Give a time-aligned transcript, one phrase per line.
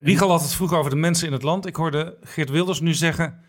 [0.00, 1.66] Riegel had het vroeger over de mensen in het land.
[1.66, 3.40] Ik hoorde Geert Wilders nu zeggen...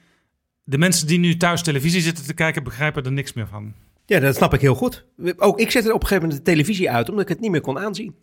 [0.64, 2.64] de mensen die nu thuis televisie zitten te kijken...
[2.64, 3.74] begrijpen er niks meer van.
[4.06, 5.06] Ja, dat snap ik heel goed.
[5.38, 7.10] Ook ik zette op een gegeven moment de televisie uit...
[7.10, 8.16] omdat ik het niet meer kon aanzien.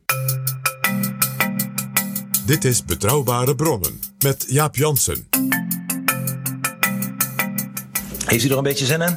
[2.47, 5.29] Dit is Betrouwbare Bronnen met Jaap Jansen.
[8.27, 9.17] Heeft u er een beetje zin in?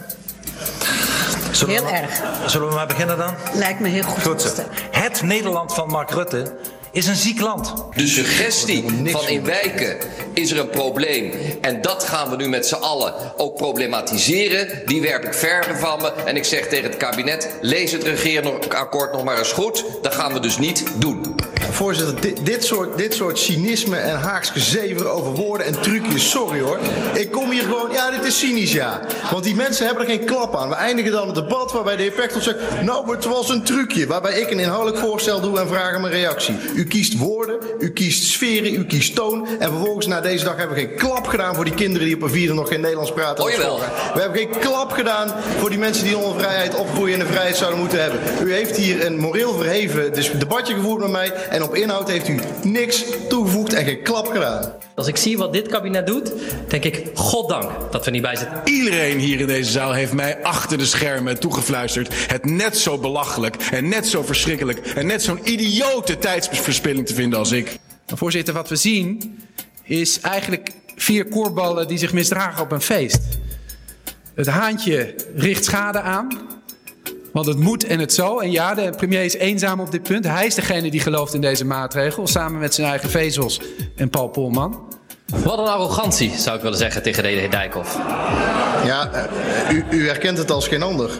[1.51, 2.21] Zullen Heel we, erg.
[2.49, 3.33] Zullen we maar beginnen dan?
[3.53, 4.23] Lijkt me heel goed.
[4.23, 4.65] Goed.
[4.91, 6.57] Het Nederland van Mark Rutte
[6.91, 7.73] is een ziek land.
[7.95, 9.97] De suggestie van in wijken
[10.33, 14.81] is er een probleem en dat gaan we nu met z'n allen ook problematiseren.
[14.85, 19.11] Die werp ik ver van me en ik zeg tegen het kabinet: lees het regeerakkoord
[19.11, 19.85] nog maar eens goed.
[20.01, 21.35] Dat gaan we dus niet doen.
[21.71, 26.59] Voorzitter, dit, dit, soort, dit soort cynisme en haakske zever over woorden en trucjes, sorry
[26.59, 26.79] hoor.
[27.13, 29.01] Ik kom hier gewoon, ja, dit is cynisch, ja.
[29.31, 30.69] Want die mensen hebben er geen klap aan.
[30.69, 32.57] We eindigen dan het debat waarbij de heer Pechtold zegt...
[32.81, 36.11] nou, het was een trucje, waarbij ik een inhoudelijk voorstel doe en vraag om een
[36.11, 36.57] reactie.
[36.75, 39.47] U kiest woorden, u kiest sferen, u kiest toon...
[39.59, 42.07] en vervolgens na deze dag hebben we geen klap gedaan voor die kinderen...
[42.07, 43.43] die op een vierde nog geen Nederlands praten.
[43.43, 43.79] Oh, jawel.
[44.13, 47.13] We hebben geen klap gedaan voor die mensen die onze vrijheid opgroeien...
[47.13, 48.19] en de vrijheid zouden moeten hebben.
[48.43, 51.33] U heeft hier een moreel verheven dus debatje gevoerd met mij...
[51.49, 54.73] en op inhoud heeft u niks toegevoegd en geen klap gedaan.
[54.95, 56.31] Als ik zie wat dit kabinet doet,
[56.67, 58.61] denk ik, goddank dat we niet bij zitten.
[58.63, 62.13] Iedereen hier in deze zaal heeft mij achter de schermen toegefluisterd.
[62.31, 67.39] Het net zo belachelijk en net zo verschrikkelijk en net zo'n idiote tijdsverspilling te vinden
[67.39, 67.77] als ik.
[68.05, 69.39] Voorzitter, wat we zien
[69.83, 73.21] is eigenlijk vier koorballen die zich misdragen op een feest.
[74.35, 76.27] Het haantje richt schade aan.
[77.33, 78.39] Want het moet en het zo.
[78.39, 80.25] En ja, de premier is eenzaam op dit punt.
[80.27, 82.27] Hij is degene die gelooft in deze maatregel.
[82.27, 83.61] Samen met zijn eigen vezels
[83.95, 84.87] en Paul Polman.
[85.43, 87.95] Wat een arrogantie, zou ik willen zeggen tegen de heer Dijkhoff.
[88.85, 91.11] Ja, eh, u, u herkent het als geen ander.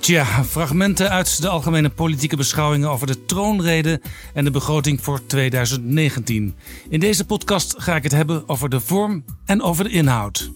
[0.00, 4.00] Tja, fragmenten uit de algemene politieke beschouwingen over de troonrede
[4.34, 6.54] en de begroting voor 2019.
[6.88, 10.50] In deze podcast ga ik het hebben over de vorm en over de inhoud.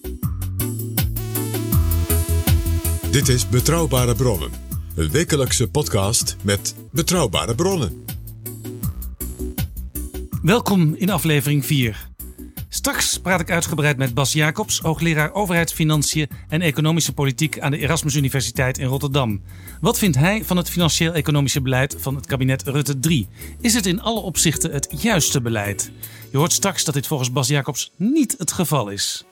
[3.11, 4.51] Dit is Betrouwbare Bronnen.
[4.95, 8.05] Een wekelijkse podcast met betrouwbare bronnen.
[10.41, 12.09] Welkom in aflevering 4.
[12.67, 18.15] Straks praat ik uitgebreid met Bas Jacobs, hoogleraar overheidsfinanciën en economische politiek aan de Erasmus
[18.15, 19.41] Universiteit in Rotterdam.
[19.81, 23.27] Wat vindt hij van het financieel-economische beleid van het kabinet Rutte 3?
[23.61, 25.91] Is het in alle opzichten het juiste beleid?
[26.31, 29.25] Je hoort straks dat dit volgens Bas Jacobs niet het geval is.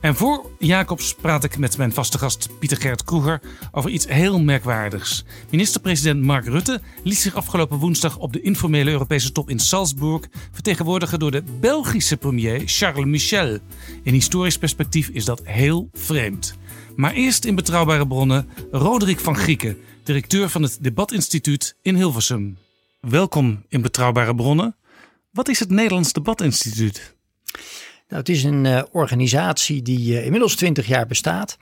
[0.00, 3.40] En voor Jacobs praat ik met mijn vaste gast Pieter Gert Kroeger
[3.72, 5.24] over iets heel merkwaardigs.
[5.50, 11.18] Minister-president Mark Rutte liet zich afgelopen woensdag op de informele Europese top in Salzburg vertegenwoordigen
[11.18, 13.58] door de Belgische premier Charles Michel.
[14.02, 16.54] In historisch perspectief is dat heel vreemd.
[16.96, 22.58] Maar eerst in betrouwbare bronnen Roderick van Grieken, directeur van het Debatinstituut in Hilversum.
[23.00, 24.76] Welkom in betrouwbare bronnen.
[25.30, 27.16] Wat is het Nederlands Debatinstituut?
[28.10, 31.58] Nou, het is een uh, organisatie die uh, inmiddels 20 jaar bestaat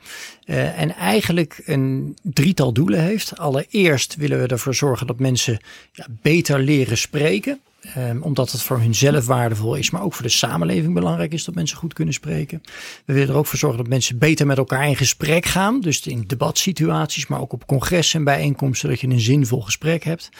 [0.46, 3.38] uh, en eigenlijk een drietal doelen heeft.
[3.38, 5.58] Allereerst willen we ervoor zorgen dat mensen
[5.92, 7.60] ja, beter leren spreken.
[7.96, 11.54] Um, omdat het voor hunzelf waardevol is, maar ook voor de samenleving belangrijk is dat
[11.54, 12.62] mensen goed kunnen spreken.
[13.04, 15.80] We willen er ook voor zorgen dat mensen beter met elkaar in gesprek gaan.
[15.80, 20.30] Dus in debatsituaties, maar ook op congressen en bijeenkomsten, dat je een zinvol gesprek hebt.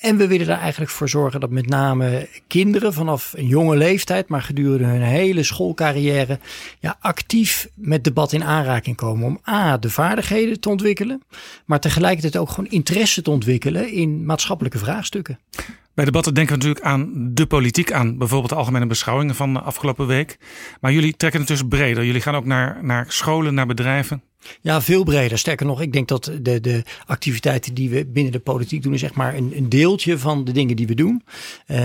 [0.00, 4.28] En we willen er eigenlijk voor zorgen dat met name kinderen vanaf een jonge leeftijd,
[4.28, 6.38] maar gedurende hun hele schoolcarrière,
[6.78, 9.26] ja, actief met debat in aanraking komen.
[9.26, 11.22] Om A, de vaardigheden te ontwikkelen,
[11.64, 15.38] maar tegelijkertijd ook gewoon interesse te ontwikkelen in maatschappelijke vraagstukken.
[15.94, 19.60] Bij debatten denken we natuurlijk aan de politiek, aan bijvoorbeeld de algemene beschouwingen van de
[19.60, 20.38] afgelopen week.
[20.80, 22.04] Maar jullie trekken het dus breder.
[22.04, 24.22] Jullie gaan ook naar, naar scholen, naar bedrijven.
[24.60, 25.38] Ja, veel breder.
[25.38, 29.02] Sterker nog, ik denk dat de, de activiteiten die we binnen de politiek doen, is
[29.02, 31.22] echt maar een, een deeltje van de dingen die we doen.
[31.66, 31.76] Uh,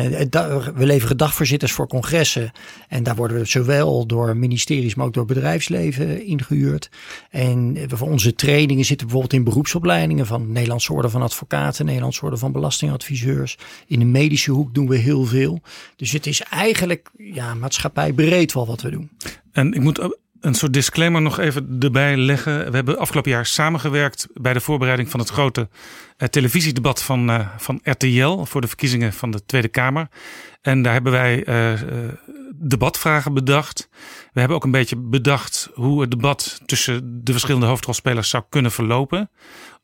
[0.75, 2.51] we leveren dagvoorzitters voor congressen.
[2.87, 6.89] En daar worden we zowel door ministeries, maar ook door bedrijfsleven ingehuurd.
[7.29, 12.37] En voor onze trainingen zitten bijvoorbeeld in beroepsopleidingen van Nederlandse Orde van Advocaten, Nederlandse Orde
[12.37, 13.57] van Belastingadviseurs.
[13.87, 15.61] In de medische hoek doen we heel veel.
[15.95, 19.09] Dus het is eigenlijk ja, maatschappij breed wel wat we doen.
[19.51, 22.69] En ik moet een soort disclaimer nog even erbij leggen.
[22.69, 25.69] We hebben afgelopen jaar samengewerkt bij de voorbereiding van het grote
[26.17, 30.07] uh, televisiedebat van, uh, van RTL voor de verkiezingen van de Tweede Kamer.
[30.61, 31.81] En daar hebben wij uh,
[32.55, 33.89] debatvragen bedacht.
[34.33, 38.71] We hebben ook een beetje bedacht hoe het debat tussen de verschillende hoofdrolspelers zou kunnen
[38.71, 39.29] verlopen.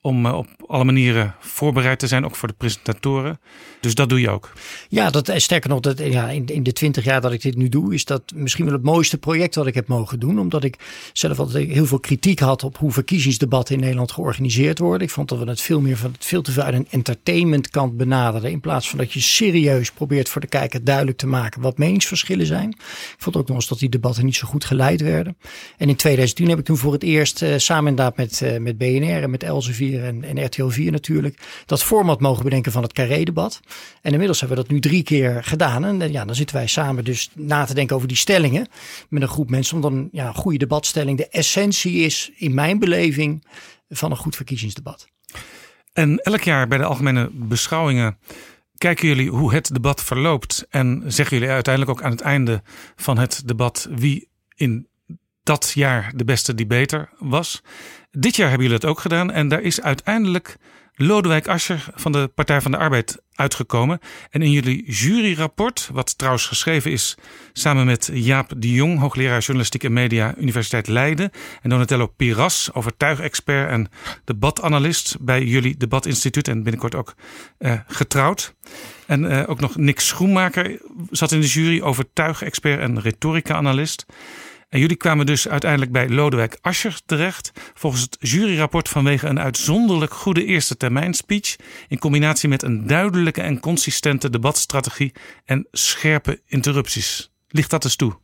[0.01, 3.39] Om op alle manieren voorbereid te zijn, ook voor de presentatoren.
[3.79, 4.53] Dus dat doe je ook.
[4.89, 7.55] Ja, dat, eh, sterker nog, dat, ja, in, in de twintig jaar dat ik dit
[7.55, 10.39] nu doe, is dat misschien wel het mooiste project dat ik heb mogen doen.
[10.39, 10.75] Omdat ik
[11.13, 15.07] zelf altijd heel veel kritiek had op hoe verkiezingsdebatten in Nederland georganiseerd worden.
[15.07, 18.51] Ik vond dat we het veel meer van veel te veel uit een entertainmentkant benaderen.
[18.51, 22.45] In plaats van dat je serieus probeert voor de kijker duidelijk te maken wat meningsverschillen
[22.45, 22.69] zijn.
[22.69, 25.37] Ik vond ook nog eens dat die debatten niet zo goed geleid werden.
[25.77, 29.23] En in 2010 heb ik toen voor het eerst uh, samen inderdaad met, met BNR
[29.23, 33.59] en met Elsevier en, en RTL 4 natuurlijk dat format mogen bedenken van het Carré-debat.
[34.01, 35.85] En inmiddels hebben we dat nu drie keer gedaan.
[35.85, 38.67] En eh, ja, dan zitten wij samen dus na te denken over die stellingen
[39.09, 39.75] met een groep mensen.
[39.75, 41.17] Om dan ja, een goede debatstelling.
[41.17, 43.45] De essentie is in mijn beleving
[43.89, 45.07] van een goed verkiezingsdebat.
[45.93, 48.17] En elk jaar bij de algemene beschouwingen
[48.77, 50.65] kijken jullie hoe het debat verloopt.
[50.69, 52.61] En zeggen jullie uiteindelijk ook aan het einde
[52.95, 54.87] van het debat wie in
[55.43, 57.61] dat jaar de beste debater was.
[58.11, 59.31] Dit jaar hebben jullie het ook gedaan.
[59.31, 60.57] En daar is uiteindelijk
[60.95, 63.99] Lodewijk Asscher van de Partij van de Arbeid uitgekomen.
[64.29, 67.17] En in jullie juryrapport, wat trouwens geschreven is
[67.53, 73.69] samen met Jaap de Jong, hoogleraar journalistiek en media, Universiteit Leiden, en Donatello Piras, overtuigexpert
[73.69, 73.89] en
[74.23, 77.15] debatanalist bij jullie debatinstituut en binnenkort ook
[77.59, 78.53] uh, getrouwd.
[79.05, 80.79] En uh, ook nog Nick Schoenmaker
[81.09, 84.05] zat in de jury, overtuigexpert en retorica-analyst.
[84.71, 87.51] En jullie kwamen dus uiteindelijk bij Lodewijk Asscher terecht.
[87.73, 91.55] Volgens het juryrapport vanwege een uitzonderlijk goede eerste termijn speech.
[91.87, 95.13] In combinatie met een duidelijke en consistente debatstrategie
[95.45, 97.31] en scherpe interrupties.
[97.47, 98.17] Ligt dat eens toe?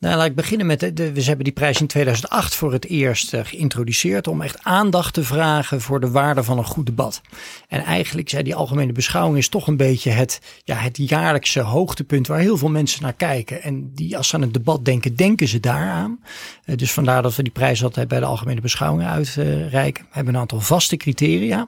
[0.00, 3.34] Nou, laat ik beginnen met, de, we hebben die prijs in 2008 voor het eerst
[3.34, 7.20] uh, geïntroduceerd om echt aandacht te vragen voor de waarde van een goed debat.
[7.68, 12.26] En eigenlijk zei die algemene beschouwing is toch een beetje het, ja, het jaarlijkse hoogtepunt
[12.26, 13.62] waar heel veel mensen naar kijken.
[13.62, 16.20] En die, als ze aan het debat denken, denken ze daaraan.
[16.64, 20.04] Uh, dus vandaar dat we die prijs altijd bij de algemene beschouwingen uitreiken.
[20.04, 21.66] we hebben een aantal vaste criteria.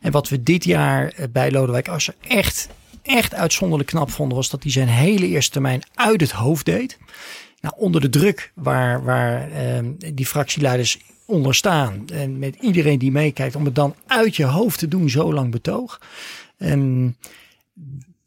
[0.00, 2.68] En wat we dit jaar uh, bij Lodewijk Asscher echt
[3.02, 6.98] echt uitzonderlijk knap vonden, was dat hij zijn hele eerste termijn uit het hoofd deed.
[7.60, 12.04] Nou, onder de druk waar, waar uh, die fractieleiders onder staan.
[12.12, 15.50] En met iedereen die meekijkt, om het dan uit je hoofd te doen, zo lang
[15.50, 16.00] betoog.
[16.58, 17.16] Um,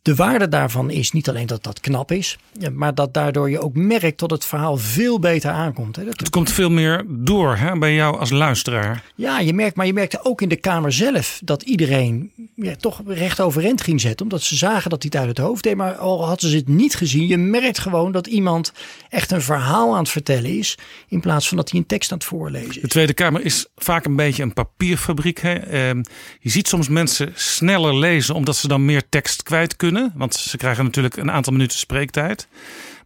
[0.06, 2.38] de waarde daarvan is niet alleen dat dat knap is,
[2.74, 5.96] maar dat daardoor je ook merkt dat het verhaal veel beter aankomt.
[5.96, 9.04] Dat het komt veel meer door hè, bij jou als luisteraar.
[9.16, 13.02] Ja, je merkt, maar je merkte ook in de Kamer zelf dat iedereen ja, toch
[13.06, 14.26] recht overeind ging zetten.
[14.26, 15.76] Omdat ze zagen dat hij het uit het hoofd deed.
[15.76, 18.74] Maar al hadden ze het niet gezien, je merkt gewoon dat iemand
[19.10, 20.78] echt een verhaal aan het vertellen is.
[21.08, 22.82] In plaats van dat hij een tekst aan het voorlezen is.
[22.82, 25.40] De Tweede Kamer is vaak een beetje een papierfabriek.
[25.40, 25.54] Hè?
[25.54, 26.04] Ehm,
[26.40, 29.94] je ziet soms mensen sneller lezen omdat ze dan meer tekst kwijt kunnen.
[30.16, 32.48] Want ze krijgen natuurlijk een aantal minuten spreektijd.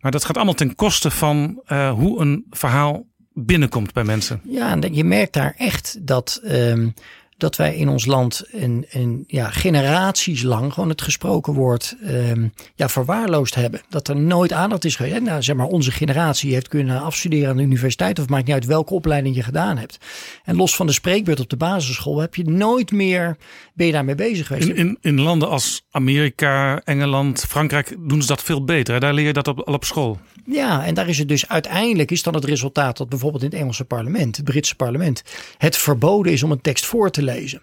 [0.01, 4.41] Maar dat gaat allemaal ten koste van uh, hoe een verhaal binnenkomt bij mensen.
[4.43, 6.93] Ja, en je merkt daar echt dat um,
[7.39, 12.53] dat wij in ons land een, een ja, generaties lang gewoon het gesproken woord um,
[12.75, 13.81] ja, verwaarloosd hebben.
[13.89, 15.21] Dat er nooit aandacht is geweest.
[15.21, 18.65] Nou, zeg maar, onze generatie heeft kunnen afstuderen aan de universiteit, of maakt niet uit
[18.65, 19.97] welke opleiding je gedaan hebt.
[20.43, 23.37] En los van de spreekbeurt op de basisschool heb je nooit meer,
[23.73, 24.67] ben je daarmee bezig geweest.
[24.67, 28.99] In, in, in landen als Amerika, Engeland, Frankrijk doen ze dat veel beter.
[28.99, 30.19] Daar leer je dat op, al op school.
[30.51, 33.59] Ja, en daar is het dus uiteindelijk is dan het resultaat dat bijvoorbeeld in het
[33.59, 35.23] Engelse parlement, het Britse parlement,
[35.57, 37.61] het verboden is om een tekst voor te lezen.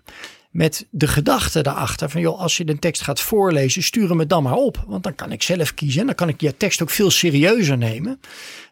[0.50, 4.42] Met de gedachte daarachter van joh, als je de tekst gaat voorlezen, stuur hem dan
[4.42, 4.84] maar op.
[4.86, 7.78] Want dan kan ik zelf kiezen en dan kan ik je tekst ook veel serieuzer
[7.78, 8.20] nemen.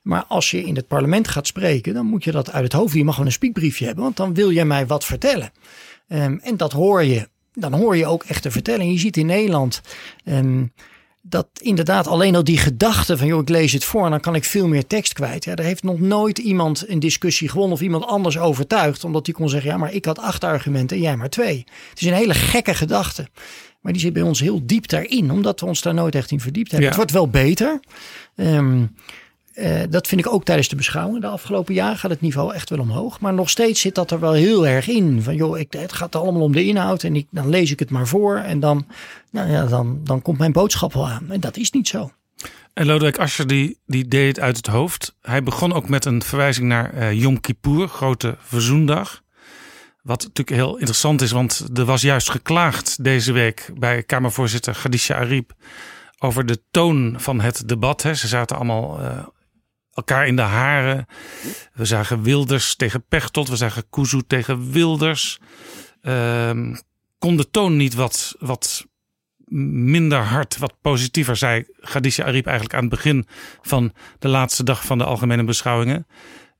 [0.02, 2.94] Maar als je in het parlement gaat spreken, dan moet je dat uit het hoofd.
[2.94, 5.52] Je mag gewoon een spiekbriefje hebben, want dan wil jij mij wat vertellen.
[6.08, 7.28] Um, en dat hoor je.
[7.52, 8.92] Dan hoor je ook echt de vertelling.
[8.92, 9.80] Je ziet in Nederland.
[10.24, 10.72] Um,
[11.26, 14.34] dat inderdaad alleen al die gedachte van joh, ik lees het voor en dan kan
[14.34, 15.44] ik veel meer tekst kwijt.
[15.44, 19.04] Ja, er heeft nog nooit iemand een discussie gewonnen of iemand anders overtuigd.
[19.04, 21.64] Omdat die kon zeggen, ja, maar ik had acht argumenten en jij maar twee.
[21.90, 23.28] Het is een hele gekke gedachte.
[23.80, 26.40] Maar die zit bij ons heel diep daarin, omdat we ons daar nooit echt in
[26.40, 26.88] verdiept hebben.
[26.88, 27.80] Het wordt wel beter.
[28.36, 28.94] Um,
[29.54, 31.20] uh, dat vind ik ook tijdens de beschouwing.
[31.20, 33.20] De afgelopen jaar gaat het niveau echt wel omhoog.
[33.20, 35.22] Maar nog steeds zit dat er wel heel erg in.
[35.22, 37.02] Van joh, ik, het gaat allemaal om de inhoud.
[37.02, 38.36] En ik, dan lees ik het maar voor.
[38.36, 38.86] En dan,
[39.30, 41.30] nou ja, dan, dan komt mijn boodschap wel aan.
[41.30, 42.10] En dat is niet zo.
[42.72, 45.16] En Lodewijk Asscher die, die deed het uit het hoofd.
[45.22, 49.22] Hij begon ook met een verwijzing naar uh, Yom Kippur, grote verzoendag.
[50.02, 55.16] Wat natuurlijk heel interessant is, want er was juist geklaagd deze week bij Kamervoorzitter Khadija
[55.16, 55.52] Ariep
[56.18, 58.00] over de toon van het debat.
[58.00, 59.26] Ze zaten allemaal uh,
[59.94, 61.06] elkaar in de haren.
[61.72, 63.48] We zagen Wilders tegen Pechtold.
[63.48, 65.38] We zagen Kuzu tegen Wilders.
[66.02, 66.50] Uh,
[67.18, 68.86] kon de toon niet wat, wat
[69.48, 73.26] minder hard, wat positiever, zei Khadija Ariep eigenlijk aan het begin
[73.62, 76.06] van de laatste dag van de algemene beschouwingen.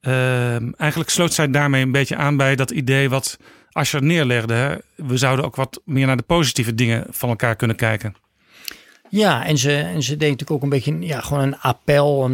[0.01, 3.39] Uh, eigenlijk sloot zij daarmee een beetje aan bij dat idee wat
[3.71, 4.55] Asscher neerlegde.
[4.55, 4.77] Hè?
[4.97, 8.15] We zouden ook wat meer naar de positieve dingen van elkaar kunnen kijken.
[9.15, 12.29] Ja, en ze, en ze deed natuurlijk ook een beetje ja, gewoon een appel.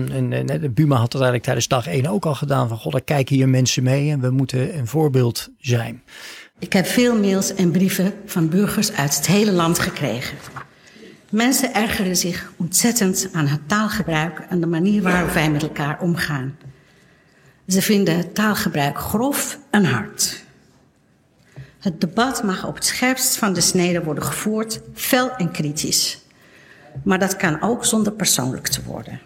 [0.47, 2.69] De Buma had het eigenlijk tijdens dag 1 ook al gedaan.
[2.69, 6.03] Van god, er kijken hier mensen mee en we moeten een voorbeeld zijn.
[6.59, 10.39] Ik heb veel mails en brieven van burgers uit het hele land gekregen.
[11.31, 16.57] Mensen ergeren zich ontzettend aan het taalgebruik en de manier waarop wij met elkaar omgaan.
[17.69, 20.45] Ze vinden het taalgebruik grof en hard.
[21.81, 26.29] Het debat mag op het scherpst van de snede worden gevoerd, fel en kritisch.
[27.05, 29.21] Maar dat kan ook zonder persoonlijk te worden.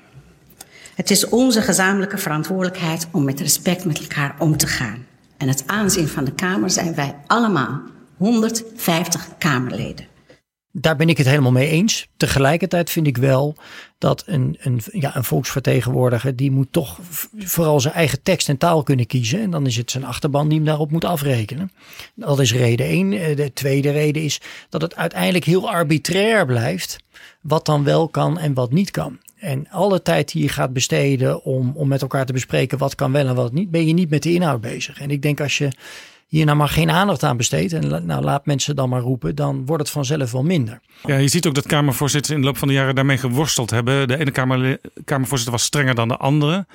[0.94, 5.06] Het is onze gezamenlijke verantwoordelijkheid om met respect met elkaar om te gaan.
[5.36, 7.80] En het aanzien van de Kamer zijn wij allemaal,
[8.16, 10.06] 150 Kamerleden.
[10.76, 12.08] Daar ben ik het helemaal mee eens.
[12.16, 13.56] Tegelijkertijd vind ik wel
[13.98, 16.98] dat een, een, ja, een volksvertegenwoordiger, die moet toch
[17.38, 19.40] vooral zijn eigen tekst en taal kunnen kiezen.
[19.40, 21.72] En dan is het zijn achterban die hem daarop moet afrekenen.
[22.14, 23.12] Dat is reden één.
[23.12, 26.96] Eh, de tweede reden is dat het uiteindelijk heel arbitrair blijft
[27.44, 29.18] wat dan wel kan en wat niet kan.
[29.38, 33.12] En alle tijd die je gaat besteden om, om met elkaar te bespreken wat kan
[33.12, 35.00] wel en wat niet, ben je niet met de inhoud bezig.
[35.00, 35.68] En ik denk als je
[36.26, 39.66] hier nou maar geen aandacht aan besteedt en nou laat mensen dan maar roepen, dan
[39.66, 40.80] wordt het vanzelf wel minder.
[41.02, 44.08] Ja, je ziet ook dat Kamervoorzitters in de loop van de jaren daarmee geworsteld hebben.
[44.08, 46.66] De ene kamer, Kamervoorzitter was strenger dan de andere.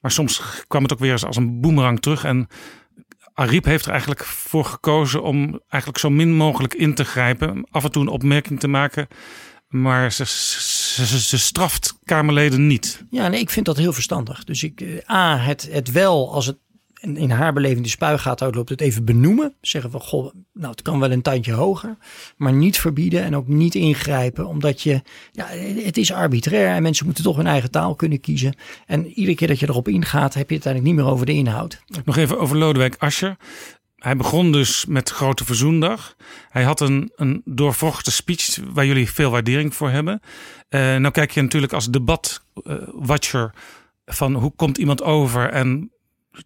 [0.00, 2.24] Maar soms kwam het ook weer als een boemerang terug.
[2.24, 2.48] En
[3.34, 7.66] Ariep heeft er eigenlijk voor gekozen om eigenlijk zo min mogelijk in te grijpen.
[7.70, 9.08] Af en toe een opmerking te maken.
[9.70, 13.04] Maar ze, ze, ze, straft Kamerleden niet.
[13.10, 14.44] Ja, nee, ik vind dat heel verstandig.
[14.44, 16.56] Dus ik, eh, A, het, het wel als het
[17.00, 19.54] in haar beleving de spuigaat uitloopt, het even benoemen.
[19.60, 21.96] Zeggen van, goh, nou het kan wel een tandje hoger.
[22.36, 24.46] Maar niet verbieden en ook niet ingrijpen.
[24.46, 25.46] Omdat je, ja,
[25.84, 28.54] het is arbitrair en mensen moeten toch hun eigen taal kunnen kiezen.
[28.86, 31.32] En iedere keer dat je erop ingaat, heb je het eigenlijk niet meer over de
[31.32, 31.82] inhoud.
[32.04, 33.36] Nog even over Lodewijk Asscher.
[34.00, 36.16] Hij begon dus met Grote Verzoendag.
[36.48, 37.42] Hij had een, een
[38.00, 40.20] speech waar jullie veel waardering voor hebben.
[40.70, 43.54] Uh, nou kijk je natuurlijk als debatwatcher
[44.06, 45.90] van hoe komt iemand over en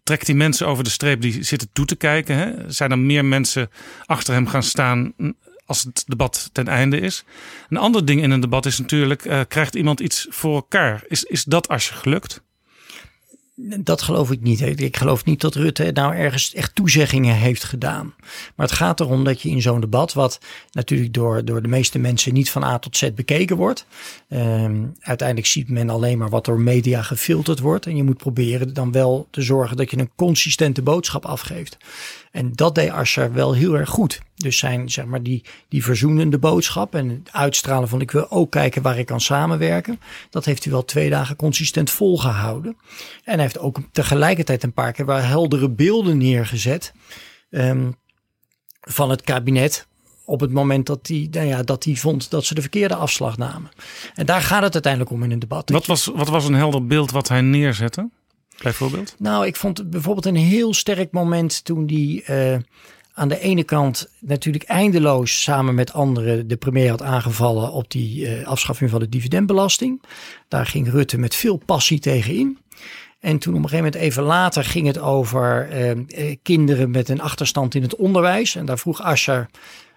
[0.03, 2.35] trekt die mensen over de streep die zitten toe te kijken.
[2.37, 2.71] Hè?
[2.71, 3.69] Zijn er meer mensen
[4.05, 5.13] achter hem gaan staan
[5.65, 7.23] als het debat ten einde is?
[7.69, 11.03] Een ander ding in een debat is natuurlijk, uh, krijgt iemand iets voor elkaar?
[11.07, 12.43] Is, is dat als je gelukt?
[13.57, 14.79] Dat geloof ik niet.
[14.79, 18.13] Ik geloof niet dat Rutte nou ergens echt toezeggingen heeft gedaan.
[18.55, 20.39] Maar het gaat erom dat je in zo'n debat, wat
[20.71, 23.85] natuurlijk door, door de meeste mensen niet van A tot Z bekeken wordt.
[24.29, 27.85] Um, uiteindelijk ziet men alleen maar wat door media gefilterd wordt.
[27.85, 31.77] En je moet proberen dan wel te zorgen dat je een consistente boodschap afgeeft.
[32.35, 34.21] En dat deed Asscher wel heel erg goed.
[34.35, 38.51] Dus zijn, zeg maar, die, die verzoenende boodschap en het uitstralen van ik wil ook
[38.51, 39.99] kijken waar ik kan samenwerken.
[40.29, 42.77] Dat heeft hij wel twee dagen consistent volgehouden.
[43.23, 46.93] En hij heeft ook tegelijkertijd een paar keer wel heldere beelden neergezet
[47.49, 47.95] um,
[48.81, 49.87] van het kabinet
[50.25, 53.37] op het moment dat hij, nou ja, dat hij vond dat ze de verkeerde afslag
[53.37, 53.71] namen.
[54.15, 55.69] En daar gaat het uiteindelijk om in een debat.
[55.69, 58.09] Wat was, wat was een helder beeld wat hij neerzette?
[58.63, 59.15] Bijvoorbeeld?
[59.17, 62.55] Nou, ik vond bijvoorbeeld een heel sterk moment toen die uh,
[63.13, 68.37] aan de ene kant natuurlijk eindeloos samen met anderen de premier had aangevallen op die
[68.39, 70.01] uh, afschaffing van de dividendbelasting.
[70.47, 72.57] Daar ging Rutte met veel passie tegen in.
[73.19, 75.69] En toen op een gegeven moment even later ging het over
[76.17, 78.55] uh, kinderen met een achterstand in het onderwijs.
[78.55, 79.49] En daar vroeg Asscher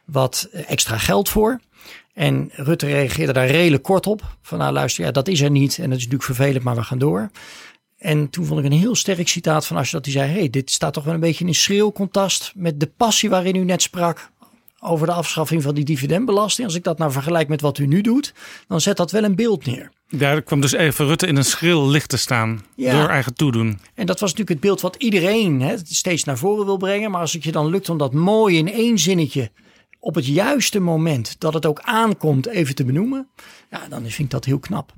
[0.04, 1.60] wat extra geld voor.
[2.14, 4.22] En Rutte reageerde daar redelijk kort op.
[4.42, 5.78] Van nou luister, ja, dat is er niet.
[5.78, 7.30] En dat is natuurlijk vervelend, maar we gaan door.
[7.99, 10.71] En toen vond ik een heel sterk citaat van Asscher dat hij zei: hey, dit
[10.71, 14.31] staat toch wel een beetje in schreeuw contrast met de passie waarin u net sprak
[14.81, 16.67] over de afschaffing van die dividendbelasting.
[16.67, 18.35] Als ik dat nou vergelijk met wat u nu doet,
[18.69, 19.90] dan zet dat wel een beeld neer.
[20.09, 23.81] Daar kwam dus even Rutte in een schril licht te staan door eigen toedoen.
[23.95, 27.11] En dat was natuurlijk het beeld wat iedereen hè, steeds naar voren wil brengen.
[27.11, 29.50] Maar als het je dan lukt om dat mooi in één zinnetje
[30.00, 33.28] op het juiste moment dat het ook aankomt even te benoemen,
[33.71, 34.93] ja, dan vind ik dat heel knap.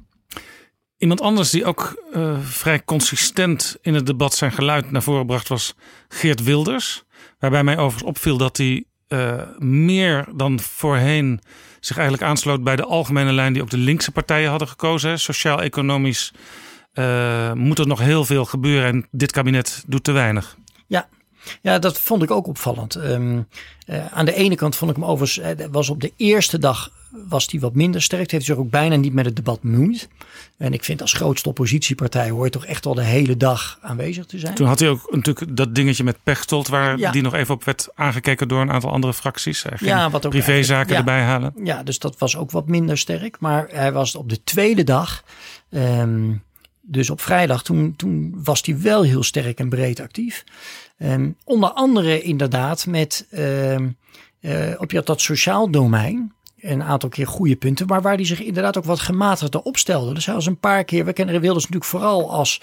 [1.01, 5.49] Iemand anders die ook uh, vrij consistent in het debat zijn geluid naar voren bracht
[5.49, 5.75] was
[6.09, 7.05] Geert Wilders.
[7.39, 11.41] Waarbij mij overigens opviel dat hij uh, meer dan voorheen
[11.81, 15.19] zich eigenlijk aansloot bij de algemene lijn die ook de linkse partijen hadden gekozen.
[15.19, 16.33] Sociaal-economisch
[16.95, 20.57] uh, moet er nog heel veel gebeuren en dit kabinet doet te weinig.
[20.87, 21.09] Ja,
[21.63, 22.95] ja, dat vond ik ook opvallend.
[22.95, 23.49] Um,
[23.87, 26.91] uh, aan de ene kant vond ik hem overigens, uh, was op de eerste dag
[27.29, 28.23] was hij wat minder sterk.
[28.23, 30.09] Het heeft zich ook bijna niet met het debat bemoeid.
[30.57, 34.27] En ik vind als grootste oppositiepartij hoor je toch echt wel de hele dag aanwezig
[34.27, 34.55] te zijn.
[34.55, 37.11] Toen had hij ook natuurlijk dat dingetje met Pechtold, waar ja.
[37.11, 39.65] die nog even op werd aangekeken door een aantal andere fracties.
[39.79, 41.53] ja, wat ook privézaken ja, erbij halen.
[41.65, 43.37] Ja, dus dat was ook wat minder sterk.
[43.41, 45.25] Maar hij was op de tweede dag.
[45.71, 46.43] Um,
[46.83, 50.45] Dus op vrijdag, toen, toen was hij wel heel sterk en breed actief.
[51.03, 53.81] Um, onder andere inderdaad met uh, uh,
[54.79, 58.85] op dat sociaal domein een aantal keer goede punten, maar waar hij zich inderdaad ook
[58.85, 60.15] wat gematigder opstelde.
[60.15, 62.61] Dus hij was een paar keer, we kennen Wilders natuurlijk vooral als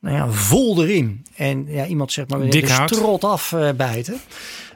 [0.00, 1.26] nou ja, vol erin.
[1.36, 4.14] En ja, iemand zegt maar Dik de strot afbijten.
[4.14, 4.20] Uh,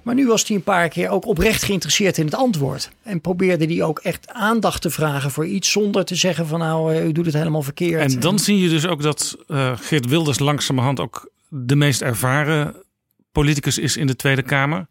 [0.02, 2.90] maar nu was hij een paar keer ook oprecht geïnteresseerd in het antwoord.
[3.02, 6.94] En probeerde hij ook echt aandacht te vragen voor iets zonder te zeggen van nou,
[6.94, 8.12] uh, u doet het helemaal verkeerd.
[8.12, 12.83] En dan zie je dus ook dat uh, Geert Wilders langzamerhand ook de meest ervaren
[13.34, 14.86] politicus is in de Tweede Kamer.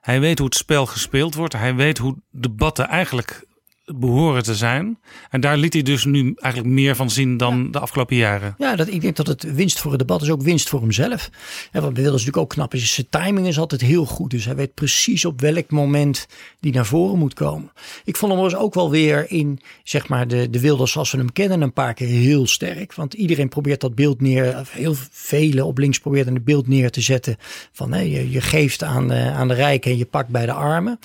[0.00, 1.52] Hij weet hoe het spel gespeeld wordt.
[1.52, 3.44] Hij weet hoe debatten eigenlijk
[3.84, 4.98] behoren te zijn.
[5.30, 7.70] En daar liet hij dus nu eigenlijk meer van zien dan ja.
[7.70, 8.54] de afgelopen jaren.
[8.58, 11.30] Ja, dat, ik denk dat het winst voor het debat is ook winst voor hemzelf.
[11.72, 14.30] En wat Wilders natuurlijk ook knap is, zijn timing is altijd heel goed.
[14.30, 16.26] Dus hij weet precies op welk moment
[16.60, 17.72] die naar voren moet komen.
[18.04, 21.18] Ik vond hem dus ook wel weer in, zeg maar, de, de Wilders zoals we
[21.18, 22.94] hem kennen een paar keer heel sterk.
[22.94, 27.00] Want iedereen probeert dat beeld neer, heel velen op links proberen het beeld neer te
[27.00, 27.36] zetten.
[27.72, 30.98] Van je, je geeft aan, uh, aan de rijken en je pakt bij de armen.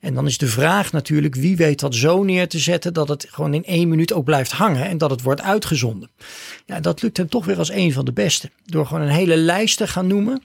[0.00, 3.26] En dan is de vraag natuurlijk, wie weet dat zo neer te zetten dat het
[3.30, 6.10] gewoon in één minuut ook blijft hangen en dat het wordt uitgezonden.
[6.66, 8.50] Ja, dat lukt hem toch weer als een van de beste.
[8.64, 10.42] Door gewoon een hele lijst te gaan noemen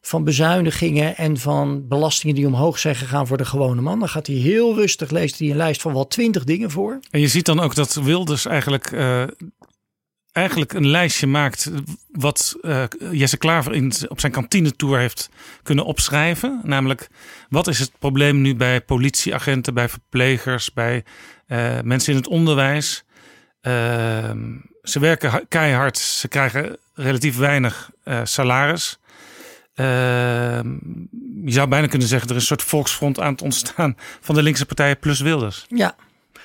[0.00, 3.98] van bezuinigingen en van belastingen die omhoog zijn gegaan voor de gewone man.
[3.98, 7.00] Dan gaat hij heel rustig, leest hij een lijst van wel twintig dingen voor.
[7.10, 9.22] En je ziet dan ook dat Wilders eigenlijk uh,
[10.34, 11.70] eigenlijk een lijstje maakt
[12.10, 15.28] wat uh, Jesse Klaver in, op zijn kantinetour heeft
[15.62, 16.60] kunnen opschrijven.
[16.62, 17.08] Namelijk,
[17.48, 21.04] wat is het probleem nu bij politieagenten, bij verplegers, bij
[21.48, 23.04] uh, mensen in het onderwijs?
[23.62, 23.72] Uh,
[24.82, 27.90] ze werken keihard, ze krijgen relatief weinig
[28.22, 28.98] salaris.
[29.74, 34.42] je zou bijna kunnen zeggen, er is een soort volksfront aan het ontstaan van de
[34.42, 35.64] linkse partijen plus Wilders.
[35.68, 35.96] Ja,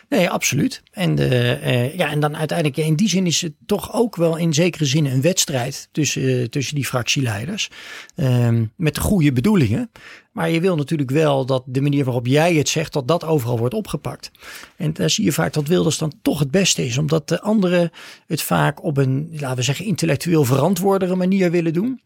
[0.09, 0.81] Nee, absoluut.
[0.91, 4.37] En, de, uh, ja, en dan uiteindelijk, in die zin is het toch ook wel
[4.37, 7.69] in zekere zin een wedstrijd tussen, uh, tussen die fractieleiders.
[8.15, 9.91] Uh, met de goede bedoelingen.
[10.31, 13.57] Maar je wil natuurlijk wel dat de manier waarop jij het zegt, dat dat overal
[13.57, 14.31] wordt opgepakt.
[14.77, 16.97] En daar zie je vaak dat Wilders dan toch het beste is.
[16.97, 17.91] Omdat de anderen
[18.27, 22.01] het vaak op een, laten we zeggen, intellectueel verantwoordere manier willen doen.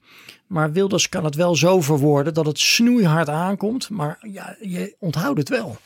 [0.48, 3.90] Maar Wilders kan het wel zo verwoorden dat het snoeihard aankomt.
[3.90, 5.78] Maar ja, je onthoudt het wel.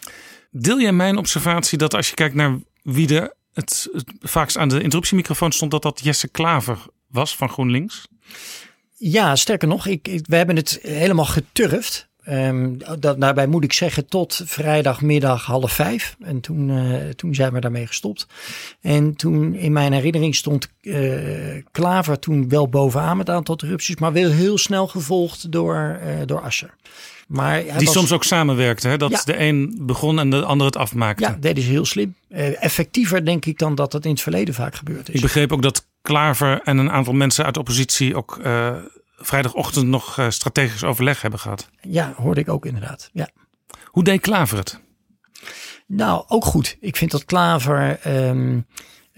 [0.52, 3.90] Deel jij mijn observatie dat als je kijkt naar wie er het,
[4.20, 6.78] vaakst aan de interruptiemicrofoon stond, dat dat Jesse Klaver
[7.08, 8.08] was van GroenLinks?
[8.94, 12.08] Ja, sterker nog, ik, we hebben het helemaal geturfd.
[12.30, 16.16] Um, dat, daarbij moet ik zeggen tot vrijdagmiddag half vijf.
[16.20, 18.28] En toen, uh, toen zijn we daarmee gestopt.
[18.82, 23.96] En toen in mijn herinnering stond uh, Klaver toen wel bovenaan met aantal interrupties.
[23.96, 26.76] Maar wel heel snel gevolgd door, uh, door Asser.
[27.28, 27.92] Maar die was...
[27.92, 28.98] soms ook samenwerkte, hè?
[28.98, 29.22] dat ja.
[29.24, 31.24] de een begon en de ander het afmaakte.
[31.24, 32.16] Ja, dat is heel slim.
[32.30, 35.16] Uh, effectiever denk ik dan dat dat in het verleden vaak gebeurd is.
[35.16, 38.76] Ik begreep ook dat Klaver en een aantal mensen uit de oppositie ook uh,
[39.18, 41.70] vrijdagochtend nog uh, strategisch overleg hebben gehad.
[41.82, 43.10] Ja, hoorde ik ook inderdaad.
[43.14, 43.30] Ja.
[43.86, 44.80] Hoe deed Klaver het?
[45.88, 46.78] Nou, ook goed.
[46.80, 48.66] Ik vind dat Klaver um,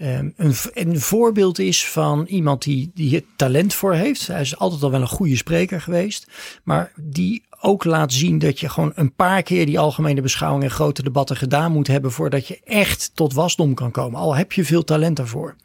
[0.02, 4.26] um, een, een, voorbeeld is van iemand die, die het talent voor heeft.
[4.26, 6.26] Hij is altijd al wel een goede spreker geweest.
[6.64, 10.70] Maar die ook laat zien dat je gewoon een paar keer die algemene beschouwing en
[10.70, 14.20] grote debatten gedaan moet hebben voordat je echt tot wasdom kan komen.
[14.20, 15.56] Al heb je veel talent daarvoor.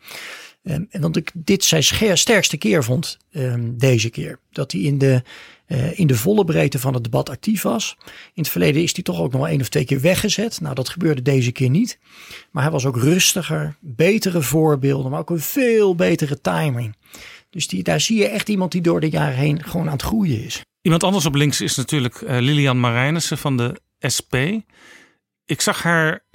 [0.63, 4.39] Um, en dat ik dit zijn sterkste keer vond um, deze keer.
[4.51, 5.23] Dat hij in de,
[5.67, 7.97] uh, in de volle breedte van het debat actief was.
[8.05, 10.61] In het verleden is hij toch ook nog wel één of twee keer weggezet.
[10.61, 11.99] Nou, dat gebeurde deze keer niet.
[12.51, 16.95] Maar hij was ook rustiger, betere voorbeelden, maar ook een veel betere timing.
[17.49, 20.01] Dus die, daar zie je echt iemand die door de jaren heen gewoon aan het
[20.01, 20.61] groeien is.
[20.81, 23.81] Iemand anders op links is natuurlijk uh, Lilian Marijnissen van de
[24.15, 24.35] SP.
[25.45, 26.25] Ik zag haar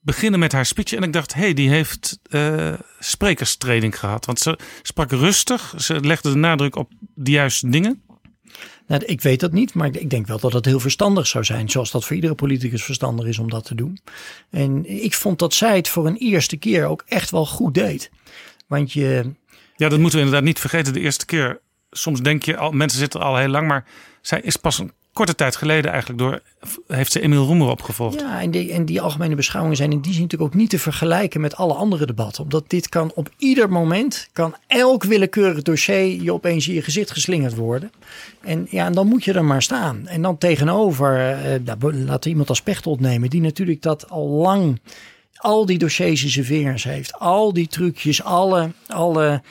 [0.00, 4.26] beginnen met haar speech en ik dacht, hé, hey, die heeft uh, sprekerstraining gehad.
[4.26, 8.02] Want ze sprak rustig, ze legde de nadruk op de juiste dingen.
[8.92, 11.70] Nou, ik weet dat niet, maar ik denk wel dat het heel verstandig zou zijn.
[11.70, 13.98] Zoals dat voor iedere politicus verstandig is om dat te doen.
[14.50, 18.10] En ik vond dat zij het voor een eerste keer ook echt wel goed deed.
[18.66, 19.32] Want je.
[19.76, 20.92] Ja, dat moeten we inderdaad niet vergeten.
[20.92, 23.84] De eerste keer soms denk je, al, mensen zitten al heel lang, maar
[24.20, 26.40] zij is pas een korte tijd geleden eigenlijk door,
[26.86, 28.20] heeft ze Emiel Roemer opgevolgd.
[28.20, 30.78] Ja, en die, en die algemene beschouwingen zijn in die zin natuurlijk ook niet te
[30.78, 32.42] vergelijken met alle andere debatten.
[32.42, 37.10] Omdat dit kan op ieder moment, kan elk willekeurig dossier je opeens in je gezicht
[37.10, 37.92] geslingerd worden.
[38.40, 40.06] En ja, en dan moet je er maar staan.
[40.06, 44.80] En dan tegenover, uh, laat iemand als Pechtold nemen, die natuurlijk dat al lang,
[45.36, 47.18] al die dossiers in zijn vingers heeft.
[47.18, 49.42] Al die trucjes, alle, alle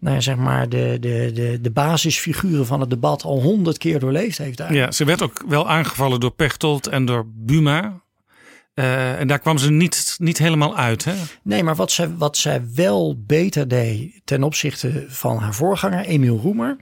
[0.00, 4.38] nou, zeg maar de, de, de, de basisfiguren van het debat al honderd keer doorleefd
[4.38, 4.60] heeft.
[4.60, 4.90] Eigenlijk.
[4.90, 8.00] Ja, ze werd ook wel aangevallen door Pechtold en door Buma.
[8.74, 11.04] Uh, en daar kwam ze niet, niet helemaal uit.
[11.04, 11.12] Hè?
[11.42, 16.36] Nee, maar wat zij, wat zij wel beter deed ten opzichte van haar voorganger, Emiel
[16.36, 16.76] Roemer,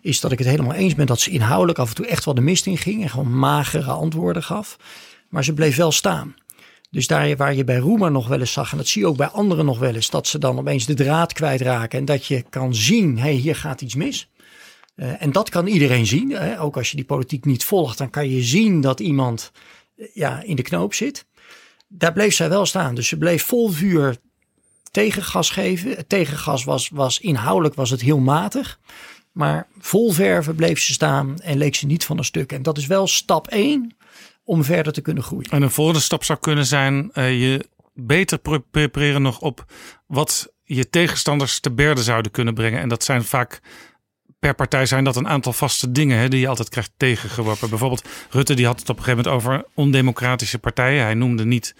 [0.00, 2.34] is dat ik het helemaal eens ben dat ze inhoudelijk af en toe echt wel
[2.34, 4.76] de mist in ging en gewoon magere antwoorden gaf.
[5.28, 6.34] Maar ze bleef wel staan.
[6.90, 9.16] Dus daar waar je bij Roemer nog wel eens zag, en dat zie je ook
[9.16, 12.44] bij anderen nog wel eens, dat ze dan opeens de draad kwijtraken en dat je
[12.50, 14.30] kan zien, hé, hey, hier gaat iets mis.
[14.96, 16.30] Uh, en dat kan iedereen zien.
[16.30, 16.60] Hè?
[16.60, 19.52] Ook als je die politiek niet volgt, dan kan je zien dat iemand
[20.12, 21.26] ja, in de knoop zit.
[21.88, 22.94] Daar bleef zij wel staan.
[22.94, 24.16] Dus ze bleef vol vuur
[24.90, 25.90] tegengas geven.
[25.90, 28.78] Het tegengas was, was inhoudelijk was het heel matig.
[29.32, 32.52] Maar vol verven bleef ze staan en leek ze niet van een stuk.
[32.52, 33.96] En dat is wel stap 1
[34.50, 35.50] om verder te kunnen groeien.
[35.50, 38.38] En een volgende stap zou kunnen zijn uh, je beter
[38.70, 39.64] prepareren nog op
[40.06, 42.80] wat je tegenstanders te berde zouden kunnen brengen.
[42.80, 43.60] En dat zijn vaak
[44.38, 47.68] per partij zijn dat een aantal vaste dingen hè, die je altijd krijgt tegengeworpen.
[47.68, 51.02] Bijvoorbeeld Rutte die had het op een gegeven moment over ondemocratische partijen.
[51.02, 51.74] Hij noemde niet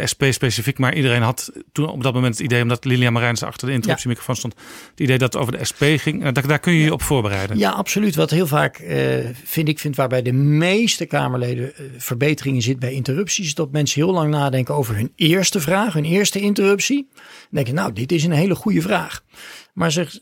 [0.00, 3.42] de SP specifiek, maar iedereen had toen op dat moment het idee, omdat Lilian Marijns
[3.42, 4.54] achter de interruptiemicrofoon stond,
[4.90, 6.20] het idee dat het over de SP ging.
[6.20, 7.58] Nou, daar, daar kun je je op voorbereiden.
[7.58, 8.14] Ja, absoluut.
[8.14, 12.92] Wat heel vaak uh, vind ik, vind waarbij de meeste Kamerleden uh, verbeteringen zit bij
[12.92, 17.08] interrupties, dat mensen heel lang nadenken over hun eerste vraag, hun eerste interruptie.
[17.14, 19.22] Dan denken, nou, dit is een hele goede vraag.
[19.72, 20.18] Maar zich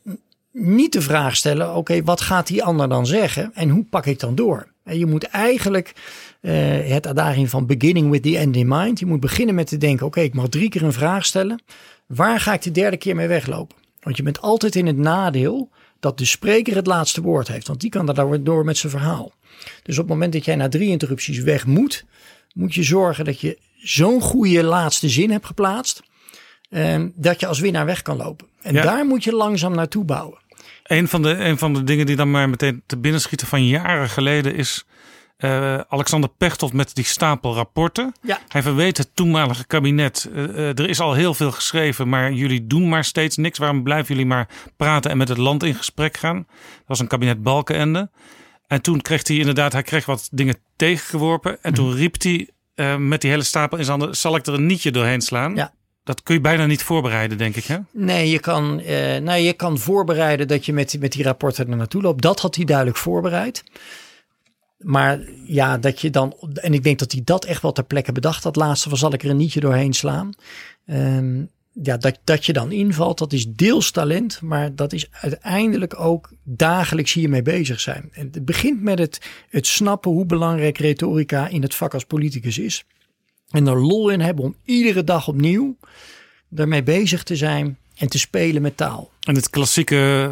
[0.53, 4.21] niet de vraag stellen: oké, wat gaat die ander dan zeggen en hoe pak ik
[4.21, 4.73] dan door?
[4.85, 5.93] En je moet eigenlijk
[6.41, 6.53] uh,
[6.89, 8.99] het adagium van beginning with the end in mind.
[8.99, 11.63] Je moet beginnen met te denken: oké, ik mag drie keer een vraag stellen.
[12.07, 13.77] Waar ga ik de derde keer mee weglopen?
[14.01, 15.71] Want je bent altijd in het nadeel
[16.01, 19.33] dat de spreker het laatste woord heeft, want die kan daar door met zijn verhaal.
[19.83, 22.05] Dus op het moment dat jij na drie interrupties weg moet,
[22.55, 26.03] moet je zorgen dat je zo'n goede laatste zin hebt geplaatst.
[26.71, 28.47] Um, dat je als winnaar weg kan lopen.
[28.63, 28.83] En ja.
[28.83, 30.39] daar moet je langzaam naartoe bouwen.
[30.85, 33.67] Een van, de, een van de dingen die dan maar meteen te binnen schieten van
[33.67, 34.85] jaren geleden is
[35.39, 38.13] uh, Alexander Pechtold met die stapel rapporten.
[38.23, 38.39] Ja.
[38.49, 40.29] Hij verweet het toenmalige kabinet.
[40.33, 43.59] Uh, uh, er is al heel veel geschreven, maar jullie doen maar steeds niks.
[43.59, 46.47] Waarom blijven jullie maar praten en met het land in gesprek gaan?
[46.47, 48.11] Dat was een kabinet Balkenende.
[48.67, 51.63] En toen kreeg hij inderdaad, hij kreeg wat dingen tegengeworpen.
[51.63, 52.49] En toen riep hij
[52.99, 55.55] met die hele stapel in zijn handen, zal ik er een nietje doorheen slaan?
[55.55, 55.73] Ja.
[56.05, 57.65] Dat kun je bijna niet voorbereiden, denk ik.
[57.65, 57.79] Hè?
[57.91, 61.77] Nee, je kan, uh, nou, je kan voorbereiden dat je met, met die rapporten er
[61.77, 62.23] naartoe loopt.
[62.23, 63.65] Dat had hij duidelijk voorbereid.
[64.79, 66.37] Maar ja, dat je dan.
[66.55, 68.43] En ik denk dat hij dat echt wel ter plekke bedacht.
[68.43, 70.33] Dat laatste van zal ik er een nietje doorheen slaan.
[70.87, 71.51] Um,
[71.83, 74.41] ja, dat, dat je dan invalt, dat is deels talent.
[74.41, 78.09] Maar dat is uiteindelijk ook dagelijks hiermee bezig zijn.
[78.13, 82.59] En het begint met het, het snappen hoe belangrijk retorica in het vak als politicus
[82.59, 82.85] is.
[83.55, 85.77] En er lol in hebben om iedere dag opnieuw
[86.49, 89.11] daarmee bezig te zijn en te spelen met taal.
[89.21, 90.31] En het klassieke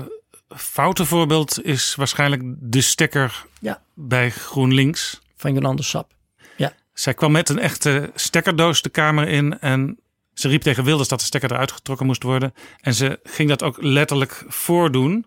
[0.56, 3.82] foute voorbeeld is waarschijnlijk de stekker ja.
[3.94, 5.20] bij GroenLinks.
[5.36, 6.12] Van Jolande Sap.
[6.56, 6.72] Ja.
[6.94, 9.98] Zij kwam met een echte stekkerdoos de kamer in en
[10.34, 12.54] ze riep tegen Wilders dat de stekker eruit getrokken moest worden.
[12.80, 15.26] En ze ging dat ook letterlijk voordoen.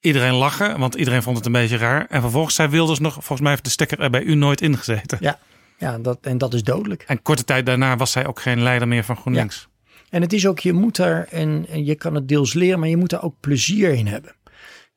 [0.00, 2.06] Iedereen lachen, want iedereen vond het een beetje raar.
[2.06, 5.18] En vervolgens zei Wilders nog, volgens mij heeft de stekker er bij u nooit ingezeten.
[5.20, 5.38] Ja,
[5.80, 7.04] ja, dat, en dat is dodelijk.
[7.06, 9.68] En korte tijd daarna was zij ook geen leider meer van GroenLinks.
[9.70, 9.88] Ja.
[10.10, 12.88] En het is ook, je moet daar, en, en je kan het deels leren, maar
[12.88, 14.34] je moet er ook plezier in hebben.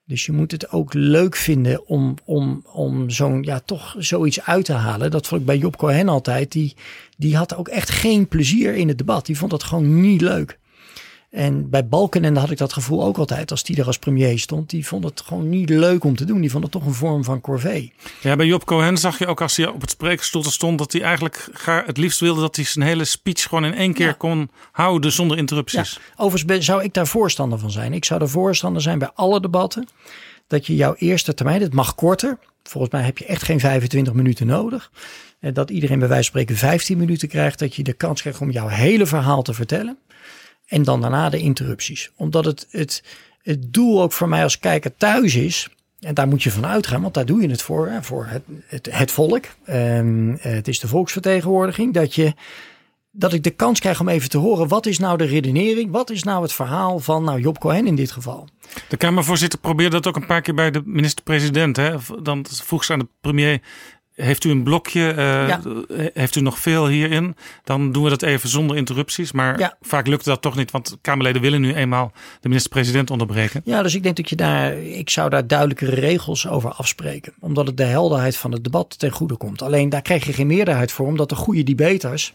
[0.05, 4.65] Dus je moet het ook leuk vinden om, om, om zo'n, ja, toch zoiets uit
[4.65, 5.11] te halen.
[5.11, 6.51] Dat vond ik bij Job Cohen altijd.
[6.51, 6.75] Die,
[7.17, 9.25] die had ook echt geen plezier in het debat.
[9.25, 10.59] Die vond dat gewoon niet leuk.
[11.33, 14.69] En bij Balkenende had ik dat gevoel ook altijd als die er als premier stond.
[14.69, 16.41] Die vond het gewoon niet leuk om te doen.
[16.41, 17.93] Die vond het toch een vorm van corvée.
[18.21, 20.77] Ja, bij Job Cohen zag je ook als hij op het spreekstoel stond...
[20.77, 24.07] dat hij eigenlijk het liefst wilde dat hij zijn hele speech gewoon in één keer
[24.07, 24.13] ja.
[24.13, 25.93] kon houden zonder interrupties.
[25.93, 26.23] Ja.
[26.23, 27.93] Overigens zou ik daar voorstander van zijn.
[27.93, 29.87] Ik zou er voorstander zijn bij alle debatten.
[30.47, 32.37] Dat je jouw eerste termijn, het mag korter.
[32.63, 34.91] Volgens mij heb je echt geen 25 minuten nodig.
[35.39, 37.59] Dat iedereen bij wijze van spreken 15 minuten krijgt.
[37.59, 39.97] Dat je de kans krijgt om jouw hele verhaal te vertellen.
[40.73, 42.11] En dan daarna de interrupties.
[42.15, 43.03] Omdat het, het,
[43.41, 45.69] het doel ook voor mij als kijker thuis is.
[45.99, 47.87] En daar moet je van uitgaan, want daar doe je het voor.
[47.87, 48.27] Hè, voor
[48.67, 49.45] het, het, volk.
[49.69, 51.93] Um, het is de volksvertegenwoordiging.
[51.93, 52.33] Dat, je,
[53.11, 54.67] dat ik de kans krijg om even te horen.
[54.67, 55.91] Wat is nou de redenering?
[55.91, 58.47] Wat is nou het verhaal van nou, Job Cohen in dit geval?
[58.89, 61.79] De Kamervoorzitter probeerde dat ook een paar keer bij de minister-president.
[62.21, 63.61] Dan vroeg ze aan de premier.
[64.15, 65.13] Heeft u een blokje?
[65.17, 65.61] Uh, ja.
[66.13, 67.35] Heeft u nog veel hierin?
[67.63, 69.31] Dan doen we dat even zonder interrupties.
[69.31, 69.77] Maar ja.
[69.81, 73.61] vaak lukt dat toch niet, want Kamerleden willen nu eenmaal de minister-president onderbreken.
[73.65, 77.33] Ja, dus ik denk dat je daar, ik zou daar duidelijkere regels over afspreken.
[77.39, 79.61] Omdat het de helderheid van het debat ten goede komt.
[79.61, 82.33] Alleen daar krijg je geen meerderheid voor, omdat de goede debaters,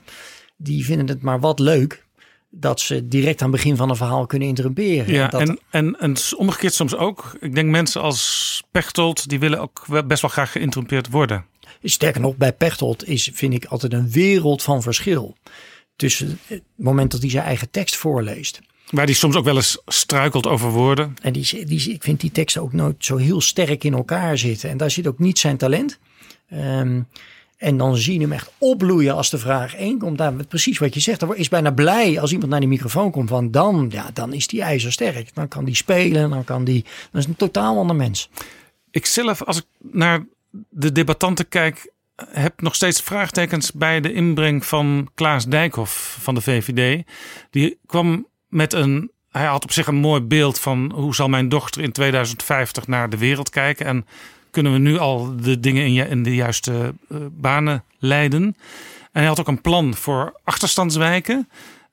[0.56, 2.06] die vinden het maar wat leuk
[2.50, 5.12] dat ze direct aan het begin van een verhaal kunnen interrumperen.
[5.12, 7.36] Ja, dat en, en, en omgekeerd soms ook.
[7.40, 11.44] Ik denk mensen als Pechtold, die willen ook best wel graag geïnterrumpeerd worden.
[11.82, 15.36] Sterker nog, bij Pechtold is, vind ik, altijd een wereld van verschil.
[15.96, 18.60] Tussen het moment dat hij zijn eigen tekst voorleest.
[18.90, 21.16] Waar die soms ook wel eens struikelt over woorden.
[21.22, 24.70] En die, die, ik vind die teksten ook nooit zo heel sterk in elkaar zitten.
[24.70, 25.98] En daar zit ook niet zijn talent.
[26.52, 27.06] Um,
[27.58, 30.18] en dan zie je hem echt opbloeien als de vraag 1 komt.
[30.18, 31.20] Daar precies wat je zegt.
[31.20, 33.30] Dan is bijna blij als iemand naar die microfoon komt.
[33.30, 35.34] Want dan, ja, dan is die ijzersterk.
[35.34, 36.30] Dan kan die spelen.
[36.30, 36.84] Dan kan die.
[37.10, 38.30] Dat is een totaal ander mens.
[38.90, 40.26] Ik zelf, als ik naar
[40.68, 41.92] de debattanten kijk,
[42.26, 47.04] heb nog steeds vraagtekens bij de inbreng van Klaas Dijkhoff van de VVD.
[47.50, 49.10] Die kwam met een.
[49.28, 53.10] Hij had op zich een mooi beeld van hoe zal mijn dochter in 2050 naar
[53.10, 53.86] de wereld kijken.
[53.86, 54.06] En
[54.50, 58.42] kunnen we nu al de dingen in de juiste uh, banen leiden.
[59.12, 61.48] En hij had ook een plan voor achterstandswijken.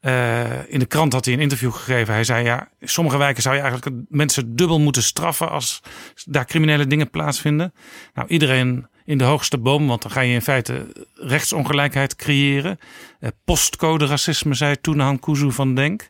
[0.06, 2.14] Uh, in de krant had hij een interview gegeven.
[2.14, 5.82] Hij zei: Ja, sommige wijken zou je eigenlijk mensen dubbel moeten straffen als
[6.26, 7.74] daar criminele dingen plaatsvinden.
[8.14, 12.80] Nou, iedereen in de hoogste boom, want dan ga je in feite rechtsongelijkheid creëren.
[13.20, 16.10] Uh, postcode racisme, zei Han Kuzu van Denk.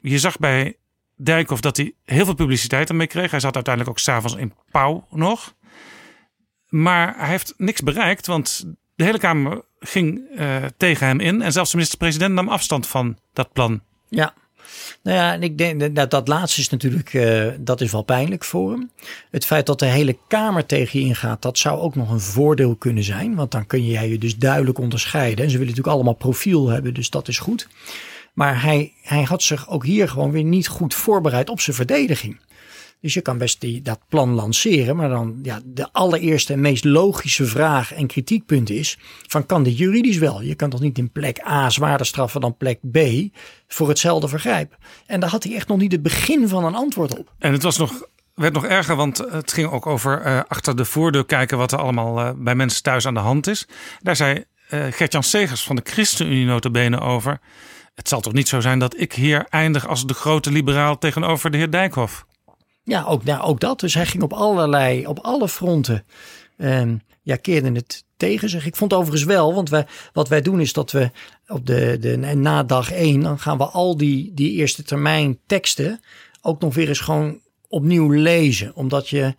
[0.00, 0.76] Je zag bij
[1.16, 3.30] Dijkhoff dat hij heel veel publiciteit ermee kreeg.
[3.30, 5.54] Hij zat uiteindelijk ook s'avonds in Pauw nog.
[6.68, 11.42] Maar hij heeft niks bereikt, want de hele Kamer ging uh, tegen hem in.
[11.42, 13.80] En zelfs de minister-president nam afstand van dat plan.
[14.08, 14.34] Ja.
[15.02, 18.44] Nou ja, en ik denk dat dat laatste is natuurlijk, uh, dat is wel pijnlijk
[18.44, 18.90] voor hem.
[19.30, 22.76] Het feit dat de hele Kamer tegen je ingaat, dat zou ook nog een voordeel
[22.76, 23.34] kunnen zijn.
[23.34, 25.44] Want dan kun je je dus duidelijk onderscheiden.
[25.44, 27.68] En ze willen natuurlijk allemaal profiel hebben, dus dat is goed.
[28.34, 32.40] Maar hij, hij had zich ook hier gewoon weer niet goed voorbereid op zijn verdediging.
[33.04, 37.44] Dus je kan best dat plan lanceren, maar dan ja, de allereerste en meest logische
[37.44, 40.42] vraag en kritiekpunt is: van kan dit juridisch wel?
[40.42, 42.98] Je kan toch niet in plek A zwaarder straffen dan plek B
[43.68, 44.76] voor hetzelfde vergrijp?
[45.06, 47.32] En daar had hij echt nog niet het begin van een antwoord op.
[47.38, 50.84] En het was nog werd nog erger, want het ging ook over uh, achter de
[50.84, 53.66] voordeur kijken wat er allemaal uh, bij mensen thuis aan de hand is.
[54.00, 57.40] Daar zei uh, Gertjan Segers van de ChristenUnie notabene over.
[57.94, 61.50] Het zal toch niet zo zijn dat ik hier eindig als de grote liberaal tegenover
[61.50, 62.24] de heer Dijkhoff?
[62.84, 63.80] Ja, ook, nou, ook dat.
[63.80, 66.04] Dus hij ging op allerlei, op alle fronten,
[66.58, 68.66] um, ja, keerde het tegen zich.
[68.66, 71.10] Ik vond overigens wel, want wij, wat wij doen is dat we
[71.46, 76.00] op de, de, na dag één, dan gaan we al die, die eerste termijn teksten
[76.42, 78.74] ook nog weer eens gewoon opnieuw lezen.
[78.74, 79.34] Omdat je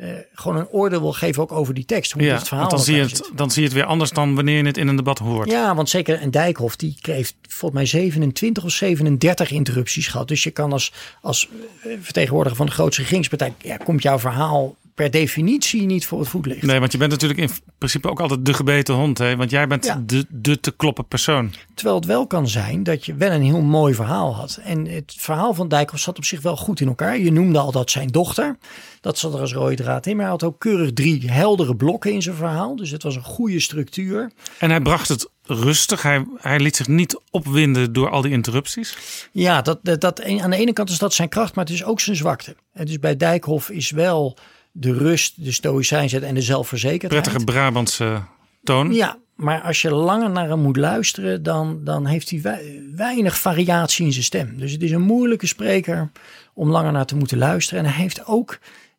[0.00, 2.12] uh, gewoon een oordeel wil geven ook over die tekst.
[2.12, 4.34] Hoe ja, het verhaal dan zie, je het, dan zie je het weer anders dan
[4.34, 5.50] wanneer je het in een debat hoort.
[5.50, 10.28] Ja, want zeker een Dijkhoff die kreeg volgens mij 27 of 37 interrupties gehad.
[10.28, 11.48] Dus je kan als, als
[11.82, 16.28] eh, vertegenwoordiger van de grootste regeringspartij, ja, komt jouw verhaal per definitie niet voor het
[16.28, 16.62] voetlicht.
[16.62, 19.18] Nee, want je bent natuurlijk in principe ook altijd de gebeten hond.
[19.18, 19.36] Hè?
[19.36, 21.52] Want jij bent de, de te kloppen persoon.
[21.74, 24.58] Terwijl het wel kan zijn dat je wel een heel mooi verhaal had.
[24.62, 27.18] En het verhaal van Dijkhoff zat op zich wel goed in elkaar.
[27.18, 28.58] Je noemde al dat zijn dochter.
[29.00, 30.12] Dat zat er als rode draad in.
[30.12, 32.76] Maar hij had ook keurig drie heldere blokken in zijn verhaal.
[32.76, 34.30] Dus het was een goede structuur.
[34.58, 36.02] En hij bracht het rustig.
[36.02, 38.96] Hij, hij liet zich niet opwinden door al die interrupties.
[39.32, 41.84] Ja, dat, dat, dat, aan de ene kant is dat zijn kracht, maar het is
[41.84, 42.56] ook zijn zwakte.
[42.72, 44.36] En dus bij Dijkhoff is wel
[44.72, 47.22] de rust, de stoïcijnsheid en de zelfverzekerdheid.
[47.22, 48.22] Prettige Brabantse
[48.62, 48.92] toon.
[48.92, 52.60] Ja, maar als je langer naar hem moet luisteren, dan, dan heeft hij
[52.94, 54.58] weinig variatie in zijn stem.
[54.58, 56.10] Dus het is een moeilijke spreker
[56.54, 57.84] om langer naar te moeten luisteren.
[57.84, 58.58] En hij heeft ook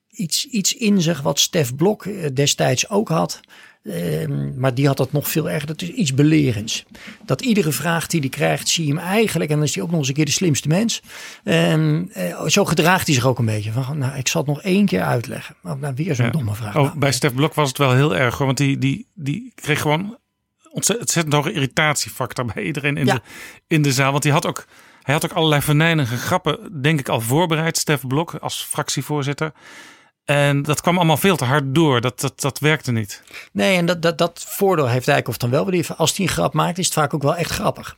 [0.10, 3.40] iets, iets in zich wat Stef Blok eh, destijds ook had.
[3.84, 5.68] Ehm, maar die had dat nog veel erger.
[5.68, 6.86] Dat is iets belerends.
[7.26, 9.50] Dat iedere vraag die hij krijgt, zie je hem eigenlijk.
[9.50, 11.02] En dan is hij ook nog eens een keer de slimste mens.
[11.44, 12.02] Uh,
[12.48, 13.72] zo gedraagt hij zich ook een beetje.
[13.72, 15.56] Van, nou, ik zal het nog één keer uitleggen.
[15.64, 16.76] Oh, nou, weer zo'n domme vraag.
[16.76, 18.38] Oh, nou, bij Stef Blok was het wel heel erg.
[18.38, 20.18] Want die, die, die kreeg gewoon
[20.72, 23.22] ontzettend hoge irritatiefactor bij iedereen in, de,
[23.68, 24.12] in de zaal.
[24.12, 24.66] Want die had ook,
[25.02, 27.78] hij had ook allerlei venijnige grappen, denk ik, al voorbereid.
[27.78, 29.52] Stef Blok als fractievoorzitter.
[30.32, 32.02] En dat kwam allemaal veel te hard door.
[32.02, 33.24] Dat, dat, dat werkte niet.
[33.52, 35.70] Nee, en dat, dat, dat voordeel heeft Dijkhoff dan wel.
[35.98, 37.98] Als hij een grap maakt, is het vaak ook wel echt grappig.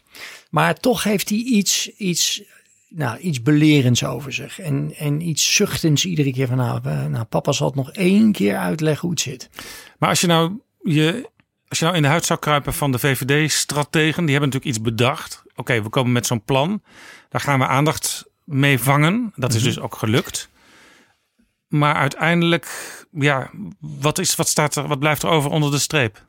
[0.49, 2.41] Maar toch heeft hij iets, iets,
[2.89, 4.59] nou, iets belerends over zich.
[4.59, 8.31] En, en iets zuchtends iedere keer van nou, eh, nou, papa zal het nog één
[8.31, 9.49] keer uitleggen hoe het zit.
[9.97, 11.29] Maar als je nou, je,
[11.67, 14.81] als je nou in de huid zou kruipen van de VVD-strategen, die hebben natuurlijk iets
[14.81, 15.43] bedacht.
[15.55, 16.81] Oké, we komen met zo'n plan.
[17.29, 19.33] Daar gaan we aandacht mee vangen.
[19.35, 19.65] Dat is mhm.
[19.65, 20.51] dus ook gelukt.
[21.73, 22.67] Maar uiteindelijk,
[23.12, 26.25] ja, wat, is, wat, staat er, wat blijft er over onder de streep?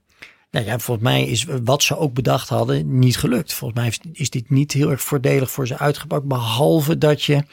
[0.51, 3.53] Nou ja, volgens mij is wat ze ook bedacht hadden niet gelukt.
[3.53, 6.25] Volgens mij is dit niet heel erg voordelig voor ze uitgepakt.
[6.25, 7.45] Behalve dat je,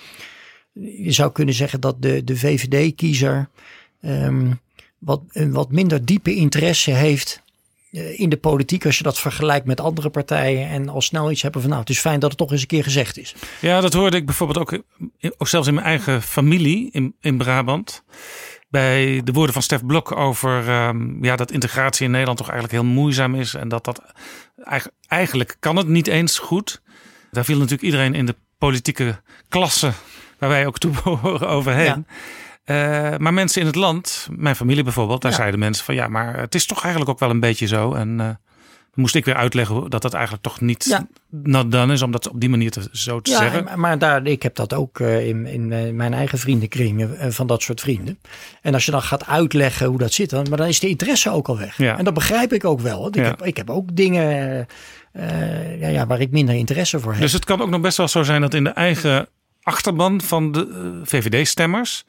[0.73, 3.49] je zou kunnen zeggen dat de, de VVD-kiezer
[4.01, 4.60] um,
[4.97, 7.40] wat, een wat minder diepe interesse heeft
[7.91, 11.62] in de politiek als je dat vergelijkt met andere partijen en al snel iets hebben
[11.62, 13.36] van nou het is fijn dat het toch eens een keer gezegd is.
[13.60, 14.82] Ja, dat hoorde ik bijvoorbeeld ook,
[15.38, 18.04] ook zelfs in mijn eigen familie in, in Brabant.
[18.69, 22.82] bij de woorden van Stef Blok over ehm, ja, dat integratie in Nederland toch eigenlijk
[22.82, 23.54] heel moeizaam is.
[23.54, 24.01] En dat dat
[25.08, 26.82] eigenlijk, kan het niet eens goed.
[27.32, 29.91] Daar viel natuurlijk iedereen in de politieke klasse,
[30.39, 32.06] waar wij ook toe behoren, overheen.
[32.08, 32.15] Eh,
[33.17, 36.56] maar mensen in het land, mijn familie bijvoorbeeld, daar zeiden mensen van ja, maar het
[36.56, 37.93] is toch eigenlijk ook wel een beetje zo.
[37.93, 38.30] En uh,
[38.93, 41.08] moest ik weer uitleggen dat dat eigenlijk toch niet ja.
[41.30, 43.80] not done is, om dat op die manier te, zo te ja, zeggen.
[43.80, 47.82] Maar daar, ik heb dat ook uh, in, in mijn eigen vriendenkring van dat soort
[47.82, 48.19] vrienden.
[48.62, 51.32] En als je dan gaat uitleggen hoe dat zit, dan, maar dan is de interesse
[51.32, 51.78] ook al weg.
[51.78, 51.97] Ja.
[51.97, 53.08] En dat begrijp ik ook wel.
[53.08, 54.67] Ik, heb, ik heb ook dingen
[55.80, 57.21] ja, ja, waar ik minder interesse voor heb.
[57.21, 59.28] Dus het kan ook nog best wel zo zijn dat in de eigen
[59.63, 62.06] achterban van de VVD-stemmers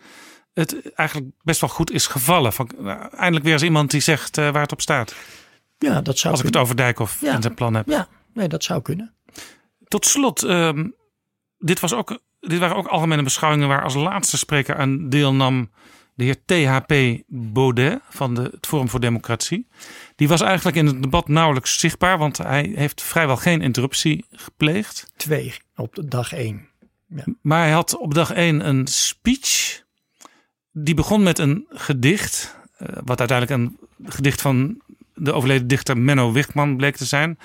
[0.54, 2.52] het eigenlijk best wel goed is gevallen.
[2.52, 5.14] Van, nou, eindelijk weer eens iemand die zegt uh, waar het op staat.
[5.78, 7.34] Ja, dat zou Als ik het over Dijkhoff ja.
[7.34, 7.88] en zijn plan heb.
[7.88, 9.14] Ja, nee, dat zou kunnen.
[9.88, 10.94] Tot slot, um,
[11.58, 15.70] dit, was ook, dit waren ook algemene beschouwingen waar als laatste spreker aan deelnam
[16.14, 19.68] de heer THP Baudet van de, het Forum voor Democratie.
[20.16, 25.12] Die was eigenlijk in het debat nauwelijks zichtbaar, want hij heeft vrijwel geen interruptie gepleegd.
[25.16, 26.68] Twee op dag één.
[27.08, 27.24] Ja.
[27.42, 29.81] Maar hij had op dag één een speech
[30.72, 33.78] die begon met een gedicht, uh, wat uiteindelijk een
[34.10, 34.80] gedicht van
[35.14, 37.38] de overleden dichter Menno Wichtman bleek te zijn.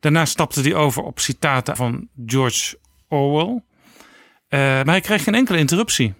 [0.00, 3.62] Daarna stapte hij over op citaten van George Orwell.
[4.48, 6.14] Uh, maar hij kreeg geen enkele interruptie.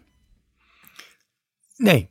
[1.77, 2.09] Nee,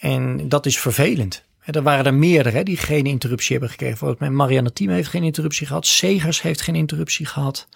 [0.00, 1.44] en dat is vervelend.
[1.64, 3.96] Er waren er meerdere die geen interruptie hebben gekregen.
[3.96, 5.86] Volgens mij Marianne Thiem heeft geen interruptie gehad.
[5.86, 7.68] Segers heeft geen interruptie gehad.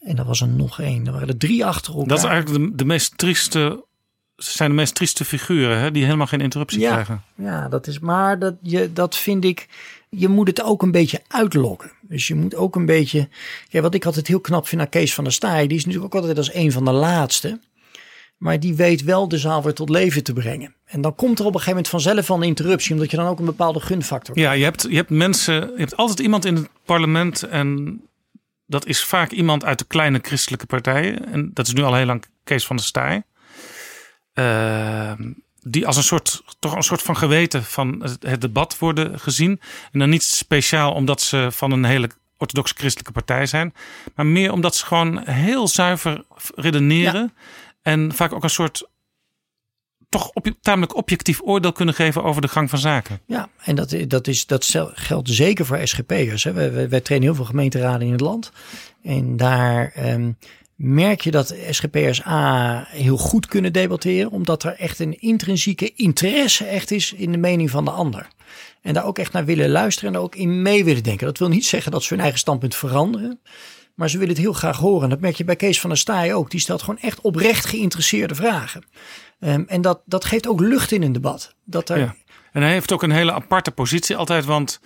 [0.00, 1.06] En er was er nog één.
[1.06, 2.08] Er waren er drie achter elkaar.
[2.08, 3.84] Dat is eigenlijk de, de meest trieste
[4.36, 7.22] zijn de meest trieste figuren hè, die helemaal geen interruptie ja, krijgen.
[7.34, 9.68] Ja, dat is maar dat, je, dat vind ik.
[10.08, 11.92] Je moet het ook een beetje uitlokken.
[12.00, 13.28] Dus je moet ook een beetje.
[13.68, 16.14] Ja, wat ik altijd heel knap vind aan Kees van der Staaij, die is natuurlijk
[16.14, 17.60] ook altijd als een van de laatste.
[18.36, 20.74] Maar die weet wel de zaal weer tot leven te brengen.
[20.84, 23.26] En dan komt er op een gegeven moment vanzelf van een interruptie, omdat je dan
[23.26, 26.54] ook een bepaalde gunfactor Ja, je hebt, je hebt mensen, je hebt altijd iemand in
[26.54, 28.00] het parlement en
[28.66, 31.32] dat is vaak iemand uit de kleine christelijke partijen.
[31.32, 33.22] En dat is nu al heel lang Kees van der Staaij.
[34.34, 35.12] Uh,
[35.62, 39.60] die als een soort, toch een soort van geweten van het debat worden gezien.
[39.92, 43.74] En dan niet speciaal omdat ze van een hele orthodoxe christelijke partij zijn.
[44.14, 47.32] Maar meer omdat ze gewoon heel zuiver redeneren.
[47.34, 47.42] Ja.
[47.82, 48.88] En vaak ook een soort
[50.08, 53.20] toch op, tamelijk objectief oordeel kunnen geven over de gang van zaken.
[53.26, 56.44] Ja, en dat, dat, is, dat geldt zeker voor SGP'ers.
[56.44, 58.52] Wij, wij, wij trainen heel veel gemeenteraden in het land.
[59.02, 59.92] En daar...
[59.98, 60.36] Um,
[60.76, 66.64] merk je dat SGP'ers A heel goed kunnen debatteren, omdat er echt een intrinsieke interesse
[66.64, 68.28] echt is in de mening van de ander.
[68.82, 71.26] En daar ook echt naar willen luisteren en ook in mee willen denken.
[71.26, 73.40] Dat wil niet zeggen dat ze hun eigen standpunt veranderen,
[73.94, 75.08] maar ze willen het heel graag horen.
[75.08, 76.50] Dat merk je bij Kees van der Staaij ook.
[76.50, 78.84] Die stelt gewoon echt oprecht geïnteresseerde vragen.
[79.40, 81.54] Um, en dat, dat geeft ook lucht in een debat.
[81.64, 82.14] Dat er...
[82.52, 84.80] En hij heeft ook een hele aparte positie altijd, want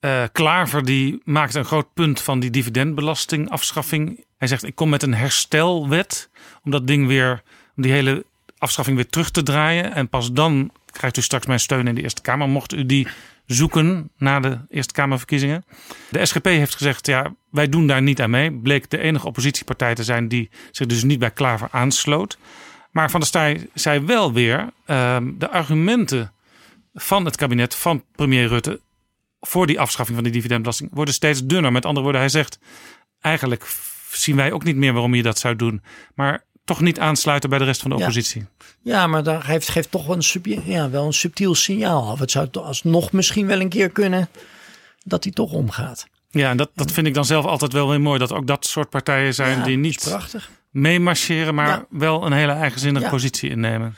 [0.00, 4.24] uh, Klaver die maakt een groot punt van die dividendbelastingafschaffing.
[4.36, 6.30] Hij zegt: Ik kom met een herstelwet
[6.64, 7.42] om dat ding weer,
[7.76, 8.24] om die hele
[8.58, 9.94] afschaffing weer terug te draaien.
[9.94, 12.48] En pas dan krijgt u straks mijn steun in de Eerste Kamer.
[12.48, 13.08] Mocht u die
[13.46, 15.64] zoeken na de Eerste Kamerverkiezingen.
[16.10, 18.52] De SGP heeft gezegd: Ja, wij doen daar niet aan mee.
[18.52, 22.38] Bleek de enige oppositiepartij te zijn die zich dus niet bij Klaver aansloot.
[22.90, 26.32] Maar Van der Staaij zei wel weer: uh, de argumenten
[26.94, 28.80] van het kabinet van premier Rutte
[29.40, 31.72] voor die afschaffing van die dividendbelasting worden steeds dunner.
[31.72, 32.58] Met andere woorden, hij zegt
[33.20, 33.66] eigenlijk
[34.10, 35.82] zien wij ook niet meer waarom je dat zou doen.
[36.14, 38.46] Maar toch niet aansluiten bij de rest van de oppositie.
[38.82, 42.08] Ja, ja maar daar geeft, geeft toch wel een, sub, ja, wel een subtiel signaal
[42.10, 42.18] af.
[42.18, 44.28] Het zou alsnog misschien wel een keer kunnen
[45.04, 46.06] dat hij toch omgaat.
[46.30, 48.18] Ja, en dat, dat vind ik dan zelf altijd wel weer mooi.
[48.18, 50.50] Dat ook dat soort partijen zijn ja, die niet prachtig.
[50.70, 51.86] meemarcheren, maar Ja.
[51.90, 53.96] wel een hele eigenzinnige positie innemen.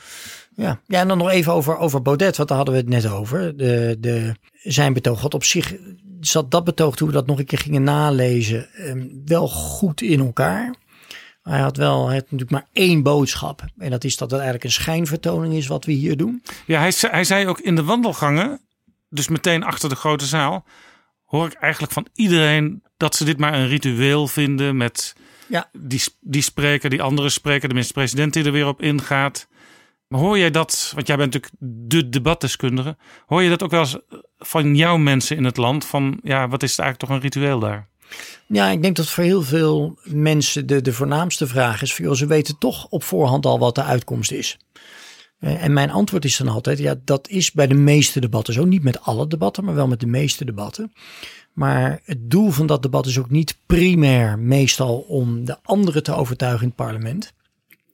[0.55, 0.79] Ja.
[0.87, 3.57] ja, en dan nog even over, over Baudet, want daar hadden we het net over.
[3.57, 5.75] De, de, zijn betoog had op zich,
[6.19, 10.19] zat dat betoog toen we dat nog een keer gingen nalezen, ehm, wel goed in
[10.19, 10.75] elkaar.
[11.43, 13.65] Hij had wel hij had natuurlijk maar één boodschap.
[13.77, 16.43] En dat is dat het eigenlijk een schijnvertoning is wat we hier doen.
[16.65, 18.59] Ja, hij, ze- hij zei ook in de wandelgangen,
[19.09, 20.65] dus meteen achter de grote zaal,
[21.25, 25.13] hoor ik eigenlijk van iedereen dat ze dit maar een ritueel vinden met
[25.47, 25.69] Ja.
[25.77, 29.47] die, die spreker, die andere spreker, de minister-president die er weer op ingaat.
[30.11, 31.53] Maar hoor jij dat, want jij bent natuurlijk
[31.89, 33.97] de debatdeskundige, hoor je dat ook wel eens
[34.37, 35.85] van jouw mensen in het land?
[35.85, 37.87] Van ja, wat is het eigenlijk toch een ritueel daar?
[38.45, 42.25] Ja, ik denk dat voor heel veel mensen de, de voornaamste vraag is: van, ze
[42.25, 44.57] weten toch op voorhand al wat de uitkomst is.
[45.39, 48.65] Eh, En mijn antwoord is dan altijd: ja, dat is bij de meeste debatten zo.
[48.65, 50.93] Niet met alle debatten, maar wel met de meeste debatten.
[51.53, 56.15] Maar het doel van dat debat is ook niet primair meestal om de anderen te
[56.15, 57.33] overtuigen in het parlement.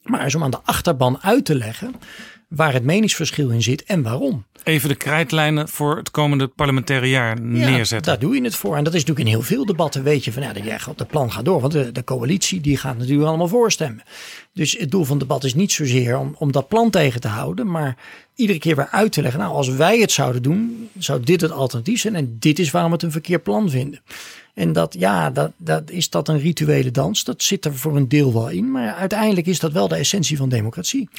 [0.10, 1.96] Maar is om aan de achterban uit te leggen
[2.48, 4.46] waar het meningsverschil in zit en waarom.
[4.64, 7.98] Even de krijtlijnen voor het komende parlementaire jaar neerzetten.
[8.12, 8.78] Ja, daar doe je het voor.
[8.78, 10.04] En dat is natuurlijk in heel veel debatten.
[10.04, 10.54] Weet je van ja,
[10.96, 11.62] de plan gaat door.
[11.62, 14.04] Want de, de coalitie die gaat natuurlijk allemaal voorstemmen.
[14.54, 17.28] Dus het doel van het debat is niet zozeer om, om dat plan tegen te
[17.28, 17.72] houden.
[17.72, 17.98] Maar
[18.36, 19.40] iedere keer weer uit te leggen.
[19.40, 22.16] Nou, als wij het zouden doen, zou dit het alternatief zijn.
[22.16, 24.02] En dit is waarom we het een verkeerd plan vinden.
[24.58, 27.24] En dat, ja, dat, dat, is dat een rituele dans?
[27.24, 28.72] Dat zit er voor een deel wel in.
[28.72, 31.10] Maar uiteindelijk is dat wel de essentie van democratie.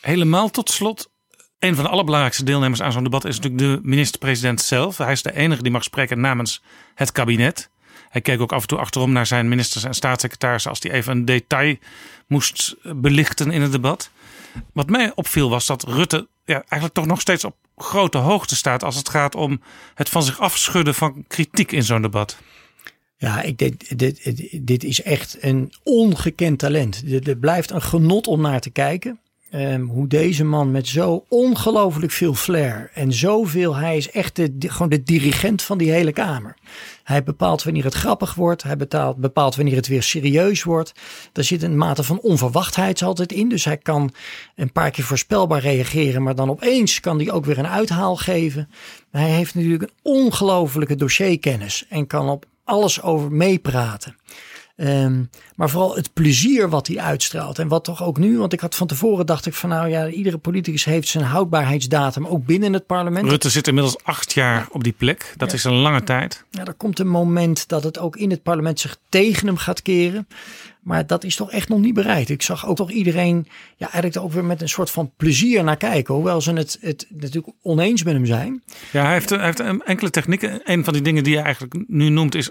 [0.00, 1.10] Helemaal tot slot.
[1.58, 4.98] Een van de allerbelangrijkste deelnemers aan zo'n debat is natuurlijk de minister-president zelf.
[4.98, 6.62] Hij is de enige die mag spreken namens
[6.94, 7.70] het kabinet.
[8.08, 11.12] Hij keek ook af en toe achterom naar zijn ministers en staatssecretarissen als hij even
[11.12, 11.76] een detail
[12.26, 14.10] moest belichten in het debat.
[14.72, 18.84] Wat mij opviel was dat Rutte ja, eigenlijk toch nog steeds op grote hoogte staat
[18.84, 19.62] als het gaat om
[19.94, 22.38] het van zich afschudden van kritiek in zo'n debat.
[23.20, 24.34] Ja, ik, dit, dit,
[24.66, 27.02] dit is echt een ongekend talent.
[27.06, 29.18] Het blijft een genot om naar te kijken.
[29.54, 34.52] Um, hoe deze man met zo ongelooflijk veel flair en zoveel, hij is echt de,
[34.58, 36.56] gewoon de dirigent van die hele kamer.
[37.04, 38.76] Hij bepaalt wanneer het grappig wordt, hij
[39.16, 40.92] bepaalt, wanneer het weer serieus wordt.
[41.32, 44.12] Er zit een mate van onverwachtheid altijd in, dus hij kan
[44.56, 48.70] een paar keer voorspelbaar reageren, maar dan opeens kan hij ook weer een uithaal geven.
[49.10, 54.16] Hij heeft natuurlijk een ongelofelijke dossierkennis en kan op alles over meepraten.
[54.78, 55.22] Ehm,
[55.56, 57.58] maar vooral het plezier wat hij uitstraalt.
[57.58, 60.08] En wat toch ook nu, want ik had van tevoren dacht ik van nou ja,
[60.08, 63.28] iedere politicus heeft zijn houdbaarheidsdatum ook binnen het parlement.
[63.28, 65.34] Rutte zit inmiddels acht jaar op die plek.
[65.36, 66.44] Dat is een lange tijd.
[66.50, 69.82] Ja, er komt een moment dat het ook in het parlement zich tegen hem gaat
[69.82, 70.28] keren.
[70.80, 72.28] Maar dat is toch echt nog niet bereikt.
[72.28, 75.76] Ik zag ook toch iedereen ja, eigenlijk ook weer met een soort van plezier naar
[75.76, 76.14] kijken.
[76.14, 78.62] Hoewel ze het, het natuurlijk oneens met hem zijn.
[78.92, 80.60] Ja, hij heeft, hij heeft enkele technieken.
[80.64, 82.50] Een van die dingen die hij eigenlijk nu noemt is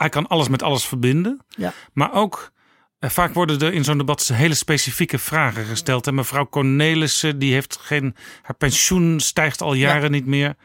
[0.00, 1.40] hij kan alles met alles verbinden.
[1.48, 1.72] Ja.
[1.92, 2.52] Maar ook
[2.98, 6.06] eh, vaak worden er in zo'n debat hele specifieke vragen gesteld.
[6.06, 8.16] En mevrouw Cornelissen, die heeft geen.
[8.42, 10.56] Haar pensioen stijgt al jaren niet meer.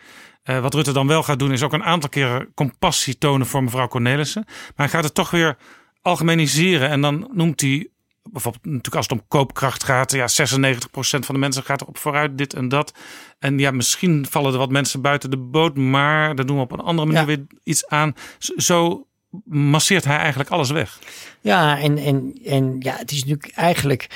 [0.44, 3.64] Uh, wat Rutte dan wel gaat doen, is ook een aantal keren compassie tonen voor
[3.64, 4.44] mevrouw Cornelissen.
[4.46, 5.58] Maar hij gaat het toch weer
[6.02, 6.90] algemeniseren.
[6.90, 7.90] En dan noemt hij
[8.32, 12.38] bijvoorbeeld natuurlijk als het om koopkracht gaat, ja, 96% van de mensen gaat erop vooruit,
[12.38, 12.94] dit en dat.
[13.40, 16.72] En ja, misschien vallen er wat mensen buiten de boot, maar daar doen we op
[16.72, 18.14] een andere manier weer iets aan.
[18.38, 19.08] Zo
[19.46, 21.00] masseert hij eigenlijk alles weg.
[21.42, 24.08] Ja, en, en, en ja, het is natuurlijk eigenlijk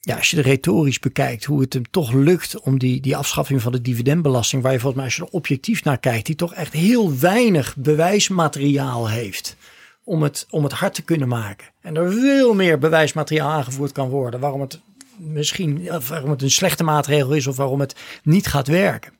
[0.00, 3.62] ja, als je de retorisch bekijkt, hoe het hem toch lukt om die, die afschaffing
[3.62, 6.54] van de dividendbelasting, waar je volgens mij als je er objectief naar kijkt, die toch
[6.54, 9.56] echt heel weinig bewijsmateriaal heeft
[10.04, 11.66] om het, om het hard te kunnen maken.
[11.80, 14.80] En er veel meer bewijsmateriaal aangevoerd kan worden waarom het
[15.16, 19.12] misschien waarom het een slechte maatregel is of waarom het niet gaat werken.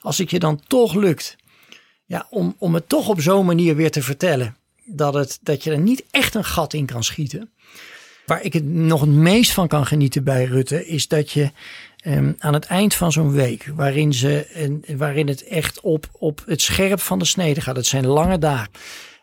[0.00, 1.36] Als het je dan toch lukt
[2.04, 4.56] ja, om, om het toch op zo'n manier weer te vertellen
[4.92, 7.50] dat, het, dat je er niet echt een gat in kan schieten.
[8.26, 11.50] Waar ik het nog het meest van kan genieten bij Rutte, is dat je
[12.04, 16.42] um, aan het eind van zo'n week, waarin, ze, en, waarin het echt op, op
[16.46, 18.70] het scherp van de snede gaat, het zijn lange dagen.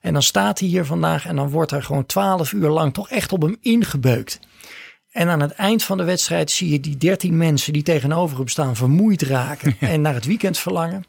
[0.02, 3.10] En dan staat hij hier vandaag en dan wordt er gewoon twaalf uur lang toch
[3.10, 4.40] echt op hem ingebeukt.
[5.12, 8.48] En aan het eind van de wedstrijd zie je die dertien mensen die tegenover hem
[8.48, 11.06] staan vermoeid raken en naar het weekend verlangen.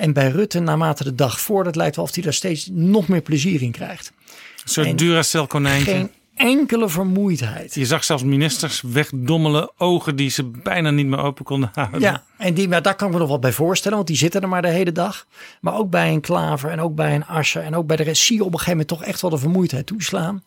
[0.00, 3.20] En bij Rutte, naarmate de dag voordat, lijkt wel of hij daar steeds nog meer
[3.20, 4.12] plezier in krijgt.
[4.26, 4.34] Een
[4.64, 5.92] soort Duracell konijntje.
[5.92, 7.74] Geen enkele vermoeidheid.
[7.74, 12.00] Je zag zelfs ministers wegdommelen, ogen die ze bijna niet meer open konden houden.
[12.00, 14.42] Ja, en die, maar daar kan ik me nog wat bij voorstellen, want die zitten
[14.42, 15.26] er maar de hele dag.
[15.60, 18.22] Maar ook bij een Klaver en ook bij een Ascher en ook bij de rest
[18.22, 20.42] zie je op een gegeven moment toch echt wel de vermoeidheid toeslaan.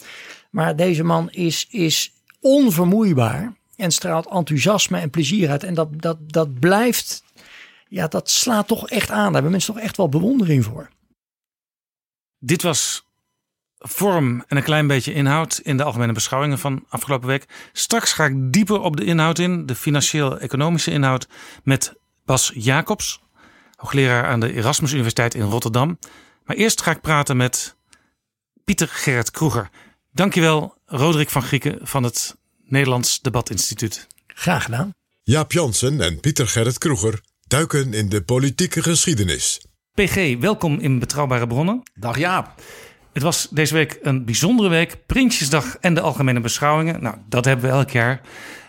[0.49, 5.63] Maar deze man is, is onvermoeibaar en straalt enthousiasme en plezier uit.
[5.63, 7.22] En dat, dat, dat blijft
[7.93, 9.23] ja, dat slaat toch echt aan.
[9.23, 10.89] Daar hebben mensen toch echt wel bewondering voor.
[12.39, 13.05] Dit was
[13.77, 17.45] vorm en een klein beetje inhoud in de algemene beschouwingen van afgelopen week.
[17.73, 21.27] Straks ga ik dieper op de inhoud in, de financieel-economische inhoud,
[21.63, 21.93] met
[22.25, 23.21] Bas Jacobs,
[23.75, 25.99] hoogleraar aan de Erasmus Universiteit in Rotterdam.
[26.43, 27.75] Maar eerst ga ik praten met
[28.63, 29.69] Pieter Gerrit Kroeger.
[30.11, 34.07] Dankjewel, Roderick van Grieken van het Nederlands Debatinstituut.
[34.27, 34.93] Graag gedaan.
[35.23, 37.21] Jaap Jansen en Pieter Gerrit Kroeger
[37.53, 39.65] duiken in de politieke geschiedenis.
[39.93, 41.81] PG, welkom in Betrouwbare Bronnen.
[41.93, 42.61] Dag Jaap.
[43.11, 45.05] Het was deze week een bijzondere week.
[45.05, 47.01] Prinsjesdag en de algemene beschouwingen.
[47.01, 48.21] Nou, dat hebben we elk jaar.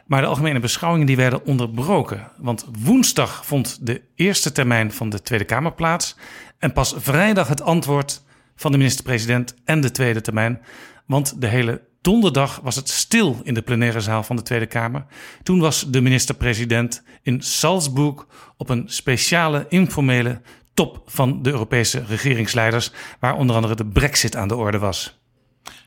[0.07, 2.31] Maar de algemene beschouwingen die werden onderbroken.
[2.39, 6.17] Want woensdag vond de eerste termijn van de Tweede Kamer plaats.
[6.59, 8.23] En pas vrijdag het antwoord
[8.57, 10.61] van de minister-president en de tweede termijn.
[11.07, 15.07] Want de hele Donderdag was het stil in de plenaire zaal van de Tweede Kamer.
[15.43, 18.27] Toen was de minister-president in Salzburg
[18.57, 20.41] op een speciale informele
[20.75, 22.91] top van de Europese regeringsleiders,
[23.21, 25.21] waar onder andere de Brexit aan de orde was.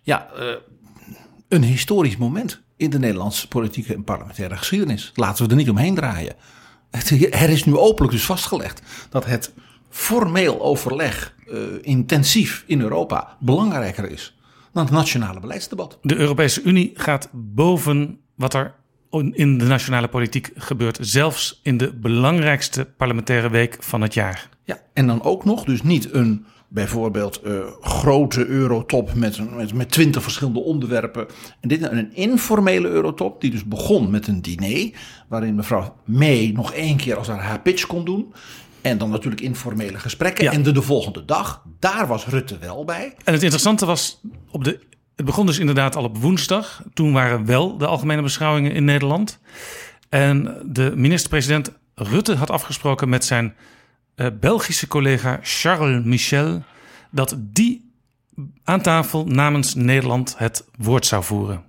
[0.03, 0.45] Ja, uh,
[1.47, 2.61] een historisch moment.
[2.77, 5.11] in de Nederlandse politieke en parlementaire geschiedenis.
[5.15, 6.35] Laten we er niet omheen draaien.
[6.91, 9.53] Het, er is nu openlijk dus vastgelegd dat het
[9.89, 14.36] formeel overleg uh, intensief in Europa belangrijker is
[14.77, 15.97] dan het nationale beleidsdebat.
[16.01, 18.75] De Europese Unie gaat boven wat er
[19.31, 24.49] in de nationale politiek gebeurt, zelfs in de belangrijkste parlementaire week van het jaar.
[24.63, 29.91] Ja, en dan ook nog, dus niet een bijvoorbeeld uh, grote eurotop met, met, met
[29.91, 31.27] twintig verschillende onderwerpen.
[31.59, 34.91] En dit een informele eurotop, die dus begon met een diner,
[35.27, 38.33] waarin mevrouw May nog één keer als haar, haar pitch kon doen.
[38.87, 40.51] En dan natuurlijk informele gesprekken.
[40.51, 43.13] En de, de volgende dag, daar was Rutte wel bij.
[43.23, 44.21] En het interessante was,
[44.51, 44.79] op de,
[45.15, 46.83] het begon dus inderdaad al op woensdag.
[46.93, 49.39] Toen waren wel de algemene beschouwingen in Nederland.
[50.09, 53.55] En de minister-president Rutte had afgesproken met zijn
[54.15, 56.63] uh, Belgische collega Charles Michel...
[57.11, 57.91] dat die
[58.63, 61.63] aan tafel namens Nederland het woord zou voeren.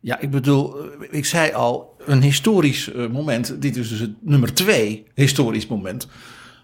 [0.00, 0.76] Ja, ik bedoel,
[1.10, 3.62] ik zei al, een historisch uh, moment.
[3.62, 6.08] Dit is dus het nummer twee historisch moment.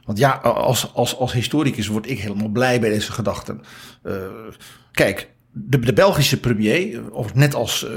[0.05, 3.61] Want ja, als, als, als historicus word ik helemaal blij bij deze gedachten.
[4.05, 4.15] Uh,
[4.93, 7.91] kijk, de, de, Belgische premier, of net als uh,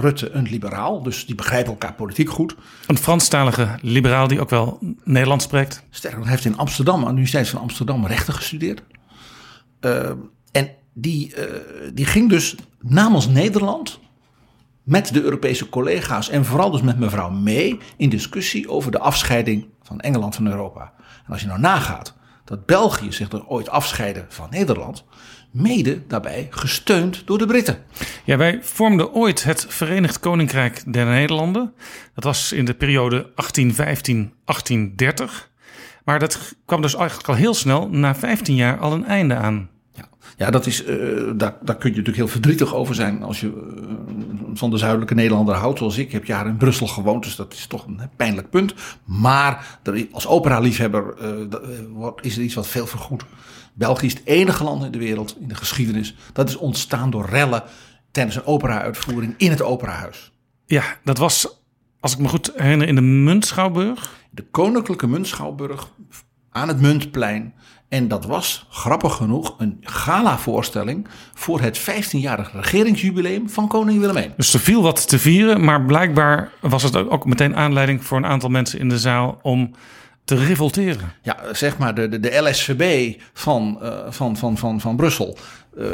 [0.00, 1.02] Rutte, een liberaal.
[1.02, 2.56] Dus die begrijpen elkaar politiek goed.
[2.86, 5.82] Een Franstalige liberaal die ook wel Nederlands spreekt.
[5.90, 8.82] Sterker, hij heeft in Amsterdam, aan de Universiteit van Amsterdam, rechten gestudeerd.
[9.80, 10.10] Uh,
[10.52, 11.34] en die,
[11.94, 14.00] die ging dus namens Nederland
[14.88, 19.66] met de Europese collega's en vooral dus met mevrouw May in discussie over de afscheiding
[19.82, 20.92] van Engeland van Europa.
[21.28, 22.14] En als je nou nagaat
[22.44, 25.04] dat België zich er ooit afscheidde van Nederland,
[25.50, 27.84] mede daarbij gesteund door de Britten.
[28.24, 31.74] Ja, wij vormden ooit het Verenigd Koninkrijk der Nederlanden.
[32.14, 33.34] Dat was in de periode 1815-1830.
[36.04, 39.68] Maar dat kwam dus eigenlijk al heel snel, na 15 jaar, al een einde aan.
[40.38, 43.46] Ja, dat is, uh, daar, daar kun je natuurlijk heel verdrietig over zijn als je
[43.46, 46.06] uh, van de zuidelijke Nederlander houdt zoals ik.
[46.06, 48.74] Ik heb jaren in Brussel gewoond, dus dat is toch een pijnlijk punt.
[49.04, 49.78] Maar
[50.12, 51.14] als opera-liefhebber
[52.00, 53.24] uh, is er iets wat veel vergoed.
[53.74, 57.26] België is het enige land in de wereld, in de geschiedenis, dat is ontstaan door
[57.26, 57.62] rellen
[58.10, 60.32] tijdens een opera-uitvoering in het operahuis.
[60.66, 61.62] Ja, dat was,
[62.00, 64.16] als ik me goed herinner, in de Muntschouwburg.
[64.30, 65.90] De Koninklijke Muntschouwburg
[66.50, 67.54] aan het Muntplein.
[67.88, 74.30] En dat was, grappig genoeg, een gala-voorstelling voor het 15-jarig regeringsjubileum van koning Willem I.
[74.36, 78.26] Dus er viel wat te vieren, maar blijkbaar was het ook meteen aanleiding voor een
[78.26, 79.74] aantal mensen in de zaal om
[80.24, 81.12] te revolteren.
[81.22, 85.38] Ja, zeg maar de, de, de LSVB van, uh, van, van, van, van Brussel
[85.78, 85.86] uh,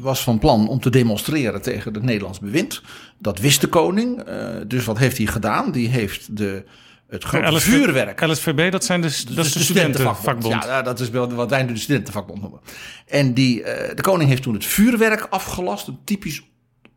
[0.00, 2.82] was van plan om te demonstreren tegen het Nederlands bewind.
[3.18, 4.28] Dat wist de koning.
[4.28, 4.34] Uh,
[4.66, 5.72] dus wat heeft hij gedaan?
[5.72, 6.64] Die heeft de
[7.12, 8.20] het grote LSV, vuurwerk.
[8.20, 10.64] LSVB, dat, zijn de, dat is de studentenvakbond.
[10.64, 12.60] Ja, dat is wat wij nu de studentenvakbond noemen.
[13.06, 15.88] En die, uh, de koning heeft toen het vuurwerk afgelast.
[15.88, 16.42] Een typisch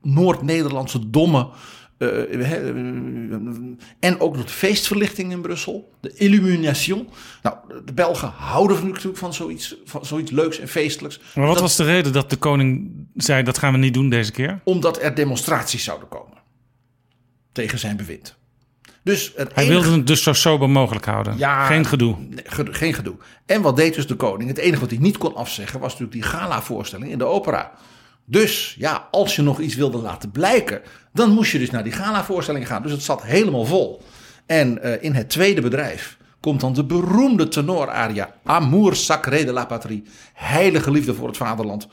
[0.02, 1.50] Noord-Nederlandse domme...
[1.98, 2.52] Uh,
[4.00, 5.92] en ook de feestverlichting in Brussel.
[6.02, 7.10] De illumination.
[7.42, 7.56] Nou,
[7.86, 11.20] de Belgen houden natuurlijk van zoiets, van zoiets leuks en feestelijks.
[11.36, 14.32] Maar wat was de reden dat de koning zei dat gaan we niet doen deze
[14.32, 14.60] keer?
[14.64, 16.38] Omdat er demonstraties zouden komen.
[17.52, 18.38] Tegen zijn bewind.
[19.06, 19.82] Dus het Hij enige...
[19.82, 21.38] wilde het dus zo sober mogelijk houden.
[21.38, 22.16] Ja, geen gedoe.
[22.72, 23.16] Geen gedoe.
[23.46, 24.50] En wat deed dus de koning?
[24.50, 27.72] Het enige wat hij niet kon afzeggen was natuurlijk die gala-voorstelling in de opera.
[28.26, 30.82] Dus ja, als je nog iets wilde laten blijken,
[31.14, 32.82] dan moest je dus naar die gala-voorstelling gaan.
[32.82, 34.02] Dus het zat helemaal vol.
[34.46, 39.66] En uh, in het tweede bedrijf komt dan de beroemde tenoraria Amour sacré de la
[39.66, 40.04] patrie.
[40.34, 41.88] Heilige liefde voor het vaderland.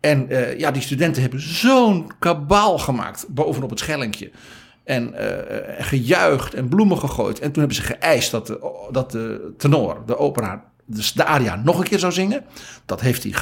[0.00, 4.30] En uh, ja, die studenten hebben zo'n kabaal gemaakt bovenop het schellinkje.
[4.86, 5.20] En uh,
[5.78, 7.38] gejuicht en bloemen gegooid.
[7.38, 11.56] En toen hebben ze geëist dat de, dat de tenor, de opera, dus de aria
[11.56, 12.44] nog een keer zou zingen.
[12.84, 13.32] Dat heeft hij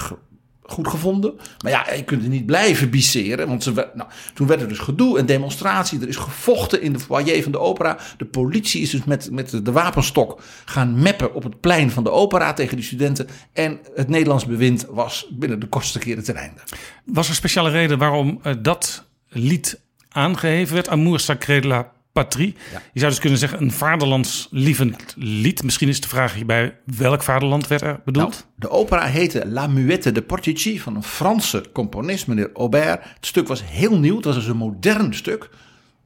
[0.65, 1.35] goed gevonden.
[1.63, 3.49] Maar ja, je kunt er niet blijven bisseren.
[3.49, 6.01] Want ze, nou, toen werd er dus gedoe en demonstratie.
[6.01, 7.99] Er is gevochten in de foyer van de opera.
[8.17, 12.11] De politie is dus met, met de wapenstok gaan meppen op het plein van de
[12.11, 13.29] opera tegen die studenten.
[13.53, 16.61] En het Nederlands bewind was binnen de kortste keren ten einde.
[17.05, 19.83] Was er speciale reden waarom uh, dat lied
[20.15, 20.89] aangeheven werd.
[20.89, 22.57] Amour sacré de la patrie.
[22.93, 25.63] Je zou dus kunnen zeggen een vaderlandslievend lied.
[25.63, 28.31] Misschien is de vraag hierbij welk vaderland werd er bedoeld?
[28.31, 33.05] Nou, de opera heette La Muette de Portici van een Franse componist, meneer Aubert.
[33.15, 35.43] Het stuk was heel nieuw, het was dus een modern stuk.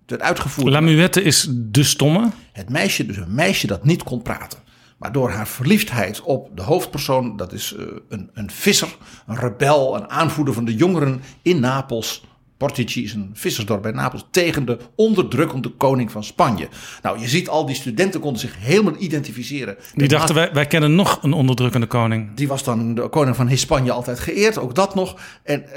[0.01, 0.73] Het werd uitgevoerd.
[0.73, 2.31] La Muette is de stomme?
[2.53, 4.59] Het meisje, dus een meisje dat niet kon praten.
[4.99, 8.97] Maar door haar verliefdheid op de hoofdpersoon, dat is uh, een, een visser,
[9.27, 12.25] een rebel, een aanvoerder van de jongeren in Napels,
[12.59, 16.69] Portici is een vissersdorp bij Napels tegen de onderdrukkende koning van Spanje.
[17.03, 19.77] Nou, je ziet al die studenten konden zich helemaal identificeren.
[19.95, 22.35] Die dachten, wij, wij kennen nog een onderdrukkende koning.
[22.35, 25.17] Die was dan de koning van Hispanje altijd geëerd, ook dat nog.
[25.43, 25.73] En uh,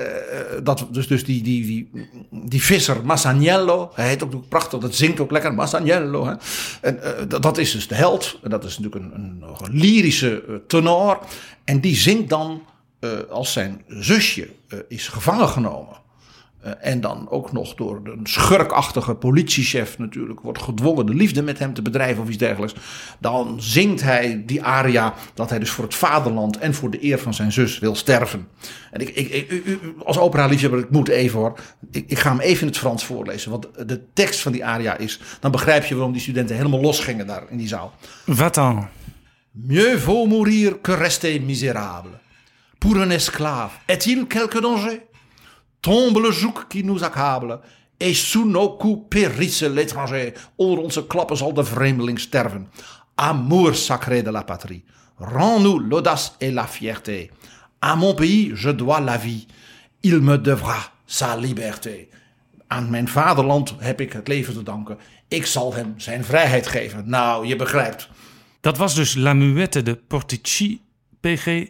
[0.64, 1.90] dat, dus, dus die, die, die,
[2.32, 6.26] die visser Masaniello, hij heet ook prachtig, dat zingt ook lekker, Masaniello.
[6.26, 6.34] Hè?
[6.82, 9.74] En uh, dat, dat, is dus de held, en dat is natuurlijk een, een, een
[9.80, 11.20] lyrische uh, tenor.
[11.64, 12.62] En die zingt dan
[13.30, 14.50] als zijn zusje
[14.88, 16.02] is gevangen genomen.
[16.66, 21.60] Uh, en dan ook nog door een schurkachtige politiechef natuurlijk wordt gedwongen de liefde met
[21.60, 22.76] hem te bedrijven of iets dergelijks.
[23.20, 27.20] Dan zingt hij die aria dat hij dus voor het vaderland en voor de eer
[27.20, 28.48] van zijn zus wil sterven.
[28.92, 31.60] En ik, ik, ik als opera-liefhebber, ik moet even hoor,
[31.92, 33.52] ik, ik, ga hem even in het Frans voorlezen.
[33.52, 37.28] Want de tekst van die aria is, dan begrijp je waarom die studenten helemaal losgingen
[37.28, 37.94] daar in die zaal.
[38.26, 38.88] Wat dan?
[39.52, 42.20] Mieux vaut mourir que rester misérable.
[42.78, 45.10] Pour un esclave, est-il quelque danger?
[45.82, 47.60] Tombe le joug qui nous accable.
[48.00, 50.34] Et sous nos coups périsse l'étranger.
[50.56, 52.68] Onder onze klappen zal de vreemdeling sterven.
[53.16, 54.84] Amour sacré de la patrie.
[55.18, 57.32] Rends-nous l'audace et la fierté.
[57.80, 59.48] À mon pays, je dois la vie.
[60.02, 62.08] Il me devra sa liberté.
[62.68, 64.98] Aan mijn vaderland heb ik het leven te danken.
[65.28, 67.10] Ik zal hem zijn vrijheid geven.
[67.10, 68.10] Nou, je begrijpt.
[68.62, 70.82] Dat was dus La Muette de Portici.
[71.20, 71.68] PG,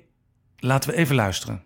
[0.59, 1.63] laten we even luisteren.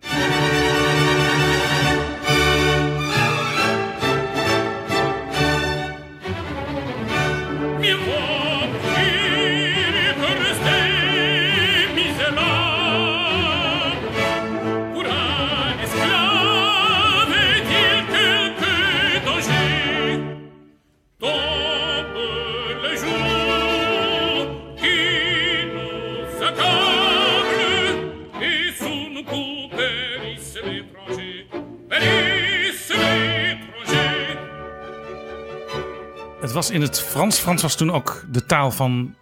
[36.46, 37.38] Het was in het Frans.
[37.38, 39.14] Frans was toen ook de taal van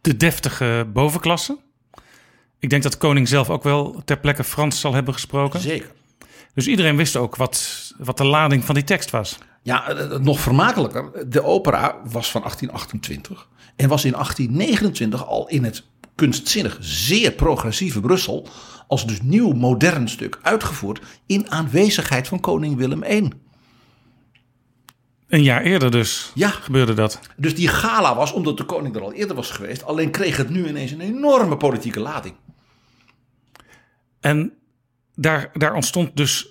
[0.00, 1.58] de deftige bovenklasse.
[2.58, 5.60] Ik denk dat de koning zelf ook wel ter plekke Frans zal hebben gesproken.
[5.60, 5.92] Zeker.
[6.54, 9.38] Dus iedereen wist ook wat, wat de lading van die tekst was.
[9.62, 11.30] Ja, nog vermakelijker.
[11.30, 15.84] De opera was van 1828 en was in 1829 al in het
[16.14, 18.48] kunstzinnig zeer progressieve Brussel
[18.86, 23.28] als dus nieuw modern stuk uitgevoerd in aanwezigheid van koning Willem I.
[25.28, 26.48] Een jaar eerder dus ja.
[26.48, 27.20] gebeurde dat.
[27.36, 30.50] Dus die gala was, omdat de koning er al eerder was geweest, alleen kreeg het
[30.50, 32.34] nu ineens een enorme politieke lading.
[34.20, 34.52] En
[35.14, 36.48] daar, daar ontstond dus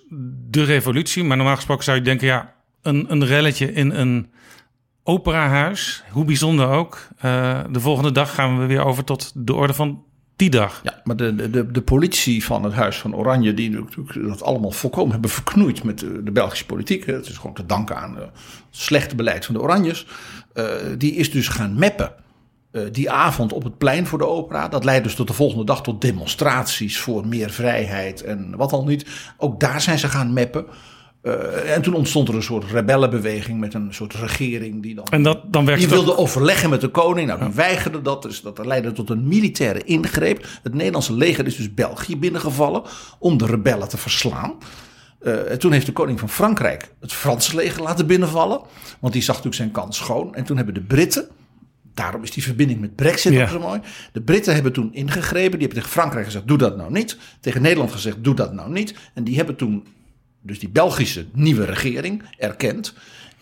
[0.50, 1.24] de revolutie.
[1.24, 4.32] Maar normaal gesproken zou je denken, ja, een, een relletje in een
[5.04, 7.08] operahuis, hoe bijzonder ook.
[7.26, 10.04] Uh, de volgende dag gaan we weer over tot de orde van
[10.36, 10.82] die dag.
[10.84, 14.72] Ja, maar de, de, de politie van het Huis van Oranje, die natuurlijk dat allemaal
[14.72, 17.06] volkomen hebben verknoeid met de, Belgische politiek.
[17.06, 18.30] Het is gewoon te danken aan het
[18.70, 20.08] slechte beleid van de Oranjes.
[20.54, 20.66] Uh,
[20.98, 22.14] die is dus gaan meppen.
[22.72, 24.68] Uh, die avond op het plein voor de opera.
[24.68, 28.84] Dat leidt dus tot de volgende dag tot demonstraties voor meer vrijheid en wat al
[28.84, 29.06] niet.
[29.38, 30.66] Ook daar zijn ze gaan meppen.
[31.26, 35.06] Uh, en toen ontstond er een soort rebellenbeweging met een soort regering die dan.
[35.06, 37.28] En dat, dan die wilde overleggen met de koning.
[37.28, 38.22] Nou, die weigerde dat.
[38.22, 40.46] Dus dat leidde tot een militaire ingreep.
[40.64, 42.82] Het Nederlandse leger is dus België binnengevallen
[43.20, 44.54] om de rebellen te verslaan.
[45.22, 48.62] Uh, en toen heeft de koning van Frankrijk het Franse leger laten binnenvallen.
[49.00, 50.36] Want die zag natuurlijk zijn kans schoon.
[50.36, 51.28] En toen hebben de Britten.
[51.94, 53.42] Daarom is die verbinding met Brexit ja.
[53.42, 53.80] ook zo mooi.
[54.12, 55.52] De Britten hebben toen ingegrepen.
[55.52, 57.18] Die hebben tegen Frankrijk gezegd: doe dat nou niet.
[57.40, 58.96] Tegen Nederland gezegd: doe dat nou niet.
[59.14, 59.86] En die hebben toen
[60.46, 62.94] dus die Belgische nieuwe regering erkend.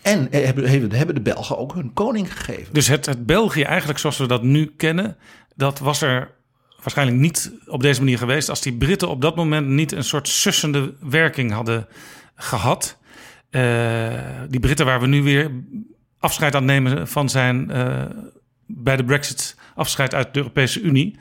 [0.02, 2.74] En hebben, hebben de Belgen ook hun koning gegeven.
[2.74, 5.16] Dus het, het België eigenlijk zoals we dat nu kennen,
[5.56, 6.30] dat was er
[6.76, 10.28] waarschijnlijk niet op deze manier geweest als die Britten op dat moment niet een soort
[10.28, 11.86] sussende werking hadden
[12.34, 12.98] gehad.
[13.50, 14.12] Uh,
[14.48, 15.50] die Britten waar we nu weer
[16.18, 18.04] afscheid aan nemen van zijn uh,
[18.66, 21.18] bij de Brexit afscheid uit de Europese Unie.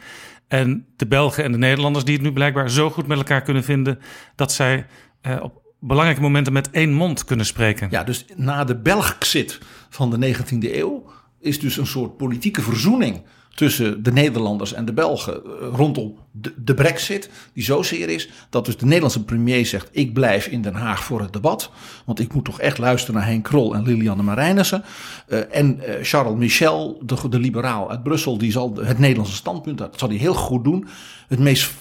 [0.48, 3.64] En de Belgen en de Nederlanders die het nu blijkbaar zo goed met elkaar kunnen
[3.64, 4.00] vinden
[4.36, 4.86] dat zij
[5.28, 7.88] uh, op belangrijke momenten met één mond kunnen spreken.
[7.92, 9.60] Ja, dus na de Belgxit
[9.90, 11.04] van de 19e eeuw
[11.40, 13.22] is dus een soort politieke verzoening
[13.56, 15.34] tussen de Nederlanders en de Belgen
[15.76, 20.14] rondom de, de brexit, die zo zeer is dat dus de Nederlandse premier zegt ik
[20.14, 21.72] blijf in Den Haag voor het debat,
[22.06, 24.84] want ik moet toch echt luisteren naar Henk Krol en Lilianne Marijnissen.
[25.28, 29.78] Uh, en uh, Charles Michel, de, de liberaal uit Brussel, die zal het Nederlandse standpunt,
[29.78, 30.88] dat zal hij heel goed doen.
[31.28, 31.72] Het meest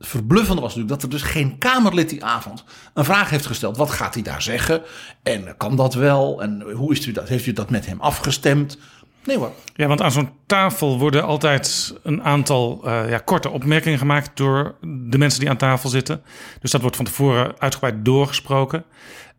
[0.00, 3.76] verbluffende was natuurlijk dat er dus geen Kamerlid die avond een vraag heeft gesteld.
[3.76, 4.82] Wat gaat hij daar zeggen?
[5.22, 6.42] En kan dat wel?
[6.42, 7.28] En hoe is u dat?
[7.28, 8.78] Heeft u dat met hem afgestemd?
[9.24, 9.52] Nee hoor.
[9.74, 14.74] Ja, want aan zo'n tafel worden altijd een aantal uh, ja, korte opmerkingen gemaakt door
[14.80, 16.22] de mensen die aan tafel zitten.
[16.60, 18.84] Dus dat wordt van tevoren uitgebreid doorgesproken.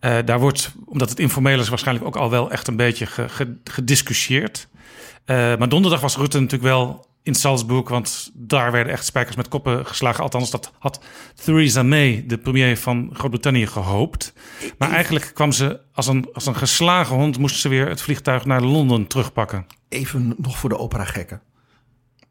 [0.01, 3.29] Uh, daar wordt, omdat het informeel is, waarschijnlijk ook al wel echt een beetje ge,
[3.29, 4.67] ge, gediscussieerd.
[5.25, 9.47] Uh, maar donderdag was Rutte natuurlijk wel in Salzburg, want daar werden echt spijkers met
[9.47, 10.23] koppen geslagen.
[10.23, 10.99] Althans, dat had
[11.43, 14.33] Theresa May, de premier van Groot-Brittannië, gehoopt.
[14.77, 18.45] Maar eigenlijk kwam ze als een, als een geslagen hond, moest ze weer het vliegtuig
[18.45, 19.67] naar Londen terugpakken.
[19.89, 21.41] Even nog voor de opera-gekken.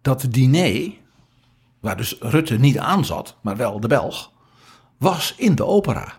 [0.02, 0.92] Dat diner,
[1.80, 4.32] waar dus Rutte niet aan zat, maar wel de Belg,
[4.98, 6.14] was in de opera.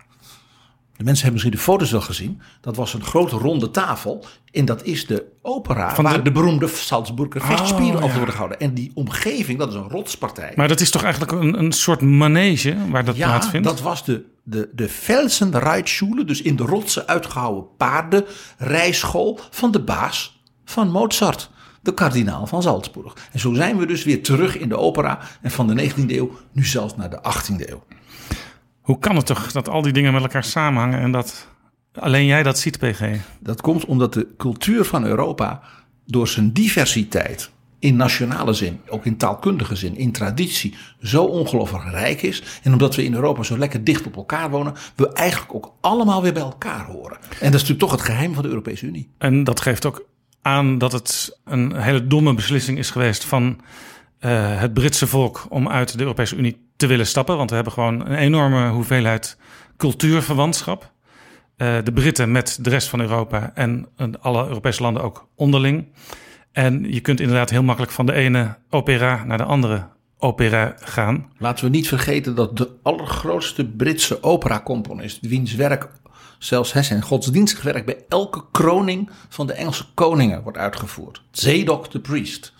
[1.02, 2.40] De mensen hebben misschien de foto's wel gezien.
[2.60, 4.24] Dat was een grote ronde tafel.
[4.50, 8.02] En dat is de opera Van waar de- de, beroemde Salzburger Oh, Festspielen ja.
[8.02, 8.60] over worden gehouden.
[8.60, 10.52] En die omgeving, dat is een rotspartij.
[10.56, 13.66] Maar dat is toch eigenlijk een, een soort manege waar dat ja, plaatsvindt?
[13.66, 20.90] dat was de, de, de dus in de rotsen uitgehouwen paardenrijschool van de baas van
[20.90, 21.50] Mozart.
[21.80, 23.14] De kardinaal van Salzburg.
[23.32, 25.18] En zo zijn we dus weer terug in de opera.
[25.40, 27.82] En van de 19e eeuw nu zelfs naar de 18e eeuw.
[28.82, 31.48] Hoe kan het toch dat al die dingen met elkaar samenhangen en dat
[31.94, 33.02] alleen jij dat ziet, PG?
[33.40, 35.62] Dat komt omdat de cultuur van Europa
[36.06, 42.22] door zijn diversiteit in nationale zin, ook in taalkundige zin, in traditie, zo ongelooflijk rijk
[42.22, 42.42] is.
[42.62, 46.22] En omdat we in Europa zo lekker dicht op elkaar wonen, we eigenlijk ook allemaal
[46.22, 47.16] weer bij elkaar horen.
[47.20, 49.08] En dat is natuurlijk toch het geheim van de Europese Unie.
[49.18, 50.06] En dat geeft ook
[50.42, 53.60] aan dat het een hele domme beslissing is geweest van
[54.22, 57.36] eh, het Britse volk om uit de Europese Unie te willen stappen.
[57.36, 59.36] Want we hebben gewoon een enorme hoeveelheid
[59.76, 60.92] cultuurverwantschap.
[61.56, 63.88] Eh, de Britten met de rest van Europa en
[64.20, 65.86] alle Europese landen ook onderling.
[66.52, 71.30] En je kunt inderdaad heel makkelijk van de ene opera naar de andere opera gaan.
[71.38, 75.88] Laten we niet vergeten dat de allergrootste Britse operacomponist, wiens werk
[76.38, 81.22] zelfs hè, zijn godsdienstig werk bij elke kroning van de Engelse koningen wordt uitgevoerd.
[81.30, 82.52] Zedok the Priest.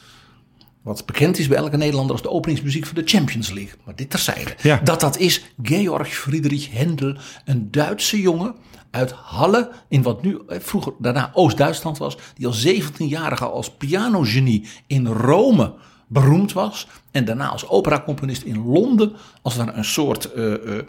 [0.83, 3.75] Wat bekend is bij elke Nederlander als de openingsmuziek van de Champions League.
[3.85, 4.55] Maar dit terzijde.
[4.63, 4.81] Ja.
[4.85, 8.55] Dat dat is Georg Friedrich Händel, een Duitse jongen
[8.91, 14.69] uit Halle, in wat nu eh, vroeger daarna Oost-Duitsland was, die al 17-jarige als pianogenie
[14.87, 15.75] in Rome
[16.07, 16.89] beroemd was.
[17.11, 19.13] En daarna als operacomponist in Londen,
[19.43, 20.83] als ware een soort eh, eh,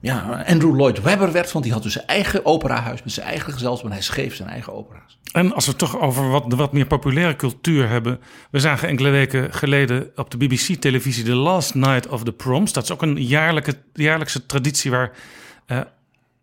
[0.00, 1.52] ja, Andrew Lloyd Webber werd.
[1.52, 4.48] Want die had dus zijn eigen operahuis met zijn eigen gezelschap en hij schreef zijn
[4.48, 5.18] eigen opera's.
[5.32, 8.20] En als we het toch over wat, wat meer populaire cultuur hebben.
[8.50, 12.72] We zagen enkele weken geleden op de BBC-televisie The Last Night of the Proms.
[12.72, 15.12] Dat is ook een jaarlijke, jaarlijkse traditie waar
[15.66, 15.80] eh,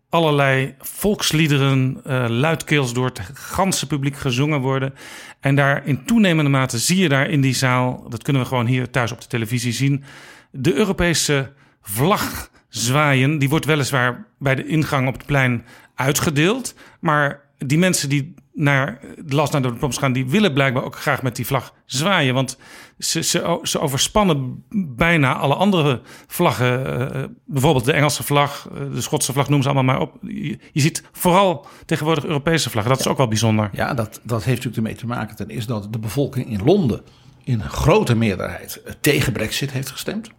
[0.08, 4.94] allerlei volksliederen eh, luidkeels door het ganse publiek gezongen worden.
[5.40, 8.66] En daar in toenemende mate zie je daar in die zaal, dat kunnen we gewoon
[8.66, 10.04] hier thuis op de televisie zien,
[10.50, 11.52] de Europese
[11.82, 13.38] vlag zwaaien.
[13.38, 15.64] Die wordt weliswaar bij de ingang op het plein
[15.94, 16.74] uitgedeeld.
[17.00, 20.96] Maar die mensen die naar de Last of the Proms gaan, die willen blijkbaar ook
[20.96, 22.34] graag met die vlag zwaaien.
[22.34, 22.58] Want
[22.98, 24.64] ze, ze, ze overspannen
[24.96, 26.86] bijna alle andere vlaggen.
[27.14, 30.16] eh, bijvoorbeeld de Engelse vlag, eh, de Schotse vlag, noem ze allemaal maar op.
[30.22, 32.92] Je, je ziet vooral tegenwoordig Europese vlaggen.
[32.92, 33.70] Dat is ook wel bijzonder.
[33.72, 35.36] Ja, dat, dat heeft natuurlijk ermee te maken.
[35.36, 37.02] Ten eerste dat de bevolking in Londen
[37.44, 40.30] in een grote meerderheid eh, tegen Brexit heeft gestemd.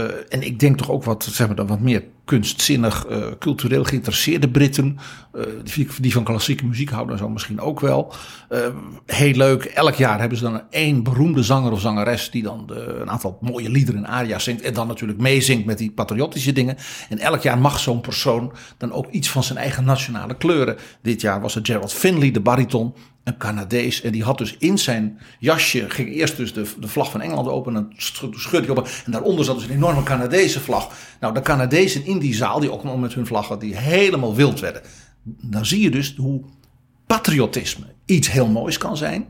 [0.00, 3.84] Eh, en ik denk toch ook wat, zeg maar, dan wat meer kunstzinnig, eh, cultureel
[3.84, 4.98] geïnteresseerde Britten.
[5.32, 5.42] eh,
[6.00, 8.12] die, van klassieke muziek houden en zo misschien ook wel.
[9.06, 9.64] Heel leuk.
[9.64, 12.30] Elk jaar hebben ze dan één beroemde zanger of zangeres.
[12.30, 12.70] die dan
[13.00, 14.62] een aantal mooie liederen en aria's zingt.
[14.62, 16.76] En dan natuurlijk meezingt met die patriotische dingen.
[17.08, 20.76] En elk jaar mag zo'n persoon dan ook iets van zijn eigen nationale kleuren.
[21.02, 22.94] Dit jaar was het Gerald Finley, de bariton
[23.30, 24.02] een Canadees.
[24.02, 27.48] En die had dus in zijn jasje, ging eerst dus de, de vlag van Engeland
[27.48, 27.76] open.
[27.76, 27.92] En dan
[28.30, 28.92] scheurde hij open.
[29.04, 30.92] En daaronder zat dus een enorme Canadese vlag.
[31.20, 34.60] Nou, de Canadezen in die zaal, die ook nog met hun vlag die helemaal wild
[34.60, 34.82] werden.
[35.22, 36.42] Dan zie je dus hoe
[37.06, 39.26] patriotisme iets heel moois kan zijn.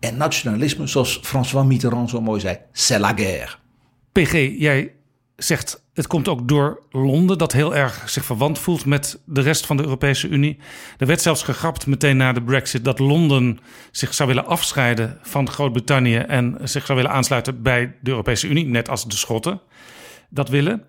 [0.00, 3.56] En nationalisme, zoals François Mitterrand zo mooi zei, c'est la guerre.
[4.12, 4.92] PG, jij
[5.42, 9.66] zegt het komt ook door Londen dat heel erg zich verwant voelt met de rest
[9.66, 10.58] van de Europese Unie.
[10.98, 13.58] Er werd zelfs gegrapt meteen na de Brexit dat Londen
[13.90, 18.66] zich zou willen afscheiden van Groot-Brittannië en zich zou willen aansluiten bij de Europese Unie,
[18.66, 19.60] net als de Schotten
[20.28, 20.84] dat willen.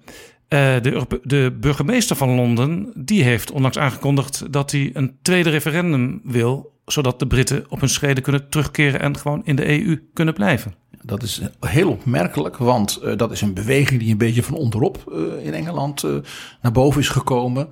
[0.52, 6.22] Eh, de, de burgemeester van Londen die heeft onlangs aangekondigd dat hij een tweede referendum
[6.24, 10.34] wil, zodat de Britten op hun schreden kunnen terugkeren en gewoon in de EU kunnen
[10.34, 10.74] blijven.
[11.02, 15.12] Dat is heel opmerkelijk, want eh, dat is een beweging die een beetje van onderop
[15.12, 16.04] eh, in Engeland
[16.62, 17.70] naar boven is gekomen.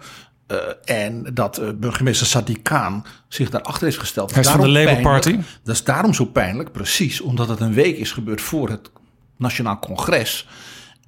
[0.86, 4.34] En dat burgemeester Sadiq Khan zich daarachter heeft gesteld.
[4.34, 5.40] Hij is van de Labour Party.
[5.64, 8.92] Dat is daarom zo pijnlijk, precies, omdat het een week is gebeurd voor het
[9.38, 10.48] Nationaal Congres.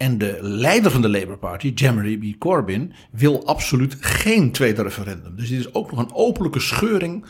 [0.02, 2.36] En de leider van de Labour Party, Jeremy.
[2.39, 5.36] Corbyn, wil absoluut geen tweede referendum.
[5.36, 7.26] Dus dit is ook nog een openlijke scheuring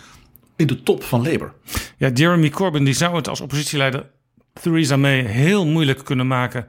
[0.56, 1.54] in de top van Labour.
[1.98, 4.10] Ja, Jeremy Corbyn die zou het als oppositieleider
[4.54, 6.68] Theresa May heel moeilijk kunnen maken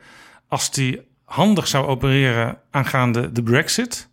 [0.49, 4.09] als die handig zou opereren aangaande de Brexit.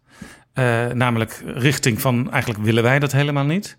[0.53, 3.77] Uh, namelijk richting van eigenlijk willen wij dat helemaal niet.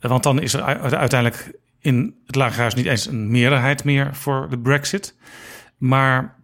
[0.00, 4.46] Uh, want dan is er uiteindelijk in het Lagerhuis niet eens een meerderheid meer voor
[4.50, 5.16] de Brexit.
[5.76, 6.35] Maar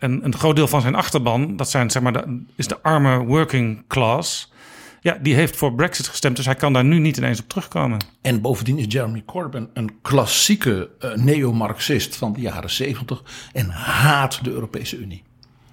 [0.00, 3.24] een, een groot deel van zijn achterban, dat zijn, zeg maar, de, is de arme
[3.24, 4.52] working class.
[5.00, 8.04] Ja, die heeft voor Brexit gestemd, dus hij kan daar nu niet ineens op terugkomen.
[8.22, 13.22] En bovendien is Jeremy Corbyn een klassieke uh, neo-Marxist van de jaren 70
[13.52, 15.22] en haat de Europese Unie.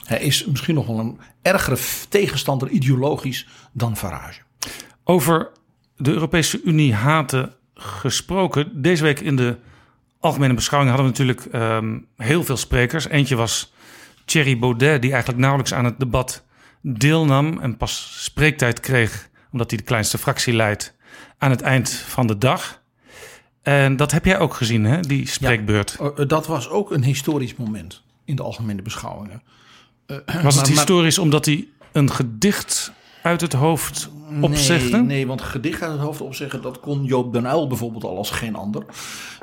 [0.03, 1.77] Hij is misschien nog wel een ergere
[2.09, 4.41] tegenstander ideologisch dan Farage.
[5.03, 5.51] Over
[5.97, 8.81] de Europese Unie haten gesproken.
[8.81, 9.57] Deze week in de
[10.19, 13.07] algemene beschouwing hadden we natuurlijk um, heel veel sprekers.
[13.07, 13.73] Eentje was
[14.27, 16.45] Thierry Baudet, die eigenlijk nauwelijks aan het debat
[16.81, 20.95] deelnam en pas spreektijd kreeg, omdat hij de kleinste fractie leidt,
[21.37, 22.81] aan het eind van de dag.
[23.61, 25.97] En dat heb jij ook gezien, hè, die spreekbeurt.
[25.99, 29.43] Ja, dat was ook een historisch moment in de algemene beschouwingen.
[30.07, 32.91] Uh, was het maar, historisch omdat hij een gedicht
[33.27, 34.09] uit het hoofd
[34.41, 34.91] opzeggen?
[34.91, 38.17] Nee, nee, want gedicht uit het hoofd opzeggen, dat kon Joop den Uyl bijvoorbeeld al
[38.17, 38.85] als geen ander.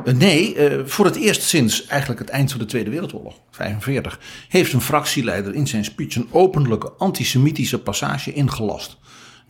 [0.05, 4.21] Uh, nee, uh, voor het eerst sinds eigenlijk het eind van de Tweede Wereldoorlog, 45,
[4.49, 8.97] heeft een fractieleider in zijn speech een openlijke antisemitische passage ingelast.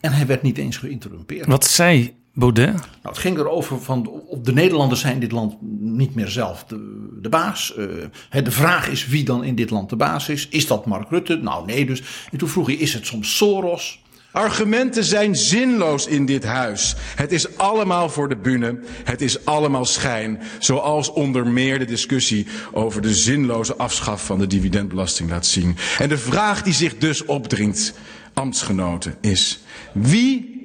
[0.01, 1.47] En hij werd niet eens geïnterrumpeerd.
[1.47, 2.73] Wat zei Baudet?
[2.75, 7.29] Nou, het ging erover van de Nederlanders zijn dit land niet meer zelf de, de
[7.29, 7.75] baas.
[7.79, 10.49] Uh, de vraag is wie dan in dit land de baas is.
[10.49, 11.37] Is dat Mark Rutte?
[11.37, 12.03] Nou nee dus.
[12.31, 14.03] En toen vroeg hij, is het soms Soros?
[14.35, 16.95] Argumenten zijn zinloos in dit huis.
[17.15, 18.79] Het is allemaal voor de bühne.
[19.05, 20.41] Het is allemaal schijn.
[20.59, 25.77] Zoals onder meer de discussie over de zinloze afschaf van de dividendbelasting laat zien.
[25.99, 27.93] En de vraag die zich dus opdringt,
[28.33, 29.61] ambtsgenoten, is:
[29.93, 30.63] wie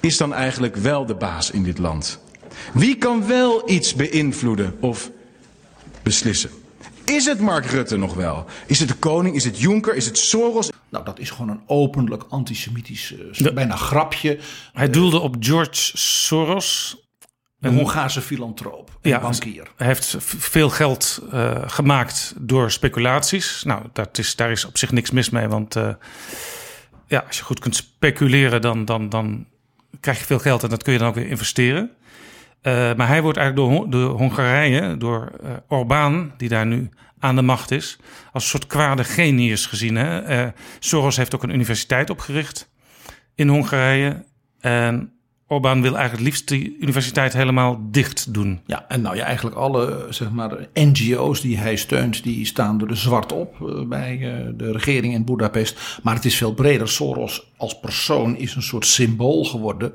[0.00, 2.20] is dan eigenlijk wel de baas in dit land?
[2.72, 5.10] Wie kan wel iets beïnvloeden of
[6.02, 6.50] beslissen?
[7.08, 8.44] Is het Mark Rutte nog wel?
[8.66, 9.34] Is het de koning?
[9.34, 9.94] Is het Juncker?
[9.94, 10.70] Is het Soros?
[10.88, 14.38] Nou, dat is gewoon een openlijk antisemitisch, uh, bijna grapje.
[14.72, 16.96] Hij doelde op George Soros.
[17.60, 19.68] Een Hongaarse filantroop, een ja, bankier.
[19.76, 23.62] Hij heeft veel geld uh, gemaakt door speculaties.
[23.62, 25.90] Nou, dat is, daar is op zich niks mis mee, want uh,
[27.06, 29.46] ja, als je goed kunt speculeren, dan, dan, dan
[30.00, 31.90] krijg je veel geld en dat kun je dan ook weer investeren.
[32.62, 36.88] Uh, maar hij wordt eigenlijk door, door Hongarije, door uh, Orbán, die daar nu
[37.18, 37.98] aan de macht is,
[38.32, 39.96] als een soort kwade genius gezien.
[39.96, 40.44] Hè?
[40.44, 42.70] Uh, Soros heeft ook een universiteit opgericht
[43.34, 44.24] in Hongarije.
[44.60, 45.12] En
[45.46, 48.60] Orbán wil eigenlijk het liefst die universiteit helemaal dicht doen.
[48.66, 52.96] Ja, en nou ja, eigenlijk alle zeg maar, NGO's die hij steunt, die staan er
[52.96, 53.56] zwart op
[53.88, 54.18] bij
[54.56, 56.00] de regering in Budapest.
[56.02, 56.88] Maar het is veel breder.
[56.88, 59.92] Soros als persoon is een soort symbool geworden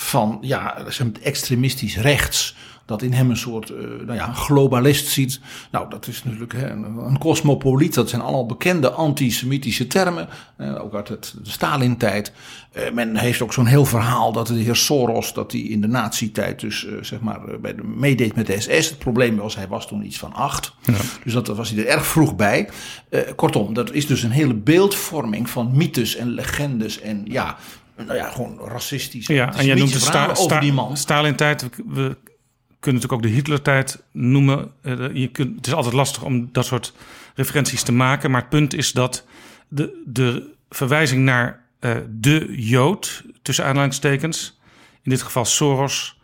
[0.00, 0.84] van ja,
[1.22, 2.56] extremistisch rechts.
[2.84, 5.40] Dat in hem een soort uh, nou ja, globalist ziet.
[5.70, 7.94] Nou, dat is natuurlijk hè, een cosmopoliet.
[7.94, 10.28] Dat zijn allemaal bekende antisemitische termen.
[10.58, 12.32] Uh, ook uit het, de Stalin-tijd.
[12.76, 15.34] Uh, men heeft ook zo'n heel verhaal dat de heer Soros...
[15.34, 18.88] dat hij in de nazi-tijd dus zeg maar bij de, meedeed met de SS.
[18.88, 20.72] Het probleem was, hij was toen iets van acht.
[20.82, 20.94] Ja.
[21.24, 22.68] Dus dat, dat was hij er erg vroeg bij.
[23.36, 27.00] kortom, dat is dus een hele beeldvorming van mythes en legendes.
[27.00, 27.56] En ja,
[28.06, 29.26] nou ja, gewoon racistisch.
[29.26, 30.96] Ja, en jij noemt de sta, sta, die man.
[30.96, 31.62] Stalin-tijd.
[31.62, 32.16] We
[32.80, 34.70] kunnen natuurlijk ook de Hitler-tijd noemen.
[34.82, 36.92] Uh, je kunt, het is altijd lastig om dat soort
[37.34, 38.30] referenties te maken.
[38.30, 39.24] Maar het punt is dat
[39.68, 44.58] de, de verwijzing naar uh, de Jood, tussen aanhalingstekens,
[45.02, 46.18] in dit geval Soros.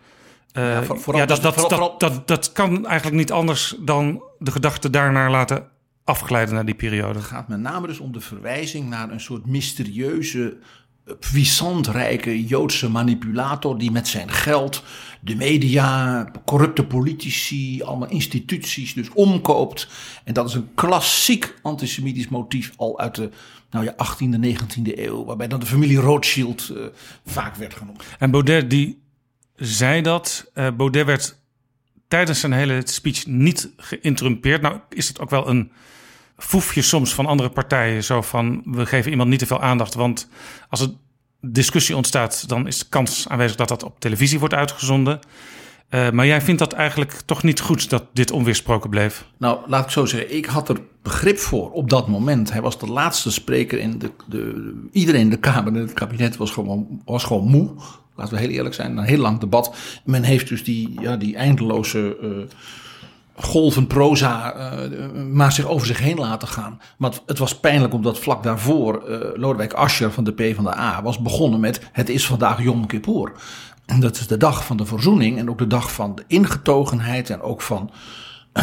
[0.53, 4.23] Uh, ja, voor, ja dat, dat, vooral, dat, dat, dat kan eigenlijk niet anders dan
[4.39, 5.69] de gedachte daarnaar laten
[6.05, 7.19] afglijden naar die periode.
[7.19, 10.57] Het gaat met name dus om de verwijzing naar een soort mysterieuze
[11.33, 14.83] puissantrijke Joodse manipulator die met zijn geld
[15.21, 19.89] de media, corrupte politici, allemaal instituties dus omkoopt.
[20.25, 23.31] En dat is een klassiek antisemitisch motief al uit de
[23.71, 26.85] nou ja, 18e, 19e eeuw, waarbij dan de familie Rothschild uh,
[27.27, 28.03] vaak werd genoemd.
[28.19, 29.03] En Baudet die
[29.57, 30.51] zei dat.
[30.55, 31.39] Uh, Baudet werd
[32.09, 34.63] tijdens zijn hele speech niet geïnterrumpeerd.
[34.63, 35.73] Nou is het ook wel een
[36.37, 38.05] foefje soms van andere partijen.
[38.05, 39.95] Zo van, we geven iemand niet te veel aandacht.
[39.95, 40.29] Want
[40.69, 40.89] als er
[41.41, 45.21] discussie ontstaat, dan is de kans aanwezig dat dat op televisie wordt uitgezonden.
[45.91, 49.27] Uh, maar jij vindt dat eigenlijk toch niet goed dat dit onweersproken bleef?
[49.37, 50.37] Nou, laat ik zo zeggen.
[50.37, 52.53] Ik had er begrip voor op dat moment.
[52.53, 54.11] Hij was de laatste spreker in de.
[54.27, 57.71] de iedereen in de Kamer, het kabinet was gewoon, was gewoon moe.
[58.17, 58.97] Laten we heel eerlijk zijn.
[58.97, 59.77] Een heel lang debat.
[60.05, 62.17] Men heeft dus die, ja, die eindeloze.
[62.23, 62.31] Uh,
[63.37, 66.81] golvend proza uh, maar zich over zich heen laten gaan.
[66.99, 71.61] Maar het, was pijnlijk omdat vlak daarvoor uh, Lodewijk Asscher van de PvdA was begonnen
[71.61, 73.33] met het is vandaag Yom Kippur.
[73.99, 77.41] Dat is de dag van de verzoening en ook de dag van de ingetogenheid en
[77.41, 77.91] ook van,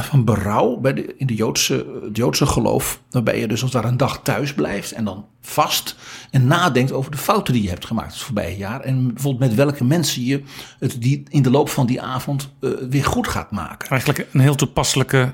[0.01, 3.01] van berouw bij de, in de Joodse, het Joodse geloof.
[3.09, 5.95] Waarbij je dus als daar een dag thuis blijft en dan vast
[6.31, 8.81] en nadenkt over de fouten die je hebt gemaakt het voorbije jaar.
[8.81, 10.43] En bijvoorbeeld met welke mensen je
[10.79, 13.89] het die in de loop van die avond uh, weer goed gaat maken.
[13.89, 15.33] Eigenlijk een heel toepasselijke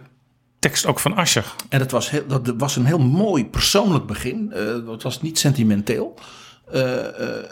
[0.59, 1.55] tekst ook van Ascher.
[1.69, 4.53] En dat was, heel, dat was een heel mooi persoonlijk begin.
[4.55, 6.19] Uh, het was niet sentimenteel.
[6.73, 7.05] Uh,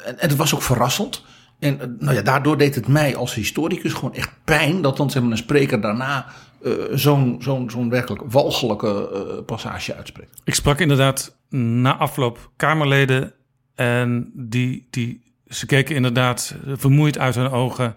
[0.08, 1.24] en, en het was ook verrassend.
[1.60, 5.22] En nou ja, daardoor deed het mij als historicus gewoon echt pijn dat dan zeg
[5.22, 6.26] maar, een spreker daarna
[6.62, 10.42] uh, zo'n zo'n zo'n werkelijk walgelijke uh, passage uitspreekt.
[10.44, 13.34] Ik sprak inderdaad na afloop Kamerleden
[13.76, 17.96] en die, die, ze keken inderdaad vermoeid uit hun ogen.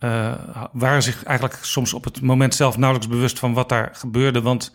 [0.00, 0.34] Uh,
[0.72, 4.42] waren zich eigenlijk soms op het moment zelf nauwelijks bewust van wat daar gebeurde.
[4.42, 4.74] Want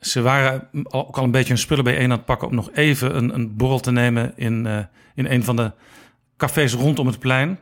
[0.00, 3.16] ze waren ook al een beetje hun spullen bijeen aan het pakken om nog even
[3.16, 4.66] een, een borrel te nemen in,
[5.14, 5.72] in een van de
[6.36, 7.58] cafés rondom het plein.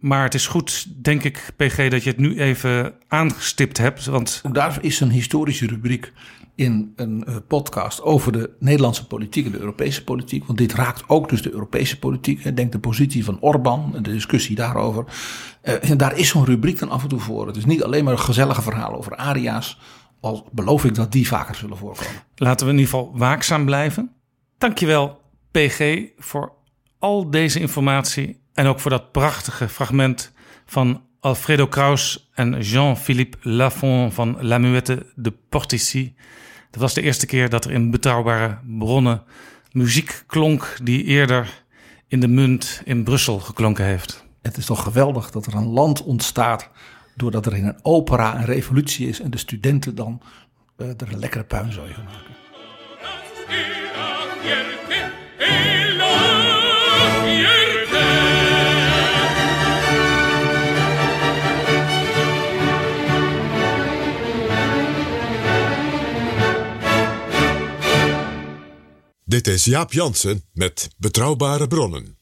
[0.00, 4.04] Maar het is goed, denk ik, PG, dat je het nu even aangestipt hebt.
[4.04, 4.42] Want...
[4.52, 6.12] Daar is een historische rubriek
[6.54, 10.46] in een uh, podcast over de Nederlandse politiek en de Europese politiek.
[10.46, 12.56] Want dit raakt ook dus de Europese politiek.
[12.56, 15.04] Denk de positie van Orbán en de discussie daarover.
[15.62, 17.46] Uh, en daar is zo'n rubriek dan af en toe voor.
[17.46, 19.78] Het is niet alleen maar een gezellige verhaal over aria's.
[20.20, 22.22] Al beloof ik dat die vaker zullen voorkomen.
[22.34, 24.10] Laten we in ieder geval waakzaam blijven.
[24.58, 25.20] Dankjewel,
[25.50, 26.52] PG, voor
[26.98, 30.32] al deze informatie en ook voor dat prachtige fragment
[30.66, 36.14] van Alfredo Kraus en Jean-Philippe Lafont van La Muette de Portici.
[36.70, 39.22] Dat was de eerste keer dat er in betrouwbare bronnen
[39.72, 41.62] muziek klonk die eerder
[42.08, 44.24] in de munt in Brussel geklonken heeft.
[44.42, 46.68] Het is toch geweldig dat er een land ontstaat
[47.14, 50.22] doordat er in een opera een revolutie is en de studenten dan
[50.76, 52.38] uh, er een lekkere puinzooi van maken.
[69.30, 72.18] Dit is Jaap Jansen met Betrouwbare Bronnen.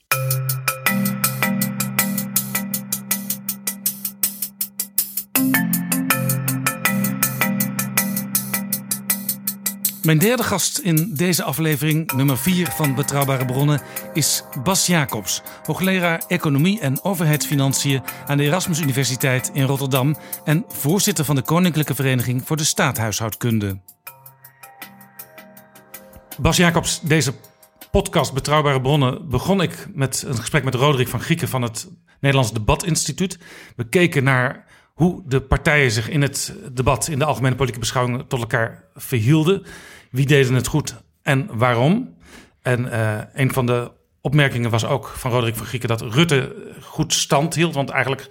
[10.03, 13.81] Mijn derde gast in deze aflevering, nummer 4 van Betrouwbare Bronnen,
[14.13, 21.25] is Bas Jacobs, hoogleraar Economie en Overheidsfinanciën aan de Erasmus Universiteit in Rotterdam en voorzitter
[21.25, 23.81] van de Koninklijke Vereniging voor de Staathuishoudkunde.
[26.41, 27.35] Bas Jacobs, deze
[27.91, 31.89] podcast Betrouwbare Bronnen begon ik met een gesprek met Roderick van Grieken van het
[32.21, 33.39] Nederlands Debatinstituut.
[33.77, 38.27] We keken naar hoe de partijen zich in het debat, in de algemene politieke beschouwingen,
[38.27, 39.63] tot elkaar verhielden.
[40.11, 42.17] Wie deden het goed en waarom?
[42.63, 47.13] En uh, een van de opmerkingen was ook van Roderick van Grieken dat Rutte goed
[47.13, 47.75] stand hield.
[47.75, 48.29] Want eigenlijk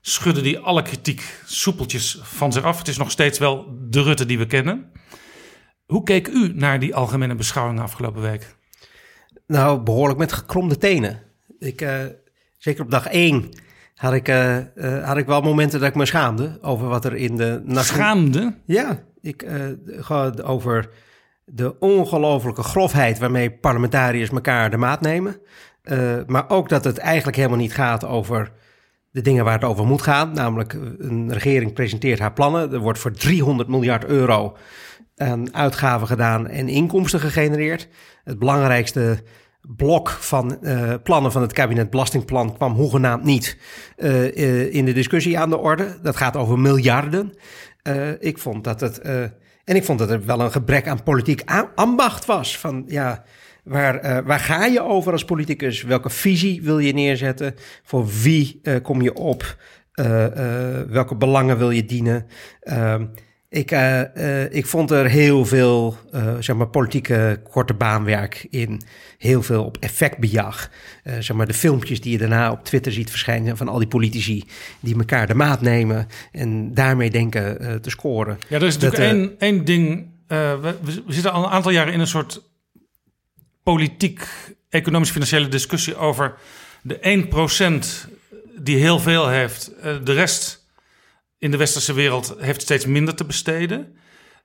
[0.00, 2.78] schudde hij alle kritiek soepeltjes van zich af.
[2.78, 4.90] Het is nog steeds wel de Rutte die we kennen.
[5.86, 8.56] Hoe keek u naar die algemene beschouwing afgelopen week?
[9.46, 11.22] Nou, behoorlijk met gekromde tenen.
[11.58, 12.00] Ik, uh,
[12.58, 13.48] zeker op dag één
[13.94, 17.14] had ik, uh, uh, had ik wel momenten dat ik me schaamde over wat er
[17.14, 17.62] in de...
[17.66, 18.54] Schaamde?
[18.64, 19.46] Ja, ik,
[20.44, 20.90] over
[21.44, 25.40] de ongelofelijke grofheid waarmee parlementariërs elkaar de maat nemen.
[26.26, 28.52] maar ook dat het eigenlijk helemaal niet gaat over
[29.10, 30.32] de dingen waar het over moet gaan.
[30.32, 32.72] Namelijk, een regering presenteert haar plannen.
[32.72, 34.56] Er wordt voor 300 miljard euro
[35.16, 37.88] aan uitgaven gedaan en inkomsten gegenereerd.
[38.24, 39.22] Het belangrijkste
[39.76, 43.58] blok van uh, plannen van het kabinet Belastingplan kwam hoegenaamd niet
[43.96, 45.98] uh, uh, in de discussie aan de orde.
[46.02, 47.32] Dat gaat over miljarden.
[48.18, 48.98] ik vond dat het.
[49.64, 51.42] en ik vond dat er wel een gebrek aan politiek
[51.74, 52.58] ambacht was.
[52.58, 53.24] Van ja.
[53.64, 55.82] Waar, waar ga je over als politicus?
[55.82, 57.54] Welke visie wil je neerzetten?
[57.82, 59.56] Voor wie kom je op?
[60.88, 62.26] welke belangen wil je dienen?
[63.56, 68.80] Ik, uh, uh, ik vond er heel veel uh, zeg maar politieke korte baanwerk in.
[69.18, 70.70] Heel veel op effectbejag.
[71.04, 74.44] zeg maar de filmpjes die je daarna op Twitter ziet verschijnen van al die politici
[74.80, 78.38] die elkaar de maat nemen en daarmee denken te scoren.
[78.48, 80.06] Ja, er is natuurlijk één, één ding.
[80.26, 82.42] We, we, zitten al een aantal jaren in een soort
[83.62, 84.26] politiek,
[84.68, 86.34] economisch-financiële discussie over
[86.82, 87.26] de
[88.06, 88.10] 1%
[88.58, 89.70] die heel veel heeft.
[90.04, 90.65] de rest
[91.38, 93.96] in de westerse wereld heeft steeds minder te besteden.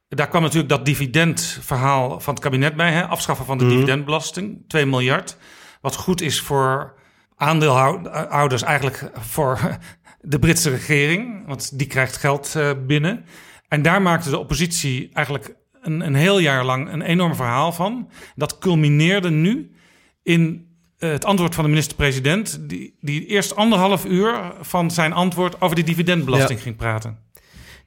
[0.07, 2.91] Daar kwam natuurlijk dat dividendverhaal van het kabinet bij.
[2.91, 3.03] Hè?
[3.07, 3.69] Afschaffen van de mm.
[3.69, 5.37] dividendbelasting, 2 miljard.
[5.81, 6.99] Wat goed is voor
[7.35, 9.59] aandeelhouders, eigenlijk voor
[10.21, 11.47] de Britse regering.
[11.47, 13.25] Want die krijgt geld uh, binnen.
[13.67, 18.09] En daar maakte de oppositie eigenlijk een, een heel jaar lang een enorm verhaal van.
[18.35, 19.71] Dat culmineerde nu
[20.23, 20.70] in eh,
[21.07, 25.85] het antwoord van de minister-president, die, die eerst anderhalf uur van zijn antwoord over die
[25.85, 26.63] dividendbelasting Ja.
[26.65, 27.17] ging praten.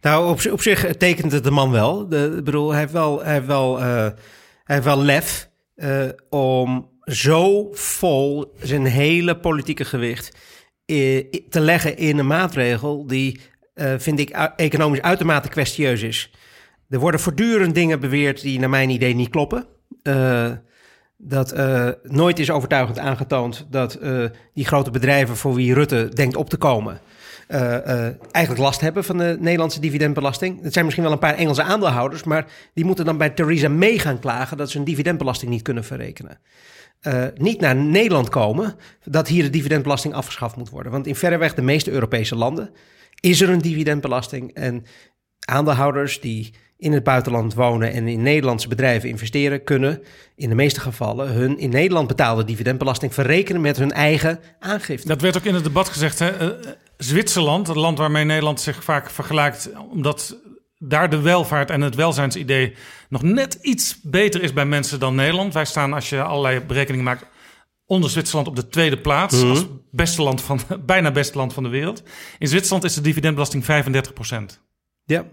[0.00, 2.08] Nou, op, zi- op zich tekent het de man wel.
[2.08, 3.84] De, ik bedoel, hij heeft wel, hij heeft wel, eh,
[4.64, 10.36] hij heeft wel lef eh, om zo vol zijn hele politieke gewicht
[10.86, 13.40] eh, i- te leggen in een maatregel die,
[13.74, 16.30] eh, vind ik, economisch uitermate kwestieus is.
[16.88, 19.66] Er worden voortdurend dingen beweerd die naar mijn idee niet kloppen.
[21.26, 26.36] Dat eh, nooit is overtuigend aangetoond dat eh, die grote bedrijven voor wie Rutte denkt
[26.36, 27.00] op te komen,
[27.48, 30.62] eh, eigenlijk last hebben van de Nederlandse dividendbelasting.
[30.62, 33.98] Het zijn misschien wel een paar Engelse aandeelhouders, maar die moeten dan bij Theresa May
[33.98, 36.38] gaan klagen dat ze een dividendbelasting niet kunnen verrekenen.
[37.36, 40.92] Niet naar Nederland komen dat hier de dividendbelasting afgeschaft moet worden.
[40.92, 42.70] Want in verreweg de meeste Europese landen
[43.20, 44.54] is er een dividendbelasting.
[44.54, 44.84] En
[45.44, 46.54] aandeelhouders die
[46.84, 50.02] in het buitenland wonen en in Nederlandse bedrijven investeren, kunnen
[50.36, 55.08] in de meeste gevallen hun in Nederland betaalde dividendbelasting verrekenen met hun eigen aangifte.
[55.08, 56.18] Dat werd ook in het debat gezegd.
[56.18, 56.28] Hè?
[56.28, 60.36] Eh, Zwitserland, het land waarmee Nederland zich vaak vergelijkt, omdat
[60.78, 62.74] daar de welvaart en het welzijnsidee
[63.08, 65.54] nog net iets beter is bij mensen dan Nederland.
[65.54, 67.26] Wij staan, als je allerlei berekeningen maakt,
[67.86, 69.40] onder Zwitserland op de tweede plaats.
[69.40, 69.50] Mhm.
[69.50, 72.02] Als beste land van, bijna beste land van de wereld.
[72.38, 74.62] In Zwitserland is de dividendbelasting 35 procent.
[75.06, 75.24] Ja,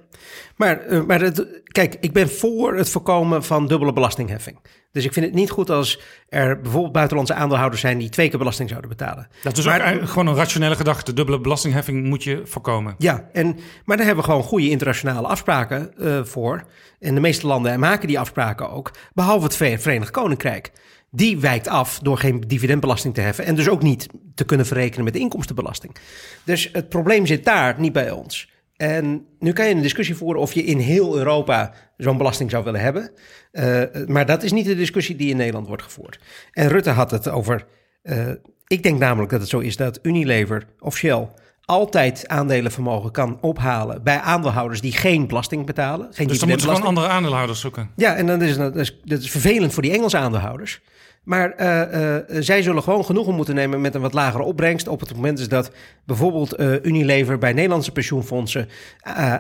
[0.56, 4.60] maar, eh, maar het, kijk, ik ben voor het voorkomen van dubbele belastingheffing.
[4.92, 6.00] Dus ik vind het niet goed als
[6.30, 9.28] er bijvoorbeeld buitenlandse aandeelhouders zijn die twee keer belasting zouden betalen.
[9.44, 11.14] Dat is Maar- ook gewoon een rationele gedachte.
[11.14, 12.96] Dubbele belastingheffing moet je voorkomen.
[12.98, 16.64] Ja, en, maar daar hebben we gewoon goede internationale afspraken eh, voor.
[17.00, 20.72] En de meeste landen maken die afspraken ook, behalve het Ve- Verenigd Koninkrijk.
[21.12, 25.04] Die wijkt af door geen dividendbelasting te heffen en dus ook niet te kunnen verrekenen
[25.04, 25.96] met de inkomstenbelasting.
[26.44, 28.50] Dus het probleem zit daar, niet bij ons.
[28.82, 32.64] En nu kan je een discussie voeren of je in heel Europa zo'n belasting zou
[32.64, 33.12] willen hebben.
[33.52, 36.20] Eh, maar dat is niet de discussie die in Nederland wordt gevoerd.
[36.52, 37.66] En Rutte had het over.
[38.04, 38.30] eh,
[38.68, 41.28] ik denk namelijk dat het zo is dat Unilever of Shell
[41.62, 46.08] altijd aandelenvermogen kan ophalen bij aandeelhouders die geen belasting betalen.
[46.12, 47.90] Geen Dus dan moeten ze gewoon andere aandeelhouders zoeken.
[47.96, 50.82] Ja, en dan is dat, is, dat is vervelend voor die Engelse aandeelhouders.
[51.24, 54.88] Maar eh, eh, zij zullen gewoon genoegen moeten nemen met een wat lagere opbrengst.
[54.88, 55.72] Op het moment is dat
[56.06, 58.70] bijvoorbeeld eh, Unilever bij Nederlandse pensioenfondsen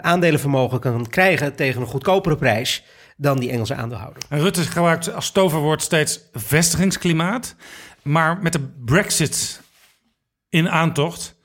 [0.02, 2.84] aandelenvermogen kan krijgen tegen een goedkopere prijs
[3.18, 4.24] dan die Engelse aandeelhouder.
[4.30, 7.56] En Rutte gebruikt als toverwoord steeds vestigingsklimaat.
[8.02, 9.62] Maar met de brexit
[10.50, 11.36] in aantocht...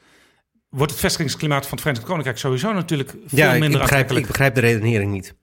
[0.69, 3.91] wordt het vestigingsklimaat van het Verenigd Koninkrijk sowieso natuurlijk veel Ja, minder ik, begrijp, ik
[3.91, 4.27] aantrekkelijk.
[4.27, 5.35] begrijp de redenering niet.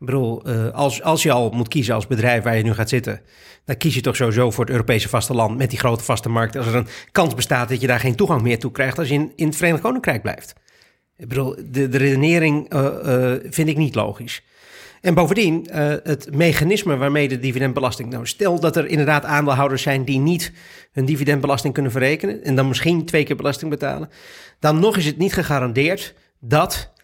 [0.00, 2.88] Ik bedoel, eh, als, als je al moet kiezen als bedrijf waar je nu gaat
[2.88, 3.20] zitten,
[3.64, 6.56] dan kies je toch sowieso voor het Europese vasteland met die grote vaste markt.
[6.56, 9.14] Als er een kans bestaat dat je daar geen toegang meer toe krijgt als je
[9.14, 10.54] in, in het Verenigd Koninkrijk blijft.
[11.16, 14.42] Ik bedoel, de, de redenering eh, eh, vind ik niet logisch.
[15.00, 15.66] En bovendien,
[16.02, 18.10] het mechanisme waarmee de dividendbelasting.
[18.10, 20.52] Nou, stel dat er inderdaad aandeelhouders zijn die niet
[20.92, 22.44] hun dividendbelasting kunnen verrekenen.
[22.44, 24.10] en dan misschien twee keer belasting betalen.
[24.60, 26.94] dan nog is het niet gegarandeerd dat.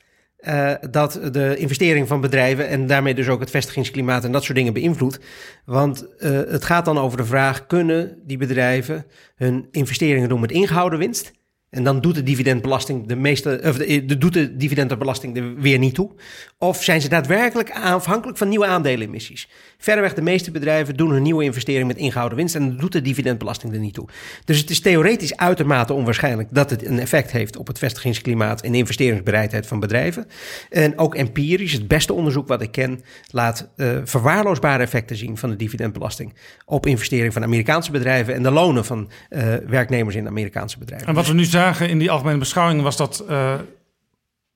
[0.42, 4.56] Eh, dat de investering van bedrijven en daarmee dus ook het vestigingsklimaat en dat soort
[4.56, 5.20] dingen beïnvloedt.
[5.64, 10.50] Want eh, het gaat dan over de vraag: kunnen die bedrijven hun investeringen doen met
[10.50, 11.32] ingehouden winst?
[11.72, 15.94] En dan doet de dividendbelasting de meeste, of de, doet de dividendbelasting er weer niet
[15.94, 16.10] toe.
[16.58, 19.48] Of zijn ze daadwerkelijk afhankelijk van nieuwe aandelenemissies?
[19.78, 23.72] Verreweg de meeste bedrijven doen hun nieuwe investering met ingehouden winst en doet de dividendbelasting
[23.72, 24.08] er niet toe.
[24.44, 28.72] Dus het is theoretisch uitermate onwaarschijnlijk dat het een effect heeft op het vestigingsklimaat en
[28.72, 30.26] de investeringsbereidheid van bedrijven.
[30.70, 33.00] En ook empirisch, het beste onderzoek wat ik ken,
[33.30, 38.50] laat eh, verwaarloosbare effecten zien van de dividendbelasting op investering van Amerikaanse bedrijven en de
[38.50, 41.08] lonen van eh, werknemers in Amerikaanse bedrijven.
[41.08, 43.54] En wat we nu zagen in die algemene beschouwing was dat eh,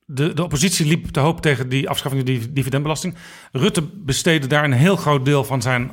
[0.05, 3.15] de, de oppositie liep te hoop tegen die afschaffing van die dividendbelasting.
[3.53, 5.91] Rutte besteedde daar een heel groot deel van zijn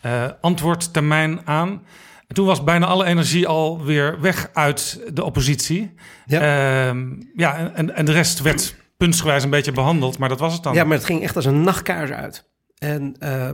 [0.00, 1.82] eh, antwoordtermijn aan.
[2.26, 5.94] En toen was bijna alle energie alweer weg uit de oppositie.
[6.26, 6.42] Ja.
[6.44, 6.94] Ja,
[7.36, 10.74] ja en- en, de rest werd puntsgewijs een beetje behandeld, maar dat was het dan.
[10.74, 12.44] Ja, maar het ging echt als een nachtkaars uit.
[12.78, 13.48] En, eh,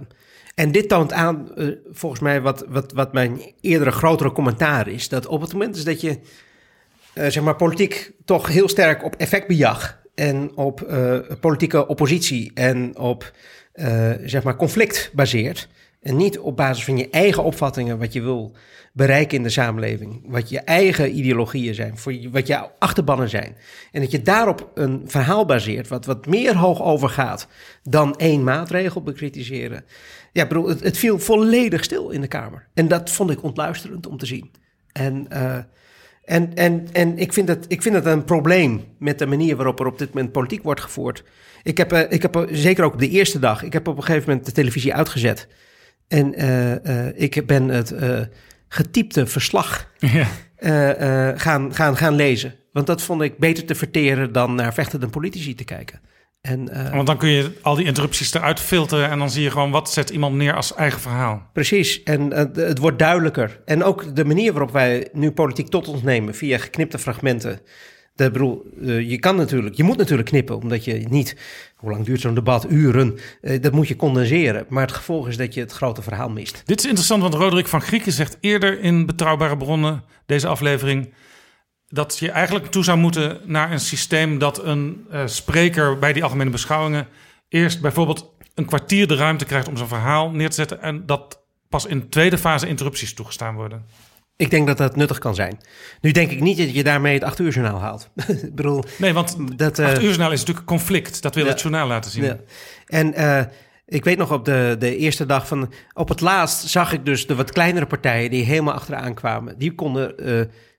[0.55, 1.49] en dit toont aan,
[1.91, 5.09] volgens mij, wat, wat, wat mijn eerdere grotere commentaar is.
[5.09, 6.19] Dat op het moment is dat je,
[7.15, 12.99] eh, zeg maar, politiek toch heel sterk op effectbejag en op eh, politieke oppositie en
[12.99, 13.33] op,
[13.73, 15.69] eh, zeg maar, conflict baseert.
[16.01, 18.57] En niet op basis van je eigen opvattingen, wat je wil
[18.93, 20.23] bereiken in de samenleving.
[20.27, 23.57] Wat je eigen ideologieën zijn, voor je, wat je achterbannen zijn.
[23.93, 27.47] En dat je daarop een verhaal baseert, wat, wat meer hoog overgaat
[27.83, 29.85] dan één maatregel bekritiseren.
[30.33, 32.67] Ja, bedoel, het, viel volledig stil in de Kamer.
[32.75, 34.51] En dat vond ik ontluisterend om te zien.
[34.93, 35.27] En,
[36.25, 39.81] en, en, en ik, vind het, ik vind het een probleem met de manier waarop
[39.81, 41.25] er op dit moment politiek wordt gevoerd.
[41.63, 43.97] Ik heb, eh, ik heb eh, zeker ook op de eerste dag, ik heb op
[43.97, 45.49] een gegeven moment de televisie uitgezet.
[46.09, 48.21] En eh, ik ben het eh,
[48.69, 50.27] getypte verslag Ja.
[51.37, 52.55] gaan, gaan, gaan lezen.
[52.73, 56.01] Want dat vond ik beter te verteren dan naar vechtende politici te kijken.
[56.43, 59.51] En, eh, Want dan kun je al die interrupties eruit filteren en dan zie je
[59.51, 61.51] gewoon wat zet iemand neer als eigen verhaal.
[61.53, 63.61] Precies, en eh, het wordt duidelijker.
[63.65, 67.61] En ook de manier waarop wij nu politiek tot ons nemen via geknipte fragmenten.
[68.15, 71.37] De, bedoel, eh, je kan natuurlijk, je moet natuurlijk knippen, omdat je niet,
[71.77, 72.71] hoe lang duurt zo'n debat?
[72.71, 73.19] Uren.
[73.61, 74.67] Dat moet je condenseren.
[74.69, 76.63] Maar het gevolg is dat je het grote verhaal mist.
[76.65, 81.13] Dit is interessant, want Roderick van Grieken zegt eerder in Betrouwbare Bronnen, deze aflevering,
[81.93, 86.23] dat je eigenlijk toe zou moeten naar een systeem dat een eh, spreker bij die
[86.23, 87.07] algemene beschouwingen
[87.49, 91.41] eerst bijvoorbeeld een kwartier de ruimte krijgt om zijn verhaal neer te zetten en dat
[91.69, 93.85] pas in tweede fase interrupties toegestaan worden.
[94.37, 95.59] Ik denk dat dat nuttig kan zijn.
[96.01, 98.11] Nu denk ik niet dat je daarmee het acht uur journaal haalt.
[98.27, 101.23] ik bedoel, Nee, want dat, het eh, acht uur journaal is natuurlijk conflict.
[101.23, 101.51] Dat wil Ja.
[101.51, 102.25] het journaal laten zien.
[102.25, 102.37] Ja.
[102.87, 103.45] En eh,
[103.87, 105.73] ik weet nog op de, de eerste dag van.
[105.93, 109.59] Op het laatst zag ik dus de wat kleinere partijen die helemaal achteraan kwamen.
[109.59, 110.15] Die konden.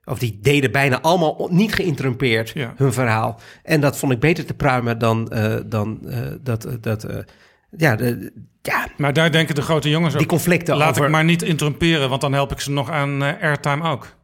[0.05, 2.73] Of die deden bijna allemaal niet geïnterrumpeerd Ja.
[2.77, 3.39] hun verhaal.
[3.63, 6.67] En dat vond ik beter te pruimen dan, eh, dan eh, dat.
[6.81, 7.17] dat eh,
[7.77, 8.31] ja, de,
[8.61, 10.19] ja, Maar daar denken de grote jongens ook.
[10.19, 11.05] die conflicten Laat over.
[11.05, 14.15] ik maar niet interrumperen, want dan help ik ze nog aan airtime ook.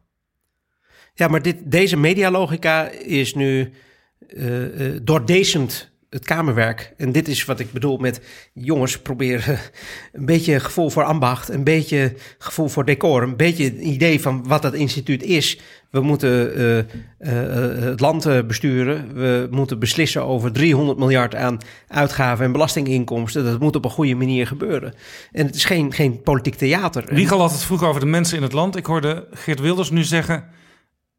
[1.14, 3.72] Ja, maar dit, deze medialogica is nu
[4.36, 4.44] eh,
[5.02, 6.92] doordecent het kamerwerk.
[6.96, 8.20] En dit is wat ik bedoel met
[8.52, 9.58] jongens proberen
[10.12, 14.62] een beetje gevoel voor ambacht, een beetje gevoel voor decor, een beetje idee van wat
[14.62, 15.58] dat instituut is.
[15.90, 19.14] We moeten eh, eh, eh, het land eh, besturen.
[19.14, 21.58] We moeten beslissen over 300 miljard aan
[21.88, 23.44] uitgaven en belastinginkomsten.
[23.44, 24.94] Dat moet op een goede manier gebeuren.
[25.32, 27.04] En het is geen, geen politiek theater.
[27.14, 28.76] Wiegel had het vroeger over de mensen in het land.
[28.76, 30.44] Ik hoorde Geert Wilders nu zeggen...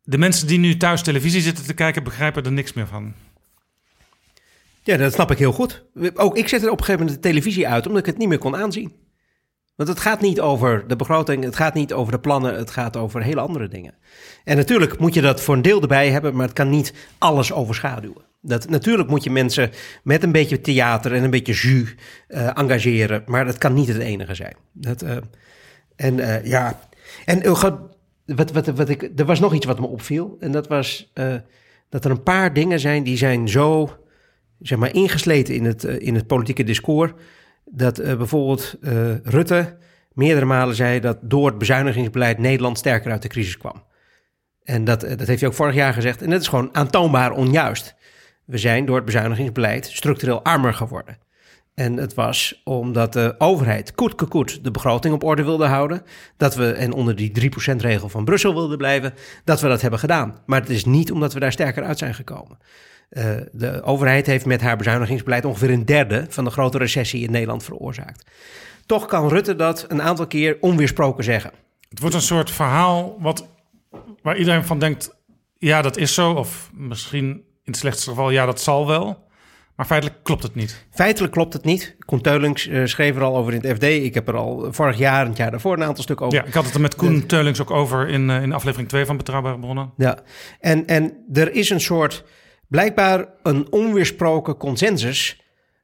[0.04, 2.04] de mensen die nu thuis televisie zitten te kijken...
[2.04, 3.14] begrijpen er niks meer van.
[4.84, 5.86] Ja, dat snap ik heel goed.
[6.14, 8.38] Ook ik zette op een gegeven moment de televisie uit omdat ik het niet meer
[8.38, 8.94] kon aanzien.
[9.76, 12.98] Want het gaat niet over de begroting, het gaat niet over de plannen, het gaat
[12.98, 13.94] over hele andere dingen.
[14.44, 17.54] En natuurlijk moet je dat voor een deel erbij hebben, maar het kan niet alles
[17.54, 18.22] overschaduwen.
[18.42, 19.72] Dat, natuurlijk moet je mensen
[20.04, 21.96] met een beetje theater en een beetje jus
[22.28, 24.56] eh, engageren, maar dat kan niet het enige zijn.
[24.72, 25.18] Dat, eh,
[25.96, 26.80] en eh, ja,
[27.26, 27.90] en ge-
[28.26, 30.38] wat, wat, wat ik, er was nog iets wat me opviel.
[30.40, 31.12] En dat was
[31.90, 33.90] dat er een paar dingen zijn die zijn zo
[34.62, 37.12] zeg maar, ingesleten in het, eh, in het politieke discours.
[37.66, 39.78] Dat eh, bijvoorbeeld eh, Rutte
[40.14, 43.84] meerdere malen zei dat door het bezuinigingsbeleid Nederland sterker uit de crisis kwam.
[44.64, 46.22] En dat, dat heeft hij ook vorig jaar gezegd.
[46.22, 47.96] En dat is gewoon aantoonbaar onjuist.
[48.46, 51.18] We zijn door het bezuinigingsbeleid structureel armer geworden.
[51.74, 56.04] En het was omdat de overheid koet koet de begroting op orde wilde houden.
[56.38, 59.14] Dat we, en onder die 3%-regel van Brussel wilden blijven,
[59.44, 60.42] dat we dat hebben gedaan.
[60.46, 62.58] Maar het is niet omdat we daar sterker uit zijn gekomen.
[63.12, 67.32] Eh, de overheid heeft met haar bezuinigingsbeleid ongeveer een derde van de grote recessie in
[67.32, 68.26] Nederland veroorzaakt.
[68.86, 71.52] Toch kan Rutte dat een aantal keer onweersproken zeggen.
[71.90, 73.48] Het wordt een soort verhaal wat,
[74.22, 75.16] waar iedereen van denkt...
[75.58, 76.32] ja, dat is zo.
[76.32, 79.30] Of misschien in het slechtste geval, ja, dat zal wel.
[79.76, 80.86] Maar feitelijk klopt het niet.
[80.92, 81.96] Feitelijk klopt het niet.
[82.06, 83.84] Koen Teulings eh, schreef er al over in het FD.
[83.84, 86.38] Ik heb er al vorig jaar en het jaar daarvoor een aantal stukken over.
[86.38, 89.06] Ja, ik had het er met Koen Teulings ook over in, eh, in aflevering 2
[89.06, 89.94] van Betrouwbare Bronnen.
[89.98, 90.20] Ja,
[90.60, 92.24] en, en er is een soort,
[92.72, 95.42] blijkbaar een onweersproken consensus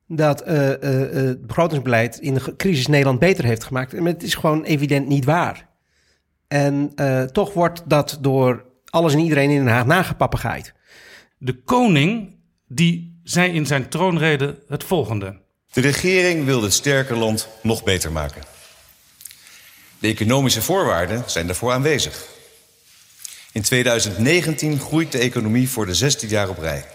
[0.08, 4.00] dat eh, eh, eh, het begrotingsbeleid in de crisis Nederland beter heeft gemaakt.
[4.00, 5.68] Maar het is gewoon evident niet waar.
[6.48, 10.74] En eh, toch wordt dat door alles en iedereen in Den Haag nagepapegaaid.
[11.38, 12.36] De koning
[12.68, 15.42] die zei in zijn troonrede het volgende.
[15.72, 18.42] De regering wil het sterke land nog beter maken.
[20.00, 22.37] De economische voorwaarden zijn daarvoor aanwezig.
[23.52, 26.86] In 2019 groeit de economie voor de 16e jaar op rij.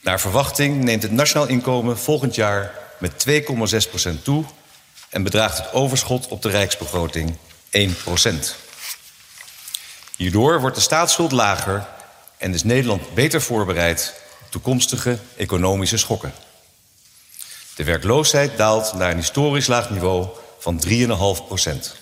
[0.00, 4.44] Naar verwachting neemt het nationaal inkomen volgend jaar met 2,6% toe
[5.08, 7.36] en bedraagt het overschot op de rijksbegroting
[7.78, 7.80] 1%.
[10.16, 11.86] Hierdoor wordt de staatsschuld lager
[12.36, 16.32] en is Nederland beter voorbereid op toekomstige economische schokken.
[17.74, 20.28] De werkloosheid daalt naar een historisch laag niveau
[20.58, 22.01] van 3,5%.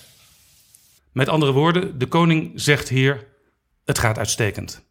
[1.11, 3.27] Met andere woorden, de koning zegt hier:
[3.85, 4.89] het gaat uitstekend.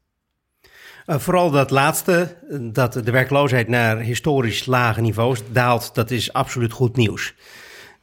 [1.07, 2.37] Uh, vooral dat laatste,
[2.73, 7.35] dat de werkloosheid naar historisch lage niveaus daalt, dat is absoluut goed nieuws.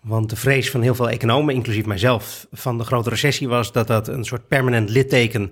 [0.02, 3.88] Want de vrees van heel veel economen, inclusief mijzelf, van de grote recessie was dat
[3.88, 5.52] dat een soort permanent litteken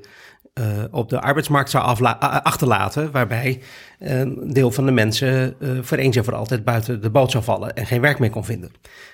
[0.60, 1.84] uh, op de arbeidsmarkt zou
[2.20, 3.62] achterlaten, waarbij
[4.00, 7.44] een deel van de mensen uh, voor eens en voor altijd buiten de boot zou
[7.44, 8.72] vallen en geen werk meer kon vinden.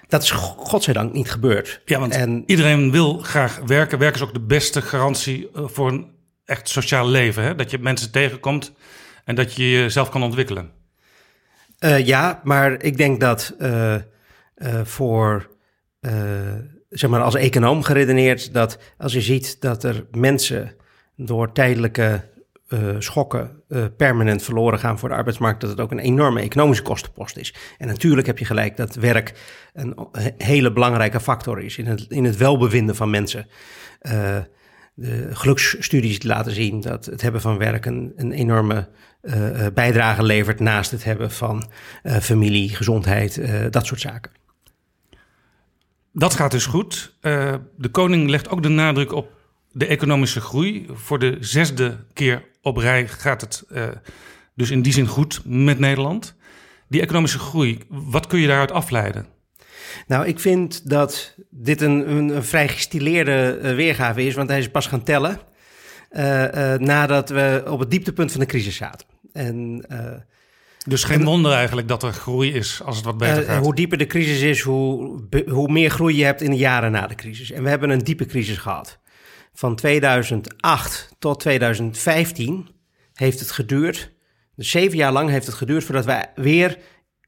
[0.08, 1.82] Dat is godzijdank niet gebeurd.
[1.86, 4.00] Ja, want en, iedereen wil graag werken.
[4.00, 6.12] Werken is ook de beste garantie voor een
[6.46, 7.44] echt sociaal leven.
[7.44, 7.56] Hè?
[7.56, 8.74] Dat je mensen tegenkomt
[9.26, 10.72] en dat je jezelf kan ontwikkelen.
[11.80, 13.56] Uh, ja, maar ik denk dat
[14.84, 15.50] voor
[16.90, 20.76] zeg maar als econoom geredeneerd dat als je ziet dat er mensen
[21.26, 22.30] door tijdelijke
[22.74, 26.84] uh, schokken uh, permanent verloren gaan voor de arbeidsmarkt, dat het ook een enorme economische
[26.84, 27.54] kostenpost is.
[27.78, 29.34] En natuurlijk heb je gelijk dat werk
[29.74, 30.08] een
[30.38, 33.48] hele belangrijke factor is in het, in het welbevinden van mensen.
[34.02, 34.38] Uh,
[34.94, 38.90] de geluksstudies laten zien dat het hebben van werk een, een enorme
[39.74, 41.72] bijdrage levert naast het hebben van
[42.04, 44.32] familie, gezondheid, dat soort zaken.
[46.14, 47.16] Dat gaat dus goed.
[47.78, 49.41] de koning legt ook de nadruk op
[49.72, 50.86] de economische groei.
[50.94, 53.84] Voor de zesde keer op rij gaat het uh,
[54.56, 56.36] dus in die zin goed met Nederland.
[56.88, 59.26] Die economische groei, wat kun je daaruit afleiden?
[60.08, 64.70] Nou, ik vind dat dit een, een, vrij gestileerde uh, weergave is, want hij is
[64.70, 65.40] pas gaan tellen
[66.12, 69.08] uh, nadat we op het dieptepunt van de crisis zaten.
[69.34, 69.86] En,
[70.88, 73.64] dus geen wonder eigenlijk dat er groei is als het wat beter gaat.
[73.64, 77.08] hoe dieper de crisis is, hoe, hoe meer groei je hebt in de jaren na
[77.08, 77.52] de crisis.
[77.52, 79.00] En we hebben een diepe crisis gehad.
[79.54, 82.70] Van 2008 tot 2015
[83.14, 84.12] heeft het geduurd,
[84.56, 86.78] dus zeven jaar lang heeft het geduurd voordat wij weer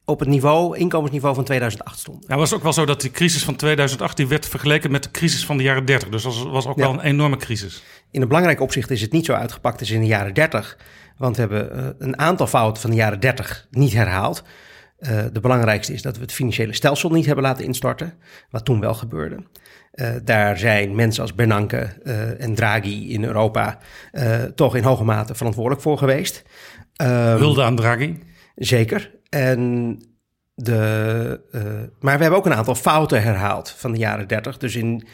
[0.05, 2.23] op het niveau, inkomensniveau van 2008 stonden.
[2.27, 5.11] Nou, was ook wel zo dat die crisis van 2008 die werd vergeleken met de
[5.11, 6.09] crisis van de jaren 30.
[6.09, 7.83] Dus dat was ook wel een enorme crisis.
[8.11, 10.77] In een belangrijk opzicht is het niet zo uitgepakt als in de jaren 30.
[11.17, 14.43] Want we hebben uh, een aantal fouten van de jaren 30 niet herhaald.
[14.99, 18.13] Uh, de belangrijkste is dat we het financiële stelsel niet hebben laten instorten,
[18.49, 19.43] wat toen wel gebeurde.
[19.93, 23.77] Uh, daar zijn mensen als Bernanke uh, en Draghi in Europa
[24.11, 26.43] uh, toch in hoge mate verantwoordelijk voor geweest.
[27.01, 28.19] Um, Hulde aan Draghi?
[28.55, 29.11] Zeker.
[29.29, 29.97] En
[30.55, 31.41] de,
[31.99, 34.57] maar we hebben ook een aantal fouten herhaald van de jaren 30.
[34.57, 35.07] Dus in,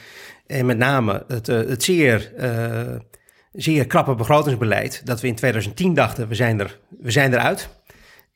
[0.47, 2.31] en met name het, het zeer,
[3.53, 5.01] zeer krappe begrotingsbeleid.
[5.05, 7.69] Dat we in 2010 dachten, we zijn, er, we zijn eruit.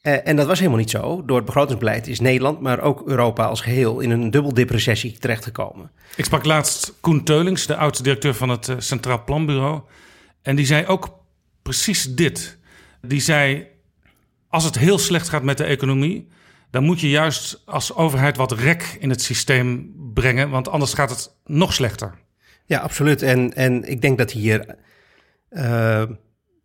[0.03, 1.25] Uh, en dat was helemaal niet zo.
[1.25, 5.91] Door het begrotingsbeleid is Nederland, maar ook Europa als geheel in een dubbeldepressie terechtgekomen.
[6.15, 9.81] Ik sprak laatst Koen Teulings, de oudste directeur van het uh, Centraal Planbureau.
[10.41, 11.19] En die zei ook
[11.61, 12.57] precies dit.
[13.01, 13.67] Die zei:
[14.47, 16.27] Als het heel slecht gaat met de economie,
[16.71, 21.09] dan moet je juist als overheid wat rek in het systeem brengen, want anders gaat
[21.09, 22.13] het nog slechter.
[22.65, 23.21] Ja, absoluut.
[23.21, 24.75] En, en ik denk dat hier.
[25.49, 26.03] Uh,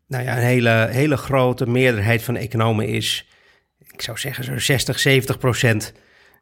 [0.08, 3.27] nou ja, een hele, hele grote meerderheid van economen is,
[3.98, 5.92] ik zou zeggen zo'n 60, 70 procent.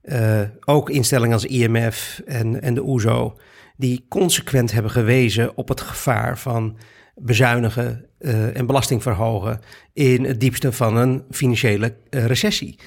[0.02, 3.40] Uh, ook instellingen als IMF en, en de OESO, e
[3.76, 6.78] die consequent hebben gewezen op het gevaar van
[7.14, 9.60] bezuinigen uh, en belasting verhogen
[9.92, 12.78] in het diepste van een financiële uh, recessie.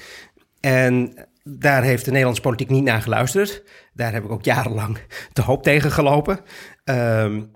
[0.59, 1.13] En
[1.43, 3.63] daar heeft de Nederlandse politiek niet naar geluisterd.
[3.93, 4.97] Daar heb ik ook jarenlang
[5.33, 6.39] te hoop tegen gelopen.
[6.83, 7.51] Um,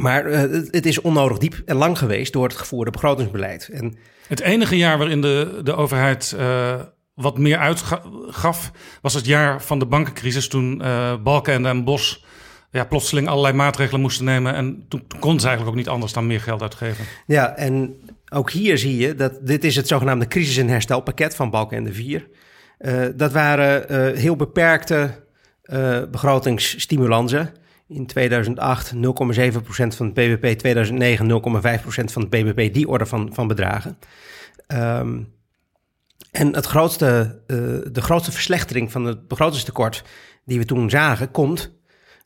[0.00, 0.40] maar uh,
[0.70, 3.68] het is onnodig diep en lang geweest door het gevoerde begrotingsbeleid.
[3.72, 3.96] En,
[4.28, 6.74] het enige jaar waarin de, de overheid uh,
[7.14, 8.70] wat meer uitgaf,
[9.02, 10.48] was het jaar van de bankencrisis.
[10.48, 12.24] Toen uh, Balken en Bos
[12.70, 14.54] ja, plotseling allerlei maatregelen moesten nemen.
[14.54, 17.04] En toen, toen konden ze eigenlijk ook niet anders dan meer geld uitgeven.
[17.26, 17.96] Ja, en
[18.28, 21.84] ook hier zie je dat dit is het zogenaamde crisis- en herstelpakket van Balken en
[21.84, 22.28] de Vier.
[23.16, 25.24] dat waren heel beperkte
[26.10, 27.52] begrotingsstimulansen.
[27.88, 28.98] In 2008 0,7%
[29.96, 33.98] van het BBP, 2009 0,5% van het BBP, die orde van, van bedragen.
[34.68, 35.34] Um,
[36.30, 37.56] en het grootste, uh,
[37.92, 40.04] de grootste verslechtering van het begrotingstekort
[40.44, 41.74] die we toen zagen, komt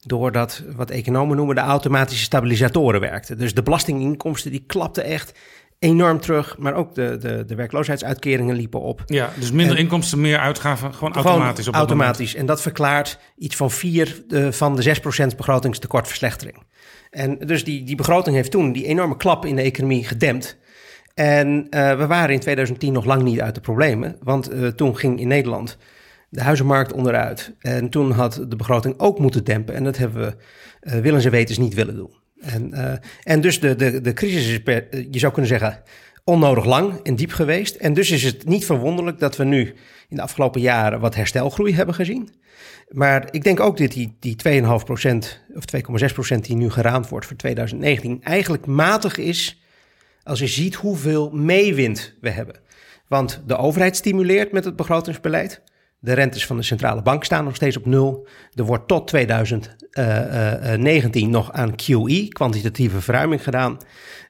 [0.01, 3.39] doordat wat economen noemen de automatische stabilisatoren werkten.
[3.39, 5.39] Dus de belastinginkomsten die klapten echt
[5.81, 6.59] enorm terug.
[6.59, 9.03] Maar ook de, de, de werkloosheidsuitkeringen liepen op.
[9.07, 11.69] Ja, dus minder inkomsten, meer uitgaven, gewoon, automatisch.
[11.69, 12.35] Op automatisch.
[12.35, 14.97] En dat verklaart iets van vier uh, van de
[15.33, 16.63] 6% begrotingstekortverslechtering.
[17.11, 20.59] En dus die, die begroting heeft toen die enorme klap in de economie gedempt.
[21.15, 24.17] En uh, we waren in 2010 nog lang niet uit de problemen.
[24.23, 25.79] Want uh, toen ging in Nederland
[26.29, 27.55] de huizenmarkt onderuit.
[27.59, 29.75] En toen had de begroting ook moeten dempen.
[29.75, 30.37] En dat hebben we
[30.83, 32.20] uh, willens en wetens niet willen doen.
[32.41, 32.93] En, uh,
[33.23, 35.83] en dus de, de, de crisis is, per, je zou kunnen zeggen,
[36.25, 37.75] onnodig lang en diep geweest.
[37.75, 39.75] En dus is het niet verwonderlijk dat we nu
[40.09, 42.31] in de afgelopen jaren wat herstelgroei hebben gezien.
[42.89, 44.67] Maar ik denk ook dat die, die 2,5%
[45.55, 45.65] of
[46.35, 49.63] 2,6% die nu geraamd wordt voor 2019 eigenlijk matig is
[50.23, 52.57] als je ziet hoeveel meewind we hebben.
[53.09, 55.63] Want de overheid stimuleert met het begrotingsbeleid.
[56.03, 58.27] De rentes van de centrale bank staan nog steeds op nul.
[58.55, 63.77] Er wordt tot 2019 nog aan QE, kwantitatieve verruiming, gedaan.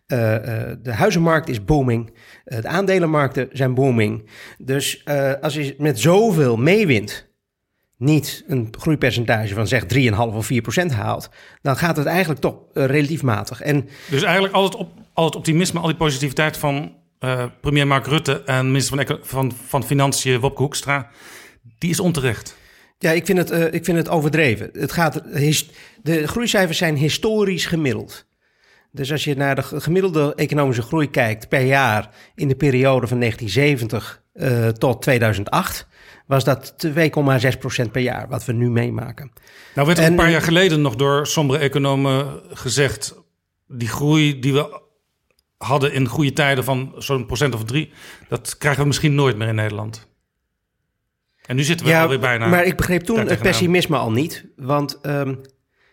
[0.06, 2.14] De huizenmarkt is booming.
[2.44, 4.30] De aandelenmarkten zijn booming.
[4.58, 5.04] Dus
[5.40, 7.28] als je met zoveel meewint
[7.96, 11.30] niet een groeipercentage van zeg 3,5 of 4 procent haalt,
[11.62, 13.60] dan gaat het eigenlijk toch relatief matig.
[13.60, 16.94] En, dus eigenlijk al het, op, al het optimisme, al die positiviteit van
[17.60, 21.10] premier Mark Rutte en minister van, van, van Financiën Wopke Hoekstra
[21.78, 22.56] die is onterecht.
[22.98, 24.70] Ja, ik vind het, uh, ik vind het overdreven.
[24.72, 25.22] Het gaat,
[26.02, 28.28] de groeicijfers zijn historisch gemiddeld.
[28.92, 33.18] Dus als je naar de gemiddelde economische groei kijkt per jaar in de periode van
[33.18, 35.86] 1970 uh, tot 2008,
[36.26, 39.32] was dat 2,6% per jaar, wat we nu meemaken.
[39.74, 43.14] Nou werd er en, een paar jaar geleden nog door sommige economen gezegd,
[43.66, 44.80] die groei die we
[45.56, 47.92] hadden in goede tijden van zo'n procent of drie,
[48.28, 50.08] dat krijgen we misschien nooit meer in Nederland.
[51.50, 52.48] En nu zitten we ja, alweer bijna.
[52.48, 54.44] Maar ik begreep toen het pessimisme al niet.
[54.56, 55.40] Want um,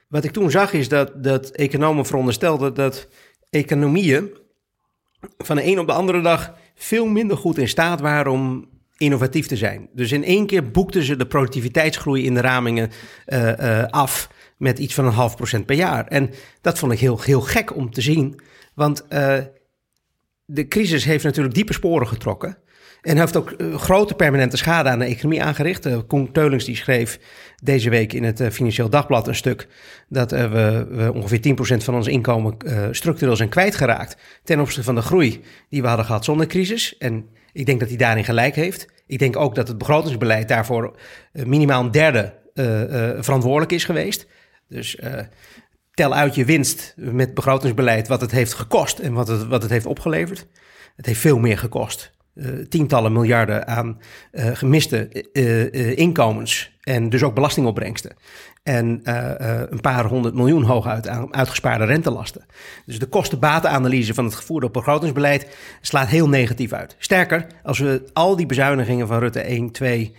[0.08, 3.08] wat ik toen zag is dat, dat economen veronderstelden dat
[3.50, 4.30] economieën
[5.38, 9.48] van de een op de andere dag veel minder goed in staat waren om innovatief
[9.48, 9.90] te zijn.
[9.94, 12.90] Dus in één keer boekten ze de productiviteitsgroei in de ramingen
[13.28, 16.08] uh, uh, af met iets van een half procent per jaar.
[16.08, 16.30] En
[16.62, 18.40] dat vond ik heel, heel gek om te zien.
[18.74, 19.38] Want uh,
[20.46, 22.58] de crisis heeft natuurlijk diepe sporen getrokken.
[23.02, 25.86] En heeft ook uh, grote permanente schade aan de economie aangericht.
[25.86, 27.20] Uh, Koen Teulings die schreef
[27.64, 29.68] deze week in het uh, Financieel Dagblad een stuk...
[30.10, 32.58] dat we, we, ongeveer 10% van ons inkomen
[32.92, 34.18] structureel zijn kwijtgeraakt...
[34.44, 36.98] ten opzichte van de groei die we hadden gehad zonder crisis.
[36.98, 38.88] En ik denk dat hij daarin gelijk heeft.
[39.08, 41.00] Ik denk ook dat het begrotingsbeleid daarvoor
[41.32, 42.34] minimaal een derde
[43.20, 44.28] verantwoordelijk is geweest.
[44.70, 44.98] Dus
[45.94, 49.72] tel uit je winst met begrotingsbeleid wat het heeft gekost en wat het, wat het
[49.72, 50.48] heeft opgeleverd.
[50.96, 52.17] Het heeft veel meer gekost.
[52.38, 54.00] Uh, tientallen miljarden aan
[54.32, 58.16] uh, gemiste uh, inkomens en dus ook belastingopbrengsten.
[58.64, 59.02] En
[59.72, 62.46] een paar honderd miljoen hooguit aan uitgespaarde rentelasten.
[62.86, 66.96] Dus de kosten-batenanalyse van het gevoerde begrotingsbeleid slaat heel negatief uit.
[66.98, 70.16] Sterker, als we al die bezuinigingen van Rutte 1, 2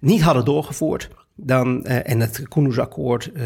[0.00, 3.42] niet hadden doorgevoerd, dan, uh, en het Koenhoesakkoord, uh,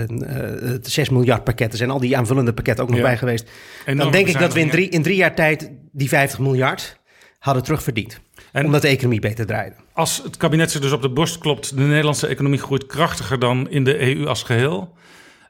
[0.70, 3.04] het 6 miljard pakketten, zijn al die aanvullende pakketten ook nog ja.
[3.04, 3.50] bij geweest.
[3.84, 7.00] En dan denk ik dat we in drie, in drie jaar tijd die 50 miljard
[7.38, 8.20] hadden terugverdiend.
[8.52, 9.74] En omdat de economie beter draaide.
[9.92, 13.70] Als het kabinet zich dus op de borst klopt, de Nederlandse economie groeit krachtiger dan
[13.70, 14.94] in de EU als geheel.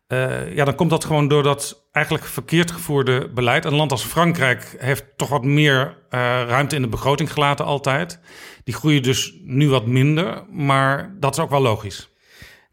[0.08, 3.64] Uh, ja, dan komt dat gewoon door dat eigenlijk verkeerd gevoerde beleid.
[3.64, 8.18] Een land als Frankrijk heeft toch wat meer uh, ruimte in de begroting gelaten altijd.
[8.64, 12.10] Die groeien dus nu wat minder, maar dat is ook wel logisch.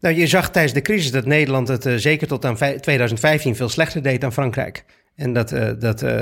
[0.00, 3.68] Nou, je zag tijdens de crisis dat Nederland het uh, zeker tot aan 2015 veel
[3.68, 4.84] slechter deed dan Frankrijk.
[5.14, 6.20] En dat, uh, dat, uh,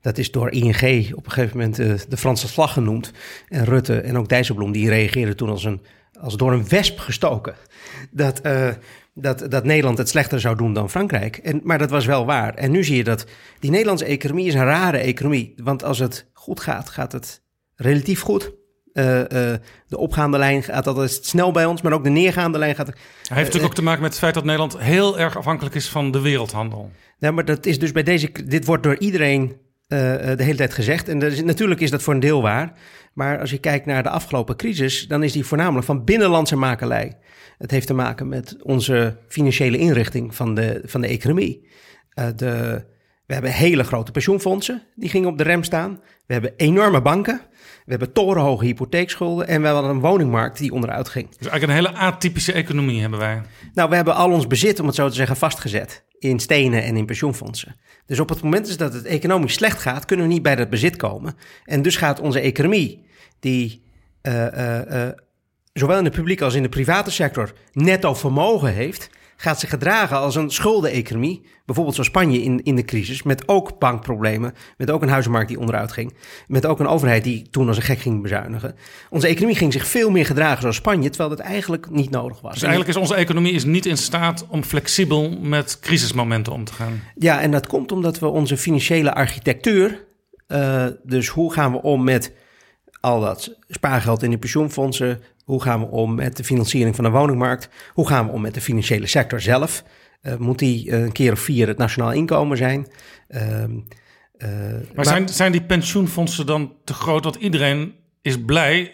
[0.00, 1.76] dat is door ING op een gegeven moment
[2.10, 3.12] de Franse vlag genoemd.
[3.48, 5.80] En Rutte en ook Dijsselbloem, die reageerden toen als, een,
[6.20, 7.54] als door een wesp gestoken.
[8.10, 8.40] Dat,
[9.14, 11.36] dat, dat Nederland het slechter zou doen dan Frankrijk.
[11.36, 12.54] En, maar dat was wel waar.
[12.54, 13.26] En nu zie je dat
[13.58, 15.54] die Nederlandse economie is een rare economie.
[15.56, 17.42] Want als het goed gaat, gaat het
[17.74, 18.59] relatief goed.
[18.92, 19.24] Uh, uh,
[19.86, 22.86] de opgaande lijn gaat altijd snel bij ons, maar ook de neergaande lijn gaat.
[22.86, 22.96] Hij
[23.28, 26.10] heeft natuurlijk ook te maken met het feit dat Nederland heel erg afhankelijk is van
[26.10, 26.90] de wereldhandel.
[27.18, 28.30] Ja, maar dat is dus bij deze.
[28.44, 29.56] Dit wordt door iedereen
[29.86, 31.08] de hele tijd gezegd.
[31.08, 32.72] En is, natuurlijk is dat voor een deel waar.
[33.12, 37.18] Maar als je kijkt naar de afgelopen crisis, dan is die voornamelijk van binnenlandse makelij.
[37.58, 41.68] Het heeft te maken met onze financiële inrichting van de, van de economie.
[42.36, 42.84] de,
[43.30, 46.00] we hebben hele grote pensioenfondsen, die gingen op de rem staan.
[46.26, 47.40] We hebben enorme banken.
[47.84, 51.28] We hebben torenhoge hypotheekschulden en we hadden een woningmarkt die onderuit ging.
[51.28, 53.42] Dus eigenlijk een hele atypische economie hebben wij.
[53.74, 56.96] Nou, we hebben al ons bezit, om het zo te zeggen, vastgezet in stenen en
[56.96, 57.76] in pensioenfondsen.
[58.06, 60.96] Dus op het moment dat het economisch slecht gaat, kunnen we niet bij dat bezit
[60.96, 61.34] komen.
[61.64, 63.06] En dus gaat onze economie,
[63.40, 63.82] die
[64.22, 65.08] uh, uh, uh,
[65.72, 69.10] zowel in de publieke als in de private sector netto vermogen heeft,
[69.40, 71.42] gaat zich gedragen als een schuldeneconomie.
[71.64, 75.58] Bijvoorbeeld zoals Spanje in, in de crisis, met ook bankproblemen, met ook een huizenmarkt die
[75.58, 76.14] onderuit ging,
[76.46, 78.74] met ook een overheid die toen als een gek ging bezuinigen.
[79.10, 82.52] Onze economie ging zich veel meer gedragen zoals Spanje, terwijl dat eigenlijk niet nodig was.
[82.52, 86.72] Dus eigenlijk is onze economie is niet in staat om flexibel met crisismomenten om te
[86.72, 87.00] gaan.
[87.14, 90.06] Ja, en dat komt omdat we onze financiële architectuur,
[90.48, 92.32] uh, dus hoe gaan we om met
[93.00, 97.10] al dat spaargeld in de pensioenfondsen, hoe gaan we om met de financiering van de
[97.10, 97.68] woningmarkt?
[97.92, 99.84] Hoe gaan we om met de financiële sector zelf?
[100.22, 102.86] Uh, moet die uh, een keer of vier het nationaal inkomen zijn?
[103.28, 107.24] Uh, maar, maar zijn, zijn die pensioenfondsen dan te groot?
[107.24, 108.92] Want iedereen is blij,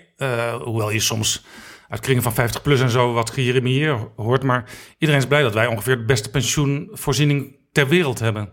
[0.64, 1.44] hoewel je soms
[1.88, 4.42] uit kringen van 50 plus en zo wat hier hoort.
[4.42, 8.48] Maar iedereen is blij dat wij ongeveer de beste pensioenvoorziening ter wereld hebben.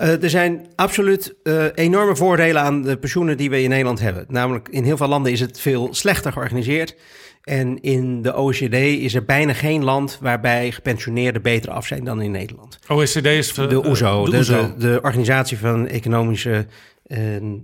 [0.00, 4.24] Uh, er zijn absoluut uh, enorme voordelen aan de pensioenen die we in Nederland hebben.
[4.28, 6.96] Namelijk, in heel veel landen is het veel slechter georganiseerd.
[7.42, 12.22] En in de OECD is er bijna geen land waarbij gepensioneerden beter af zijn dan
[12.22, 12.78] in Nederland.
[12.88, 16.66] OECD is de, de OESO, de, de, de, Organisatie van Economische
[17.06, 17.18] uh,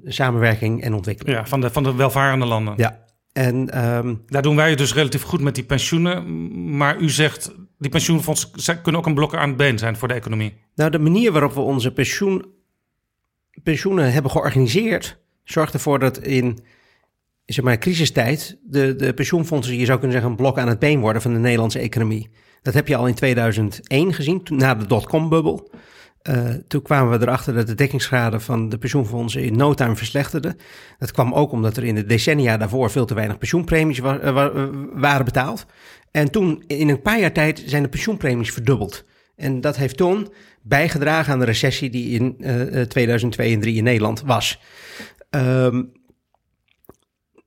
[0.05, 1.37] Samenwerking en Ontwikkeling.
[1.37, 2.75] Ja, van de, van de welvarende landen.
[2.77, 6.77] Ja, en um, daar doen wij dus relatief goed met die pensioenen.
[6.77, 10.15] Maar u zegt, die pensioenfondsen kunnen ook een blok aan het been zijn voor de
[10.15, 10.57] economie.
[10.75, 12.47] Nou, de manier waarop we onze pensioen,
[13.63, 16.59] pensioenen hebben georganiseerd, zorgt ervoor dat in,
[17.45, 21.01] zeg maar, crisistijd de, de pensioenfondsen, je zou kunnen zeggen, een blok aan het been
[21.01, 22.31] worden van de Nederlandse economie.
[22.63, 25.71] Dat heb je al in 2001 gezien, na de dotcom-bubbel.
[26.29, 30.57] Uh, toen kwamen we erachter dat de dekkingsgraden van de pensioenfondsen in no time verslechterden.
[30.99, 34.53] Dat kwam ook omdat er in de decennia daarvoor veel te weinig pensioenpremies wa wa
[34.93, 35.67] waren betaald.
[36.11, 39.05] En toen, in een paar jaar tijd, zijn de pensioenpremies verdubbeld.
[39.37, 40.33] En dat heeft toen
[40.63, 44.61] bijgedragen aan de recessie die in uh, 2002 en 2003 in Nederland was.
[45.31, 45.93] Um,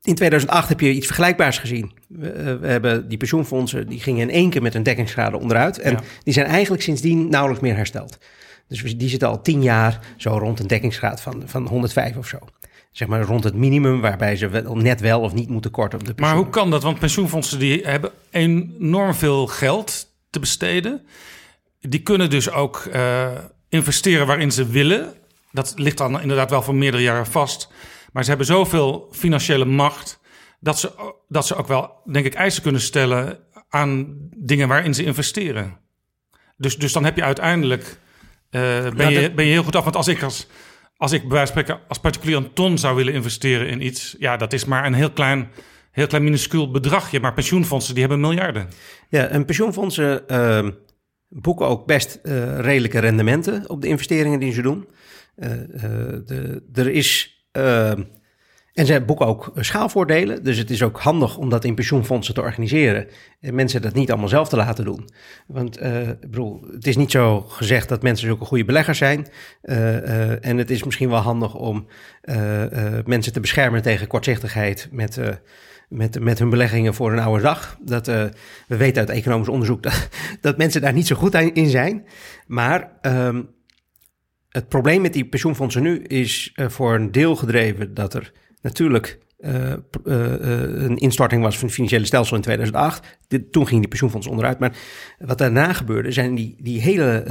[0.03, 1.91] in 2008 heb je iets vergelijkbaars gezien.
[2.07, 5.80] We, eh, we, hebben die pensioenfondsen, die gingen in één keer met een dekkingsschade onderuit.
[5.80, 8.18] En die zijn eigenlijk sindsdien nauwelijks meer hersteld.
[8.68, 12.38] Dus die zitten al tien jaar zo rond een dekkingsgraad van, van 105 of zo.
[12.94, 16.06] Zeg maar rond het minimum waarbij ze wel, net wel of niet moeten korten op
[16.06, 16.36] de pensioen.
[16.36, 16.84] Maar hoe kan dat?
[16.84, 21.06] Want pensioenfondsen die hebben enorm veel geld te besteden.
[21.80, 23.32] Die kunnen dus ook uh,
[23.70, 25.14] investeren waarin ze willen.
[25.52, 27.70] Dat ligt dan inderdaad wel voor meerdere jaren vast.
[28.11, 30.20] Maar ze hebben zoveel financiële macht
[30.60, 33.40] dat ze, dat ze ook wel, denk ik, eisen kunnen stellen
[33.70, 35.80] aan dingen waarin ze investeren.
[36.57, 37.84] Dus, dus dan heb je uiteindelijk,
[38.52, 39.84] uh, ben, je, ben je heel goed af.
[39.84, 40.48] Want als ik als,
[41.03, 44.15] als ik bij wijze van spreken als particulier een ton zou willen investeren in iets,
[44.19, 45.49] ja, dat is maar een heel klein,
[45.91, 47.19] heel klein minuscuul bedragje.
[47.19, 48.67] Maar pensioenfondsen, die hebben miljarden.
[49.09, 50.67] Ja, en pensioenfondsen uh,
[51.27, 54.88] boeken ook best uh, redelijke rendementen op de investeringen die ze doen.
[55.35, 55.49] Uh,
[56.25, 57.91] de, er is uh,
[58.73, 60.43] en ze boeken ook schaalvoordelen.
[60.43, 63.07] Dus het is ook handig om dat in pensioenfondsen te organiseren.
[63.39, 65.09] En mensen dat niet allemaal zelf te laten doen.
[65.47, 69.27] Want uh, bedoel, het is niet zo gezegd dat mensen zulke goede beleggers zijn.
[69.63, 71.87] Uh, en het is misschien wel handig om
[73.05, 75.19] mensen te beschermen tegen kortzichtigheid met
[75.89, 77.77] met, met hun beleggingen voor een oude dag.
[77.81, 78.31] Dat, we
[78.67, 80.09] weten uit economisch onderzoek dat,
[80.41, 82.05] dat mensen daar niet zo goed in zijn.
[82.47, 83.49] Maar um,
[84.49, 88.31] het probleem met die pensioenfondsen nu is voor een deel gedreven dat er
[88.64, 89.73] natuurlijk uh,
[90.03, 93.18] een instorting was van het financiële stelsel in 2008.
[93.27, 94.60] Dit, toen gingen die pensioenfondsen onderuit.
[94.60, 94.76] Maar
[95.19, 97.23] wat daarna gebeurde zijn die, die hele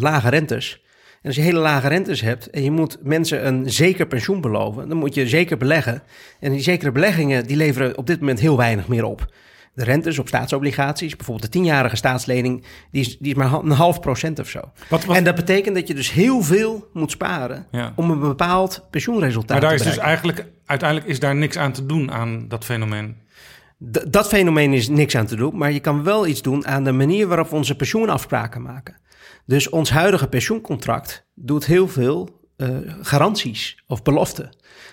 [0.00, 0.82] lage rentes.
[1.22, 4.88] En als je hele lage rentes hebt en je moet mensen een zeker pensioen beloven,
[4.88, 6.02] dan moet je zeker beleggen.
[6.40, 9.32] En die zekere beleggingen die leveren op dit moment heel weinig meer op
[9.78, 14.00] de rentes op staatsobligaties, bijvoorbeeld de tienjarige staatslening, die is, die is maar een half
[14.00, 14.60] procent of zo.
[14.88, 15.16] Wat, wat?
[15.16, 19.68] En dat betekent dat je dus heel veel moet sparen om een bepaald pensioenresultaat maar
[19.70, 23.16] daar te is dus eigenlijk, uiteindelijk is daar niks aan te doen aan dat fenomeen.
[24.08, 26.92] dat fenomeen is niks aan te doen, maar je kan wel iets doen aan de
[26.92, 28.96] manier waarop we onze pensioenafspraken maken.
[29.46, 32.68] Dus ons huidige pensioencontract doet heel veel uh,
[33.02, 34.50] garanties of beloften.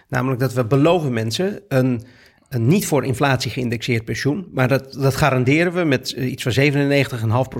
[0.07, 2.05] Namelijk dat we beloven mensen een
[2.49, 4.47] een niet voor inflatie geïndexeerd pensioen.
[4.51, 6.53] Maar dat, dat garanderen we met eh, iets van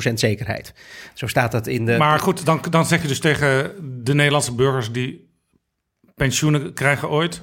[0.09, 0.73] 97,5% zekerheid.
[1.13, 1.97] Zo staat dat in de.
[1.97, 3.71] Maar goed, dan, dan zeg je dus tegen
[4.03, 5.29] de Nederlandse burgers die
[6.15, 7.41] pensioenen krijgen ooit.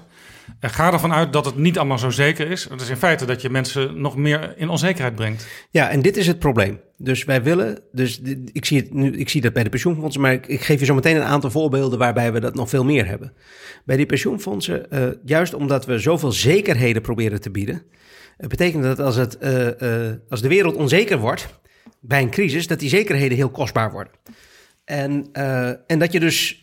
[0.61, 2.69] Ga ervan uit dat het niet allemaal zo zeker is.
[2.69, 5.47] Het is in feite dat je mensen nog meer in onzekerheid brengt.
[5.71, 6.81] Ja, en dit is het probleem.
[6.97, 8.21] Dus wij willen, dus
[8.53, 10.95] ik zie, het nu, ik zie dat bij de pensioenfondsen, maar ik, geef je zo
[10.95, 13.33] meteen een aantal voorbeelden waarbij we dat nog veel meer hebben.
[13.85, 17.83] Bij die pensioenfondsen, uh, juist omdat we zoveel zekerheden proberen te bieden,
[18.39, 19.39] uh, betekent dat als, het,
[20.29, 21.61] als de wereld onzeker wordt
[22.01, 24.13] bij een crisis, dat die zekerheden heel kostbaar worden.
[24.85, 25.29] En,
[25.87, 26.63] en dat je dus,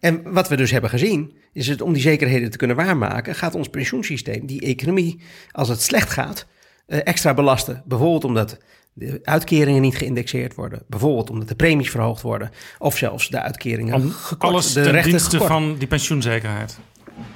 [0.00, 3.54] en wat we dus hebben gezien, is het om die zekerheden te kunnen waarmaken, gaat
[3.54, 5.20] ons pensioensysteem die economie,
[5.50, 6.46] als het slecht gaat,
[6.86, 7.82] extra belasten.
[7.86, 8.58] Bijvoorbeeld omdat
[8.92, 10.82] de uitkeringen niet geïndexeerd worden.
[10.86, 12.50] Bijvoorbeeld omdat de premies verhoogd worden.
[12.78, 14.52] Of zelfs de uitkeringen Om gekort.
[14.52, 16.78] Alles de ten dienste van die pensioenzekerheid.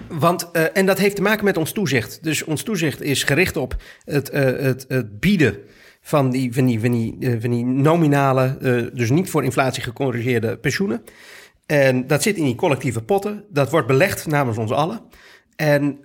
[0.08, 2.18] Want, uh, en dat heeft te maken met ons toezicht.
[2.22, 5.58] Dus ons toezicht is gericht op het, uh, het, het bieden
[6.00, 8.58] van die, van die, van die, uh, van die nominale,
[8.94, 11.04] dus niet voor inflatie gecorrigeerde pensioenen.
[11.66, 13.44] En dat zit in die collectieve potten.
[13.50, 15.00] Dat wordt belegd namens ons allen.
[15.56, 16.00] En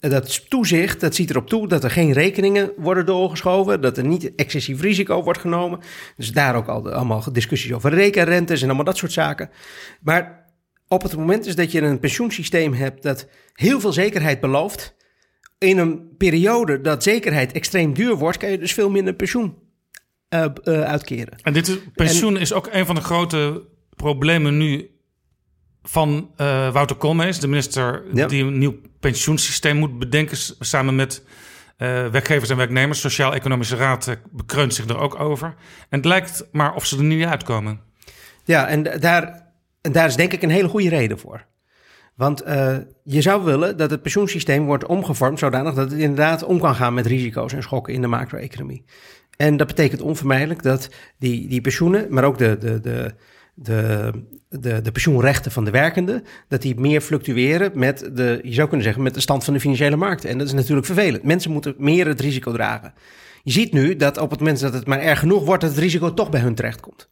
[0.00, 4.34] dat toezicht, dat ziet erop toe dat er geen rekeningen worden doorgeschoven, dat er niet
[4.34, 5.80] excessief risico wordt genomen.
[6.16, 9.50] Dus daar ook al allemaal discussies over rekenrentes en allemaal dat soort zaken.
[10.00, 10.46] Maar
[10.88, 14.96] op het moment is dat je een pensioensysteem hebt dat heel veel zekerheid belooft,
[15.58, 19.54] in een periode dat zekerheid extreem duur wordt, kan je dus veel minder pensioen
[20.34, 21.38] uh, uh, uitkeren.
[21.42, 23.66] En dit is, pensioen is ook een van de grote
[23.98, 24.90] problemen nu
[25.82, 32.06] van uh, Wouter Koolmees, de minister die een nieuw pensioensysteem moet bedenken samen met uh,
[32.06, 33.00] werkgevers en werknemers.
[33.00, 35.46] Sociaal-Economische Raad uh, bekreunt zich er ook over.
[35.88, 37.80] En het lijkt maar of ze er niet uitkomen.
[38.44, 41.46] Ja, en daar, en daar is denk ik een hele goede reden voor.
[42.14, 42.42] Want
[43.04, 46.94] je zou willen dat het pensioensysteem wordt omgevormd zodanig dat het inderdaad om kan gaan
[46.94, 48.84] met risico's en schokken in de macro-economie.
[49.36, 50.88] En dat betekent onvermijdelijk dat
[51.18, 53.14] die, die pensioenen, maar ook de, de, de,
[53.62, 54.10] de,
[54.48, 58.86] de, de pensioenrechten van de werkenden, dat die meer fluctueren met de, je zou kunnen
[58.86, 60.30] zeggen, met de stand van de financiële markten.
[60.30, 61.22] En dat is natuurlijk vervelend.
[61.22, 62.92] Mensen moeten meer het risico dragen.
[63.42, 65.80] Je ziet nu dat op het moment dat het maar erg genoeg wordt, dat het
[65.80, 67.08] risico toch bij hun terechtkomt.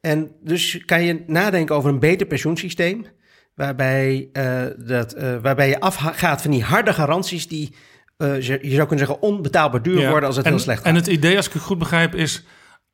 [0.00, 3.06] En dus kan je nadenken over een beter pensioensysteem,
[3.54, 7.74] waarbij, uh, dat, uh, waarbij je afgaat van die harde garanties die,
[8.18, 10.86] uh, je zou kunnen zeggen, onbetaalbaar duur ja, worden als het en, heel slecht gaat.
[10.86, 12.44] En het idee, als ik het goed begrijp, is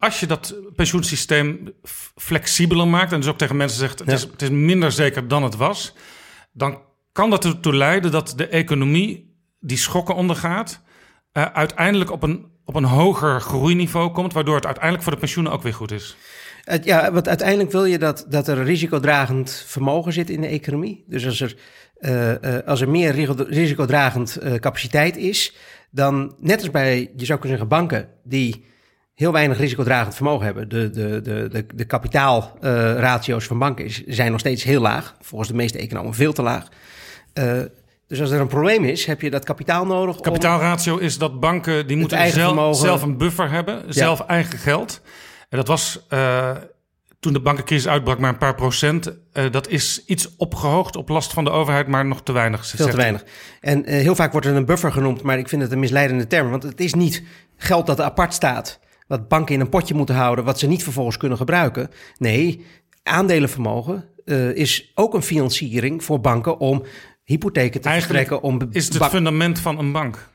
[0.03, 1.73] als je dat pensioensysteem
[2.15, 4.15] flexibeler maakt en dus ook tegen mensen zegt: het, ja.
[4.15, 5.95] is, het is minder zeker dan het was,
[6.53, 6.79] dan
[7.13, 10.81] kan dat ertoe leiden dat de economie die schokken ondergaat,
[11.33, 15.53] uh, uiteindelijk op een, op een hoger groeiniveau komt, waardoor het uiteindelijk voor de pensioenen
[15.53, 16.17] ook weer goed is.
[16.83, 21.05] Ja, want uiteindelijk wil je dat, dat er risicodragend vermogen zit in de economie.
[21.07, 21.57] Dus als er,
[22.01, 23.13] uh, uh, als er meer
[23.49, 25.57] risicodragend capaciteit is,
[25.91, 28.71] dan net als bij, je zou kunnen zeggen, banken die
[29.23, 30.69] heel weinig risicodragend vermogen hebben.
[30.69, 35.17] De, de, de, de, de kapitaalratio's van banken is, zijn nog steeds heel laag.
[35.21, 36.69] Volgens de meeste economen veel te laag.
[37.35, 37.61] Uh,
[38.09, 40.21] dus als er een probleem is, heb je dat kapitaal nodig.
[40.21, 43.93] Kapitaalratio is dat banken die moeten zelf, zelf, een buffer hebben, ja.
[43.93, 45.01] zelf eigen geld.
[45.49, 46.51] En dat was uh,
[47.21, 49.13] toen de bankencrisis uitbrak maar een paar procent.
[49.33, 52.67] Uh, dat is iets opgehoogd op last van de overheid, maar nog te weinig.
[52.67, 53.25] Veel te weinig.
[53.61, 56.51] En heel vaak wordt er een buffer genoemd, maar ik vind het een misleidende term.
[56.51, 57.23] Want het is niet
[57.57, 58.81] geld dat apart staat
[59.13, 61.91] wat banken in een potje moeten houden, wat ze niet vervolgens kunnen gebruiken.
[62.19, 62.65] Nee,
[63.03, 66.83] aandelenvermogen uh, is ook een financiering voor banken om
[67.25, 68.49] hypotheken te Eigenlijk verstrekken.
[68.49, 70.31] Om is het het fundament van een bank?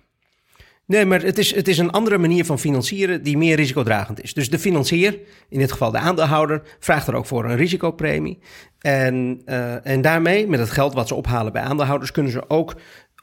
[0.86, 4.34] Nee, maar het is, het is een andere manier van financieren die meer risicodragend is.
[4.34, 8.40] Dus de financier, in dit geval de aandeelhouder, vraagt er ook voor een risicopremie.
[8.80, 12.76] En, uh, en daarmee, met het geld wat ze ophalen bij aandeelhouders, kunnen ze ook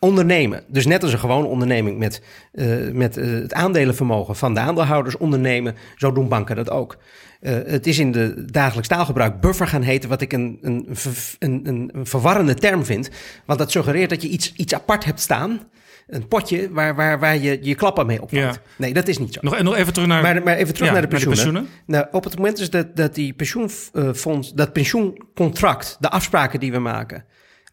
[0.05, 0.63] ondernemen.
[0.69, 2.23] Dus net als een gewone onderneming met,
[2.53, 6.97] uh, met uh, het aandelenvermogen van de aandeelhouders ondernemen, zo doen banken dat ook.
[7.41, 10.89] Uh, het is in de dagelijks taalgebruik buffer gaan heten, wat ik een, een,
[11.39, 13.11] een, een verwarrende term vind.
[13.45, 15.61] Want dat suggereert dat je iets, iets apart hebt staan.
[16.07, 18.55] Een potje waar, waar, waar je je klappen mee opvangt.
[18.55, 18.61] Ja.
[18.77, 19.41] Nee, dat is niet zo.
[19.43, 21.45] Nog, nog even terug naar, maar, maar even terug ja, naar de pensioenen.
[21.45, 21.85] Naar de pensioenen.
[21.87, 26.79] Nou, op het moment is dat, dat die pensioenfonds, dat pensioencontract, de afspraken die we
[26.79, 27.25] maken,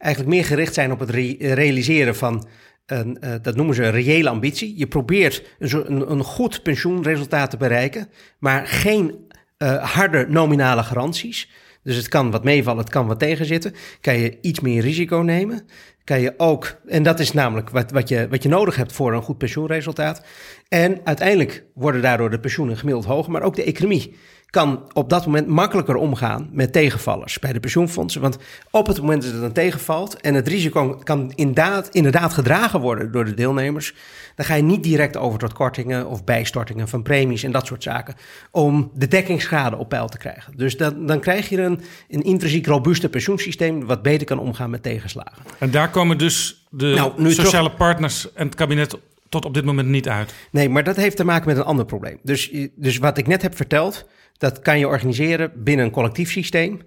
[0.01, 2.47] eigenlijk meer gericht zijn op het re realiseren van
[2.93, 2.99] uh,
[3.41, 4.77] dat noemen ze reële ambitie.
[4.77, 8.09] Je probeert een, een, een goed pensioenresultaat te bereiken,
[8.39, 11.49] maar geen uh, harde nominale garanties.
[11.83, 13.73] Dus het kan wat meevallen, het kan wat tegenzitten.
[14.01, 15.67] Kan je iets meer risico nemen.
[16.03, 19.13] Kan je ook, en dat is namelijk wat, wat, je, wat je nodig hebt voor
[19.13, 20.25] een goed pensioenresultaat.
[20.67, 24.15] En uiteindelijk worden daardoor de pensioenen gemiddeld hoger, maar ook de economie
[24.51, 28.21] kan op dat moment makkelijker omgaan met tegenvallers bij de pensioenfondsen.
[28.21, 28.37] Want
[28.71, 33.11] op het moment dat het dan tegenvalt en het risico kan inderdaad, inderdaad gedragen worden
[33.11, 33.93] door de deelnemers,
[34.35, 37.83] dan ga je niet direct over tot kortingen of bijstortingen van premies en dat soort
[37.83, 38.15] zaken
[38.51, 40.53] om de dekkingsschade op peil te krijgen.
[40.55, 44.83] Dus dan, dan krijg je een, een intrinsiek robuuste pensioensysteem wat beter kan omgaan met
[44.83, 45.43] tegenslagen.
[45.57, 47.77] En daar komen dus de nou, sociale terug...
[47.77, 48.97] partners en het kabinet
[49.29, 50.33] tot op dit moment niet uit.
[50.51, 52.19] Nee, maar dat heeft te maken met een ander probleem.
[52.23, 54.07] Dus, dus wat ik net heb verteld,
[54.41, 56.81] dat kan je organiseren binnen een collectief systeem.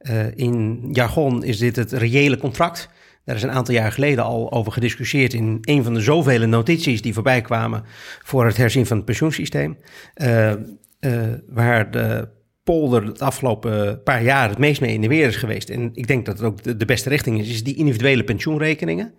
[0.00, 2.88] Uh, in jargon is dit het reële contract.
[3.24, 7.02] Daar is een aantal jaar geleden al over gediscussieerd in een van de zoveel notities
[7.02, 7.84] die voorbij kwamen
[8.22, 9.76] voor het herzien van het pensioensysteem.
[10.22, 10.52] Uh,
[11.00, 12.28] uh, waar de
[12.64, 15.70] polder het afgelopen paar jaar het meest mee in de weer is geweest.
[15.70, 19.14] En ik denk dat het ook de, de beste richting is, is die individuele pensioenrekeningen.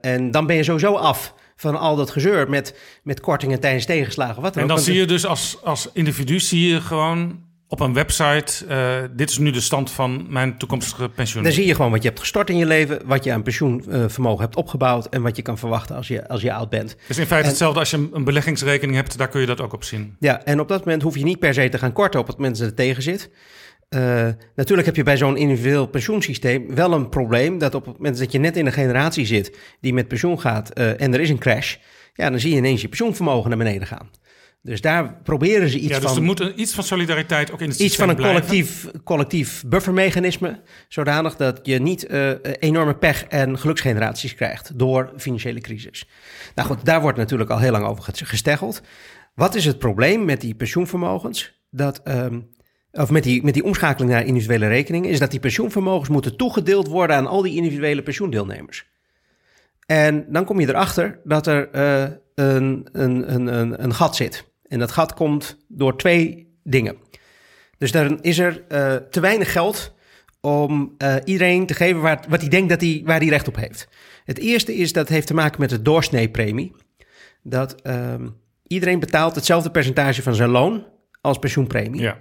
[0.00, 4.42] en dan ben je sowieso af van al dat gezeur met, met kortingen tijdens tegenslagen.
[4.42, 8.64] Wat en dan zie je dus als, als individu zie je gewoon op een website,
[8.68, 11.42] uh, dit is nu de stand van mijn toekomstige pensioen.
[11.42, 14.44] Dan zie je gewoon wat je hebt gestort in je leven, wat je aan pensioenvermogen
[14.44, 16.96] hebt opgebouwd en wat je kan verwachten als je, als je oud bent.
[17.06, 19.72] Dus in feite en, hetzelfde als je een beleggingsrekening hebt, daar kun je dat ook
[19.72, 20.16] op zien.
[20.18, 22.36] Ja, en op dat moment hoef je niet per se te gaan korten op het
[22.36, 23.30] moment dat het tegen zit.
[23.94, 28.18] Uh, natuurlijk heb je bij zo'n individueel pensioensysteem wel een probleem dat op het moment
[28.18, 31.30] dat je net in een generatie zit die met pensioen gaat uh, en er is
[31.30, 31.76] een crash,
[32.14, 34.10] ja, dan zie je ineens je pensioenvermogen naar beneden gaan.
[34.62, 36.16] Dus daar proberen ze iets ja, dus van.
[36.16, 38.40] er moet een, iets van solidariteit ook in het Iets van een blijven.
[38.40, 40.60] collectief, collectief buffermechanisme.
[40.88, 46.08] Zodanig dat je niet uh, enorme pech en geluksgeneraties krijgt door financiële crisis.
[46.54, 48.82] Nou goed, daar wordt natuurlijk al heel lang over gesteggeld.
[49.34, 51.60] Wat is het probleem met die pensioenvermogens?
[51.70, 52.00] Dat.
[52.04, 52.50] Um,
[52.92, 56.86] of met die, met die omschakeling naar individuele rekeningen, is dat die pensioenvermogens moeten toegedeeld
[56.86, 58.86] worden aan al die individuele pensioendeelnemers.
[59.86, 64.44] En dan kom je erachter dat er uh, een, een, een, een gat zit.
[64.68, 66.96] En dat gat komt door twee dingen.
[67.78, 69.94] Dus dan is er uh, te weinig geld
[70.40, 73.56] om uh, iedereen te geven waar, wat hij denkt dat hij, waar hij recht op
[73.56, 73.88] heeft.
[74.24, 76.72] Het eerste is dat heeft te maken met de doorsneepremie.
[77.42, 77.82] Dat
[78.66, 80.86] iedereen betaalt hetzelfde percentage van zijn loon
[81.20, 82.00] als pensioenpremie.
[82.00, 82.18] Ja.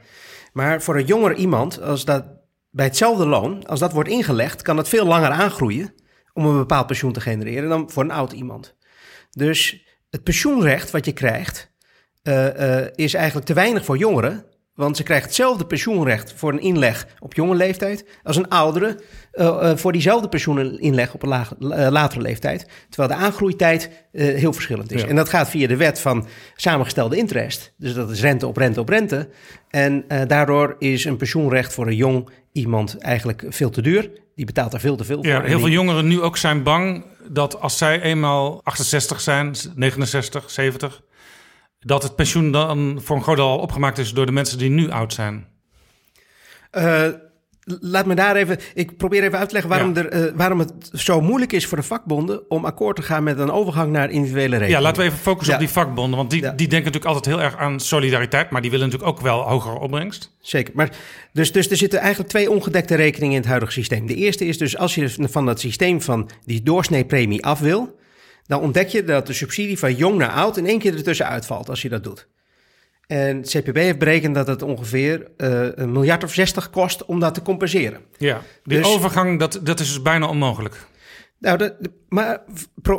[0.52, 2.26] Maar voor een jonger iemand, als dat
[2.70, 5.94] bij hetzelfde loon, als dat wordt ingelegd, kan het veel langer aangroeien
[6.34, 8.76] om een bepaald pensioen te genereren dan voor een oud iemand.
[9.32, 11.72] Dus het pensioenrecht wat je krijgt,
[12.24, 14.46] uh, uh, is eigenlijk te weinig voor jongeren.
[14.74, 19.00] Want ze krijgt hetzelfde pensioenrecht voor een inleg op jonge leeftijd als een oudere
[19.34, 21.56] uh, voor diezelfde pensioeninleg op een lage,
[21.92, 22.68] latere leeftijd.
[22.90, 25.02] Terwijl de aangroeitijd heel verschillend is.
[25.02, 25.08] Ja.
[25.08, 27.74] En dat gaat via de wet van samengestelde interest.
[27.78, 29.30] Dus dat is rente op rente op rente.
[29.70, 34.12] En daardoor is een pensioenrecht voor een jong iemand eigenlijk veel te duur.
[34.36, 35.26] Die betaalt daar veel te veel voor.
[35.26, 40.50] Ja, heel veel jongeren nu ook zijn bang dat als zij eenmaal 68 zijn, 69,
[40.50, 41.02] 70
[41.86, 44.70] dat het pensioen dan voor een groot deel al opgemaakt is door de mensen die
[44.70, 45.46] nu oud zijn?
[46.78, 47.08] Uh,
[47.64, 48.60] laat me daar even.
[48.74, 50.04] Ik probeer even uit te leggen waarom, ja.
[50.04, 53.40] er, uh, waarom het zo moeilijk is voor de vakbonden om akkoord te gaan met
[53.40, 54.78] een overgang naar individuele regelingen.
[54.78, 55.60] Ja, laten we even focussen ja.
[55.60, 56.18] op die vakbonden.
[56.18, 56.50] Want die, ja.
[56.50, 59.80] die denken natuurlijk altijd heel erg aan solidariteit, maar die willen natuurlijk ook wel hogere
[59.80, 60.36] opbrengst.
[60.42, 60.74] Zeker.
[60.76, 60.90] Maar
[61.34, 64.08] dus, dus er zitten eigenlijk twee ongedekte rekeningen in het huidige systeem.
[64.08, 68.00] De eerste is dus als je van het systeem van die doorsneepremie af wil
[68.52, 71.70] dan ontdek je dat de subsidie van jong naar oud in één keer ertussen uitvalt
[71.70, 72.28] als je dat doet.
[73.08, 77.20] En het CPB heeft berekend dat het ongeveer uh, een miljard of 60 kost om
[77.20, 78.02] dat te compenseren.
[78.18, 80.76] Ja, die dus, overgang, dat, dat is dus bijna onmogelijk.
[81.40, 82.42] Nou, de, de, maar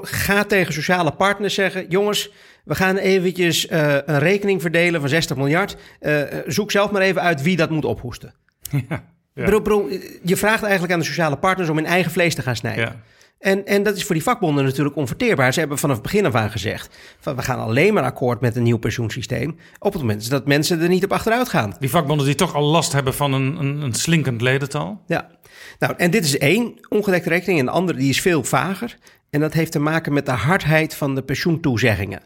[0.03, 2.33] ga tegen sociale partners zeggen: jongens,
[2.65, 5.77] we gaan eventjes uh, een rekening verdelen van 60 miljard.
[6.01, 8.35] Uh, zoek zelf maar even uit wie dat moet ophoesten.
[8.89, 9.05] Ja,
[9.35, 9.45] ja.
[9.45, 9.89] Bro, bro,
[10.23, 12.85] je vraagt eigenlijk aan de sociale partners om in eigen vlees te gaan snijden.
[12.85, 13.03] Ja.
[13.43, 15.52] En, en dat is voor die vakbonden natuurlijk onverteerbaar.
[15.52, 18.56] Ze hebben vanaf het begin af aan gezegd: van we gaan alleen maar akkoord met
[18.56, 19.56] een nieuw pensioensysteem.
[19.78, 21.77] op het moment dat mensen er niet op achteruit gaan.
[21.78, 25.01] Die vakbonden die toch al last hebben van een, een, een slinkend ledental.
[25.06, 25.31] Ja,
[25.78, 27.59] nou, en dit is één ongedekte rekening.
[27.59, 28.98] En de andere die is veel vager.
[29.31, 32.23] En dat heeft te maken met de hardheid van de pensioentoezeggingen.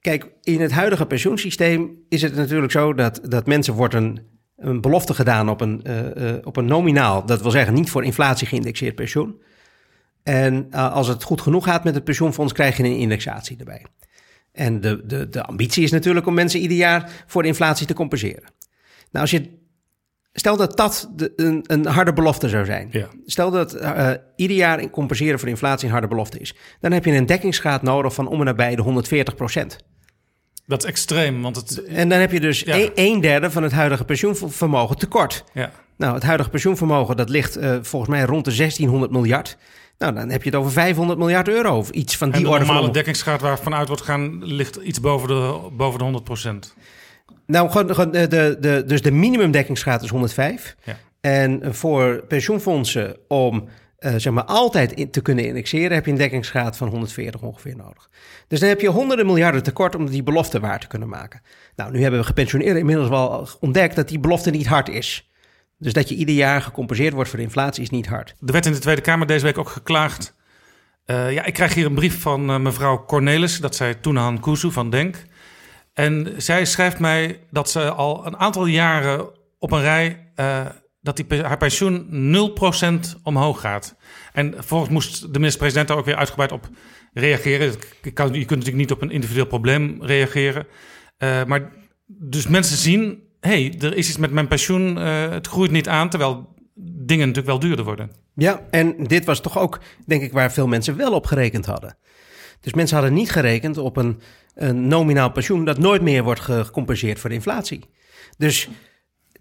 [0.00, 4.20] Kijk, in het huidige pensioensysteem is het natuurlijk zo dat, dat mensen wordt een,
[4.56, 8.04] een belofte gedaan op een, uh, uh, op een nominaal, dat wil zeggen niet voor
[8.04, 9.42] inflatie geïndexeerd pensioen.
[10.22, 13.86] En uh, als het goed genoeg gaat met het pensioenfonds, krijg je een indexatie erbij.
[14.52, 17.94] En de, de, de ambitie is natuurlijk om mensen ieder jaar voor de inflatie te
[17.94, 18.44] compenseren.
[19.10, 19.60] Nou, als je.
[20.34, 22.88] Stel dat dat de, een, een harde belofte zou zijn.
[22.90, 23.08] Ja.
[23.26, 26.54] Stel dat uh, ieder jaar compenseren voor inflatie een harde belofte is.
[26.80, 29.78] Dan heb je een dekkingsgraad nodig van om en nabij de 140 procent.
[30.66, 31.84] Dat is extreem, want het...
[31.84, 32.76] En dan heb je dus ja.
[32.76, 35.44] een, een, derde van het huidige pensioenvermogen tekort.
[35.52, 35.70] Ja.
[35.96, 39.56] Nou, het huidige pensioenvermogen dat ligt uh, volgens mij rond de 1600 miljard.
[39.98, 42.64] Nou, dan heb je het over 500 miljard euro of iets van die en orde.
[42.64, 46.74] De normale dekkingsgraad waar vanuit wordt gaan ligt iets boven de, boven de 100 procent.
[47.46, 50.76] Nou, gewoon de, de, de, dus de minimumdekkingsgraad is 105.
[50.84, 50.96] Ja.
[51.20, 56.16] En voor pensioenfondsen om uh, zeg maar altijd in, te kunnen indexeren, heb je een
[56.16, 58.10] dekkingsgraad van 140 ongeveer nodig.
[58.48, 61.40] Dus dan heb je honderden miljarden tekort om die belofte waar te kunnen maken.
[61.76, 65.30] Nou, nu hebben we gepensioneerden inmiddels wel ontdekt dat die belofte niet hard is.
[65.82, 68.34] Dus dat je ieder jaar gecompenseerd wordt voor de inflatie is niet hard.
[68.46, 70.34] Er werd in de Tweede Kamer deze week ook geklaagd.
[71.06, 74.70] Uh, ja, ik krijg hier een brief van uh, mevrouw Cornelis, dat zij Toenahan Kuzu
[74.70, 75.24] van Denk.
[75.92, 80.32] En zij schrijft mij dat ze al een aantal jaren op een rij...
[80.36, 80.66] Uh,
[81.00, 82.06] dat die, haar pensioen
[83.16, 83.96] 0% omhoog gaat.
[84.32, 86.68] En vervolgens moest de minister-president daar ook weer uitgebreid op
[87.12, 87.74] reageren.
[88.02, 90.66] Je, kan, je kunt natuurlijk niet op een individueel probleem reageren.
[91.18, 91.72] maar
[92.06, 96.08] dus mensen zien hey, er is iets met mijn pensioen, uh, het groeit niet aan,
[96.08, 98.10] terwijl dingen natuurlijk wel duurder worden.
[98.34, 101.96] Ja, en dit was toch ook, denk ik, waar veel mensen wel op gerekend hadden.
[102.60, 104.20] Dus mensen hadden niet gerekend op een,
[104.54, 107.80] een nominaal pensioen dat nooit meer wordt gecompenseerd voor de inflatie.
[108.38, 108.68] Dus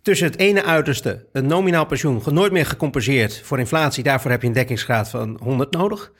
[0.01, 4.47] tussen het ene uiterste, een nominaal pensioen, nooit meer gecompenseerd voor inflatie, daarvoor heb je
[4.47, 6.11] een dekkingsgraad van 100 nodig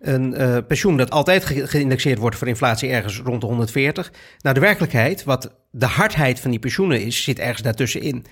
[0.00, 4.12] een uh, pensioen dat altijd ge geïndexeerd wordt voor inflatie ergens rond de 140.
[4.38, 8.24] Nou, de werkelijkheid, wat de hardheid van die pensioenen is, zit ergens daartussenin.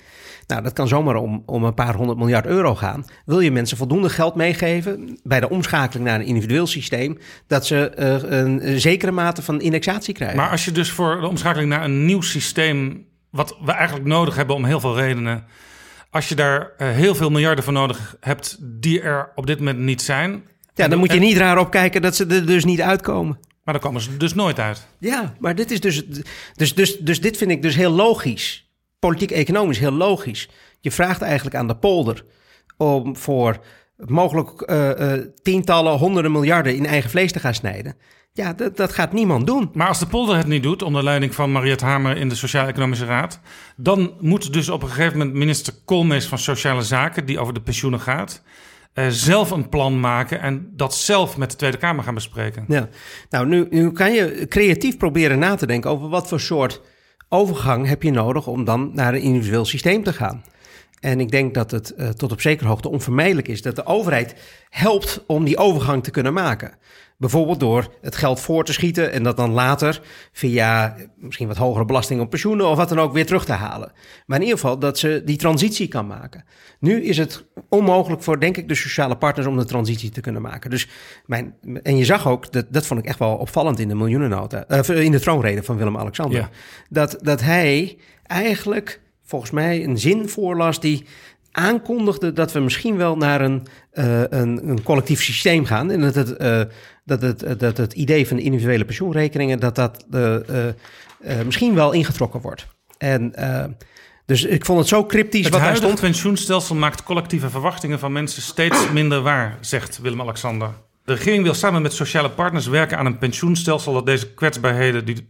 [0.47, 3.05] Nou, dat kan zomaar om, om een paar honderd miljard euro gaan.
[3.25, 7.93] Wil je mensen voldoende geld meegeven bij de omschakeling naar een individueel systeem, dat ze
[7.99, 10.37] uh, een, zekere mate van indexatie krijgen?
[10.37, 14.37] Maar als je dus voor de omschakeling naar een nieuw systeem, wat we eigenlijk nodig
[14.37, 15.45] hebben om heel veel redenen,
[16.11, 19.79] als je daar uh, heel veel miljarden voor nodig hebt die er op dit moment
[19.79, 20.43] niet zijn,
[20.79, 23.39] ja, dan moet je niet raar opkijken dat ze er dus niet uitkomen.
[23.65, 24.87] Maar dan komen ze dus nooit uit.
[24.99, 26.07] Ja, maar dit is dus,
[26.55, 28.71] dus, dus, dus dit vind ik dus heel logisch.
[28.99, 30.49] Politiek-economisch heel logisch.
[30.81, 32.25] Je vraagt eigenlijk aan de polder
[32.77, 33.59] om voor
[33.97, 37.97] mogelijk uh, uh, tientallen, honderden miljarden in eigen vlees te gaan snijden.
[38.33, 39.71] Ja, dat, dat gaat niemand doen.
[39.73, 43.05] Maar als de polder het niet doet, onder leiding van Mariette Hamer in de Sociaal-Economische
[43.05, 43.41] Raad,
[43.77, 47.61] dan moet dus op een gegeven moment minister Koolmees van Sociale Zaken, die over de
[47.61, 48.43] pensioenen gaat,
[48.99, 52.65] uh, zelf een plan maken en dat zelf met de Tweede Kamer gaan bespreken.
[52.69, 52.89] Ja,
[53.31, 56.81] nou nu, nu kan je creatief proberen na te denken over wat voor soort
[57.29, 60.45] overgang heb je nodig om dan naar een individueel systeem te gaan.
[61.01, 64.35] En ik denk dat het uh, tot op zekere hoogte onvermijdelijk is dat de overheid
[64.69, 66.73] helpt om die overgang te kunnen maken.
[67.19, 70.01] Bijvoorbeeld door het geld voor te schieten en dat dan later
[70.33, 73.93] via misschien wat hogere belasting op pensioenen of wat dan ook weer terug te halen.
[74.27, 76.45] Maar in ieder geval dat ze die transitie kan maken.
[76.81, 80.43] Nu is het onmogelijk voor, denk ik, de sociale partners om de transitie te kunnen
[80.43, 80.71] maken.
[80.71, 80.89] Dus
[81.27, 84.65] mijn, en je zag ook, dat, dat vond ik echt wel opvallend in de miljoenennota,
[84.69, 86.51] uh, in de troonrede van Willem-Alexander, Ja.
[86.89, 91.05] dat, dat hij eigenlijk volgens mij een zin voorlas die
[91.53, 95.91] aankondigde dat we misschien wel naar een, uh, een, een, collectief systeem gaan.
[95.91, 96.61] En dat het, uh,
[97.09, 100.37] dat, het, dat het idee van de individuele pensioenrekeningen, dat dat uh,
[101.45, 102.67] misschien wel ingetrokken wordt.
[102.99, 103.35] En
[104.27, 106.01] dus ik vond het zo cryptisch Het wat daar stond.
[106.01, 110.71] pensioenstelsel maakt collectieve verwachtingen van mensen steeds minder waar, zegt Willem-Alexander.
[111.05, 115.29] De regering wil samen met sociale partners werken aan een pensioenstelsel dat deze kwetsbaarheden, die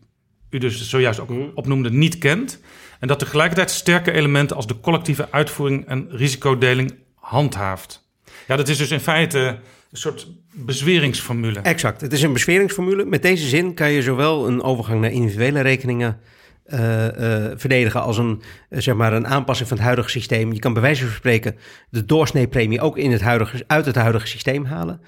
[0.51, 2.61] u dus zojuist ook opnoemde, niet kent.
[3.01, 8.11] En dat tegelijkertijd sterke elementen als de collectieve uitvoering en risicodeling handhaaft.
[8.47, 9.59] Ja, dat is dus in feite
[9.91, 11.61] een soort bezweringsformule.
[11.61, 13.05] Exact, het is een bezweringsformule.
[13.05, 16.21] Met deze zin kan je zowel een overgang naar individuele rekeningen
[16.67, 20.53] uh, uh, verdedigen als een, uh, zeg maar een aanpassing van het huidige systeem.
[20.53, 21.57] Je kan bij wijze van spreken
[21.91, 25.01] de doorsneepremie ook in het huidige, uit het huidige systeem halen,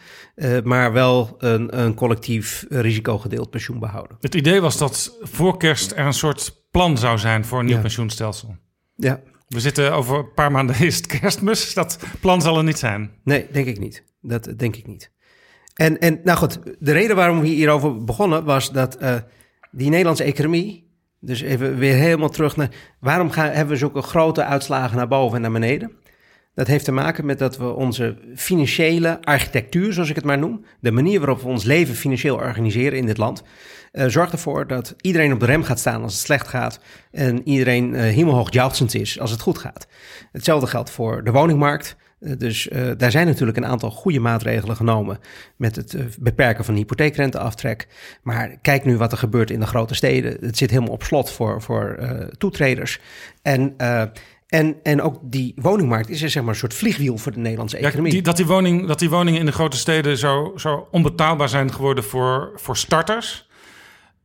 [0.65, 4.17] maar wel een, een collectief risicogedeeld pensioen behouden.
[4.21, 7.75] Het idee was dat voor kerst er een soort plan zou zijn voor een nieuw
[7.75, 7.81] Ja.
[7.81, 8.57] pensioenstelsel.
[8.97, 9.21] Ja.
[9.49, 11.75] We zitten over een paar maanden is het kerstmis.
[11.75, 13.11] Dat plan zal er niet zijn.
[13.25, 14.03] Nee, denk ik niet.
[14.21, 15.11] Dat denk ik niet.
[15.75, 19.17] En, en nou goed, de reden waarom we hierover begonnen was dat uh,
[19.71, 20.89] die Nederlandse economie,
[21.21, 22.71] dus even weer helemaal terug naar
[23.01, 25.93] waarom gaan, hebben we zulke grote uitslagen naar boven en naar beneden?
[26.55, 30.65] Dat heeft te maken met dat we onze financiële architectuur, zoals ik het maar noem,
[30.81, 33.43] de manier waarop we ons leven financieel organiseren in dit land,
[33.93, 36.81] uh, zorgt ervoor dat iedereen op de rem gaat staan als het slecht gaat
[37.11, 39.87] en iedereen uh, hemelhoog jauchzend is als het goed gaat.
[40.33, 41.97] Hetzelfde geldt voor de woningmarkt.
[42.21, 45.19] Uh, dus uh, daar zijn natuurlijk een aantal goede maatregelen genomen
[45.57, 47.89] met het uh, beperken van de hypotheekrenteaftrek.
[48.23, 50.37] Maar kijk nu wat er gebeurt in de grote steden.
[50.41, 51.99] Het zit helemaal op slot voor, voor
[52.39, 53.01] toetreders.
[53.43, 53.75] En,
[54.47, 57.77] en, en ook die woningmarkt is er zeg maar een soort vliegwiel voor de Nederlandse
[57.77, 58.07] economie.
[58.07, 61.49] Ja, die, dat, die woning, dat die woningen in de grote steden zo, zo onbetaalbaar
[61.49, 63.50] zijn geworden voor, voor starters.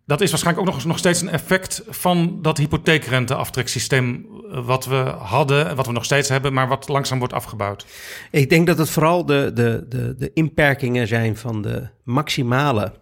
[0.06, 4.28] Dat is waarschijnlijk ook nog, nog steeds een effect van dat hypotheekrenteaftreksysteem
[4.66, 7.86] wat we hadden, wat we nog steeds hebben, maar wat langzaam wordt afgebouwd.
[8.32, 12.94] Ik denk dat het vooral de, de, de, de inperkingen zijn van de maximale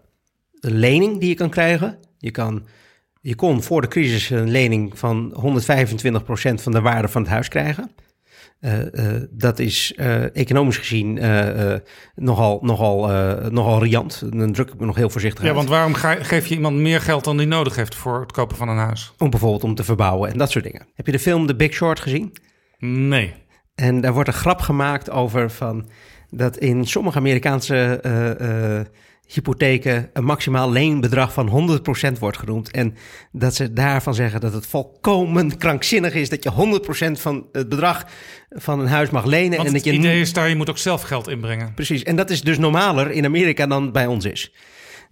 [0.60, 2.00] lening die je kan krijgen.
[2.18, 2.66] Je, kan,
[3.22, 7.48] je kon voor de crisis een lening van 125% van de waarde van het huis
[7.48, 7.92] krijgen.
[8.66, 11.14] Uh, uh, dat is uh, economisch gezien
[12.16, 13.08] nogal, nogal,
[13.50, 14.24] nogal riant.
[14.38, 15.58] Dan druk ik me nog heel voorzichtig Ja, uit.
[15.58, 18.70] want waarom geef je iemand meer geld dan die nodig heeft voor het kopen van
[18.70, 19.14] een huis?
[19.18, 20.88] Om bijvoorbeeld om te verbouwen en dat soort dingen.
[20.94, 22.34] Heb je de film The Big Short gezien?
[22.80, 23.34] Nee.
[23.76, 25.90] En daar wordt een grap gemaakt over van
[26.30, 28.00] dat in sommige Amerikaanse
[29.28, 31.80] hypotheken een maximaal leenbedrag van
[32.16, 32.72] 100% wordt genoemd.
[32.72, 32.96] En
[33.32, 36.80] dat ze daarvan zeggen dat het volkomen krankzinnig is dat je
[37.18, 38.06] 100% van het bedrag
[38.50, 39.58] van een huis mag lenen.
[39.58, 41.74] Want en dat het je idee is daar, je moet ook zelf geld inbrengen.
[41.74, 44.52] Precies, en dat is dus normaler in Amerika dan bij ons is.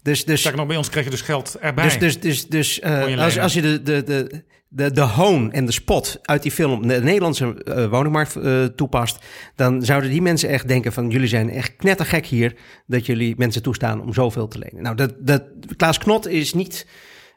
[0.03, 1.83] Dus, dus, nog, bij ons kreeg je dus geld erbij.
[1.83, 4.43] dus, dus, dus, dus uh, je als, als je de, de, de,
[4.73, 9.25] de, de hoon en de spot uit die film de Nederlandse uh, woningmarkt uh, toepast,
[9.55, 12.55] dan zouden die mensen echt denken van jullie zijn echt knettergek hier
[12.87, 14.83] dat jullie mensen toestaan om zoveel te lenen.
[14.83, 15.43] Nou, dat, dat,
[15.77, 16.87] Klaas Knot is niet,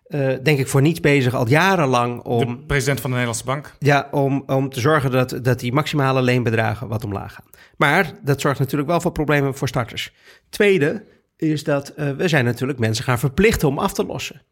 [0.09, 2.57] uh, denk ik, voor niets bezig al jarenlang om...
[2.57, 3.75] De president van de Nederlandse Bank.
[3.79, 7.51] Ja, om, om te zorgen dat, dat die maximale leenbedragen wat omlaag gaan.
[7.77, 10.15] Maar dat zorgt natuurlijk wel voor problemen voor starters.
[10.49, 11.05] Tweede
[11.37, 14.43] is dat we zijn natuurlijk mensen gaan verplichten om af te lossen.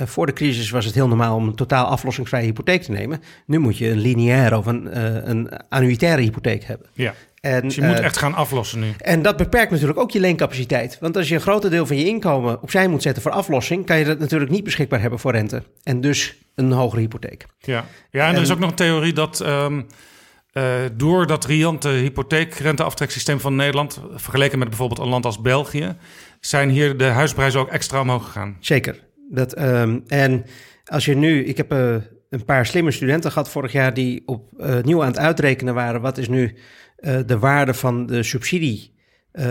[0.00, 3.22] Uh, voor de crisis was het heel normaal om een totaal aflossingsvrije hypotheek te nemen.
[3.46, 6.86] Nu moet je een lineaire of een, uh, een annuitaire hypotheek hebben.
[6.92, 7.14] Ja.
[7.40, 8.92] En, dus je moet echt gaan aflossen nu.
[8.98, 10.98] En dat beperkt natuurlijk ook je leencapaciteit.
[11.00, 13.98] Want als je een groot deel van je inkomen opzij moet zetten voor aflossing, kan
[13.98, 15.62] je dat natuurlijk niet beschikbaar hebben voor rente.
[15.82, 17.46] En dus een hogere hypotheek.
[17.58, 19.86] Ja, ja en er is ook nog een theorie dat um,
[20.52, 25.96] uh, door dat riante hypotheekrenteaftreksysteem van Nederland, vergeleken met bijvoorbeeld een land als België,
[26.40, 28.56] zijn hier de huisprijzen ook extra omhoog gegaan.
[28.60, 29.08] Zeker.
[29.32, 30.44] Dat, um, en
[30.84, 31.94] als je nu, ik heb uh,
[32.30, 36.00] een paar slimme studenten gehad vorig jaar die opnieuw uh, aan het uitrekenen waren.
[36.00, 36.54] Wat is nu
[37.00, 38.98] uh, de waarde van de subsidie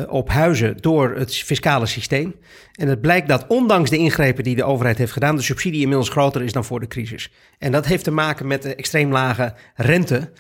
[0.08, 2.36] op huizen door het fiscale systeem?
[2.76, 6.10] En het blijkt dat ondanks de ingrepen die de overheid heeft gedaan, de subsidie inmiddels
[6.10, 7.32] groter is dan voor de crisis.
[7.58, 10.32] En dat heeft te maken met de extreem lage rente.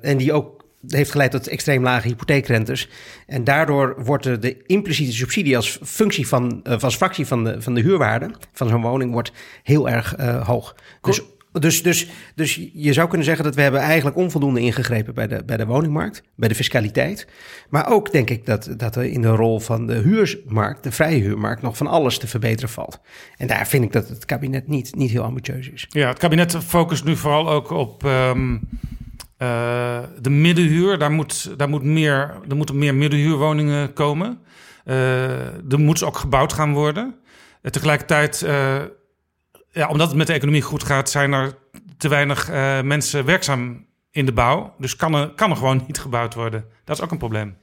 [0.00, 0.55] en die ook
[0.88, 2.88] heeft geleid tot extreem lage hypotheekrentes.
[3.26, 7.74] En daardoor wordt de, impliciete subsidie als functie van, uh, als fractie van de, van
[7.74, 9.32] de huurwaarde van zo'n woning wordt
[9.62, 10.74] heel erg uh, hoog.
[11.00, 11.22] Dus
[11.60, 15.42] dus, dus, dus je zou kunnen zeggen dat we hebben eigenlijk onvoldoende ingegrepen bij de,
[15.44, 17.26] bij de woningmarkt, bij de fiscaliteit.
[17.68, 21.20] Maar ook denk ik dat, dat er in de rol van de huurmarkt, de vrije
[21.20, 23.00] huurmarkt, nog van alles te verbeteren valt.
[23.36, 25.86] En daar vind ik dat het kabinet niet, niet heel ambitieus is.
[25.88, 28.60] Ja, het kabinet focust nu vooral ook op um,
[29.38, 30.98] uh, de middenhuur.
[30.98, 34.38] Daar, moet, daar, moet meer, er moeten meer middenhuurwoningen komen.
[34.84, 37.14] Uh, er moet ook gebouwd gaan worden.
[37.62, 38.46] Uh, tegelijkertijd
[39.70, 41.58] ja, omdat het met de economie goed gaat, zijn er
[41.96, 42.50] te weinig
[42.84, 44.74] mensen werkzaam in de bouw.
[44.78, 46.64] Dus kan er, kan er gewoon niet gebouwd worden.
[46.84, 47.56] Dat is ook een probleem.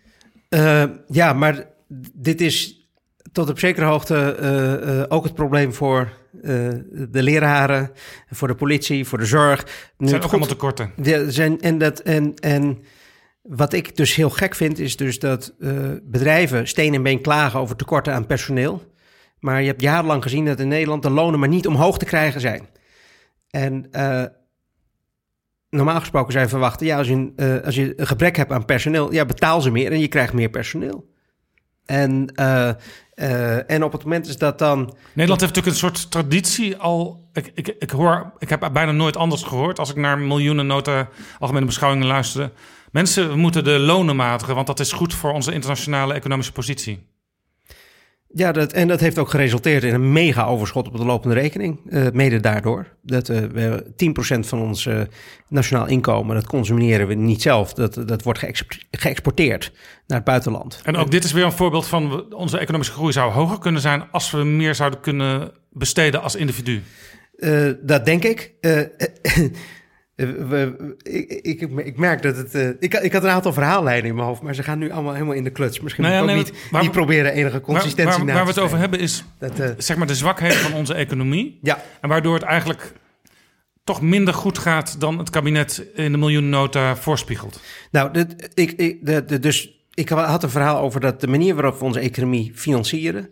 [1.07, 1.65] Ja, maar
[2.13, 2.87] dit is
[3.31, 6.09] tot op zekere hoogte ook het probleem voor
[6.43, 7.91] de leraren,
[8.29, 9.61] voor de politie, voor de zorg.
[9.97, 10.91] Er zijn ook allemaal tekorten.
[11.27, 12.83] Zijn, en, dat, en, en
[13.41, 15.53] wat ik dus heel gek vind, is dus dat
[16.03, 18.91] bedrijven steen en been klagen over tekorten aan personeel.
[19.39, 22.41] Maar je hebt jarenlang gezien dat in Nederland de lonen maar niet omhoog te krijgen
[22.41, 22.67] zijn.
[23.49, 24.23] En uh,
[25.69, 29.13] normaal gesproken zijn verwachten, ja, als je, uh, als je een gebrek hebt aan personeel,
[29.13, 31.12] ja, betaal ze meer en je krijgt meer personeel.
[31.85, 34.77] En, uh, en op het moment is dat dan.
[35.13, 37.27] Nederland heeft natuurlijk een soort traditie al.
[37.33, 41.09] Ik, ik, ik, hoor, ik heb bijna nooit anders gehoord als ik naar miljoenen nota
[41.39, 42.51] algemene beschouwingen luisterde.
[42.91, 47.05] Mensen moeten de lonen matigen, want dat is goed voor onze internationale economische positie.
[48.35, 51.79] Ja, dat, en dat heeft ook geresulteerd in een mega overschot op de lopende rekening.
[51.89, 52.87] Uh, mede daardoor.
[53.01, 53.83] Dat uh, we
[54.35, 55.01] 10% van ons uh,
[55.47, 57.73] nationaal inkomen, dat consumeren we niet zelf.
[57.73, 58.39] Dat, dat wordt
[58.91, 59.71] geëxporteerd
[60.07, 60.81] naar het buitenland.
[60.83, 64.03] En ook dit is weer een voorbeeld van onze economische groei zou hoger kunnen zijn
[64.11, 66.81] als we meer zouden kunnen besteden als individu.
[67.81, 68.53] dat denk ik.
[70.23, 72.55] Eh, we, ik, ik, ik, merk dat het.
[72.55, 75.13] Uh, ik, ik had een aantal verhaallijnen in mijn hoofd, maar ze gaan nu allemaal
[75.13, 75.79] helemaal in de kluts.
[75.79, 78.49] Misschien nou ja, moet ik ook niet, niet proberen enige consistentie waar, waar, waar we
[78.49, 81.59] het over hebben is dat, uh, zeg maar de zwakheid van onze economie.
[81.61, 81.83] Ja.
[82.01, 82.93] En waardoor het eigenlijk
[83.83, 87.61] toch minder goed gaat dan het kabinet in de miljoenennota voorspiegelt.
[87.91, 91.55] Nou, dit, ik, ik, de, de, dus ik had een verhaal over dat de manier
[91.55, 93.29] waarop we onze economie financieren.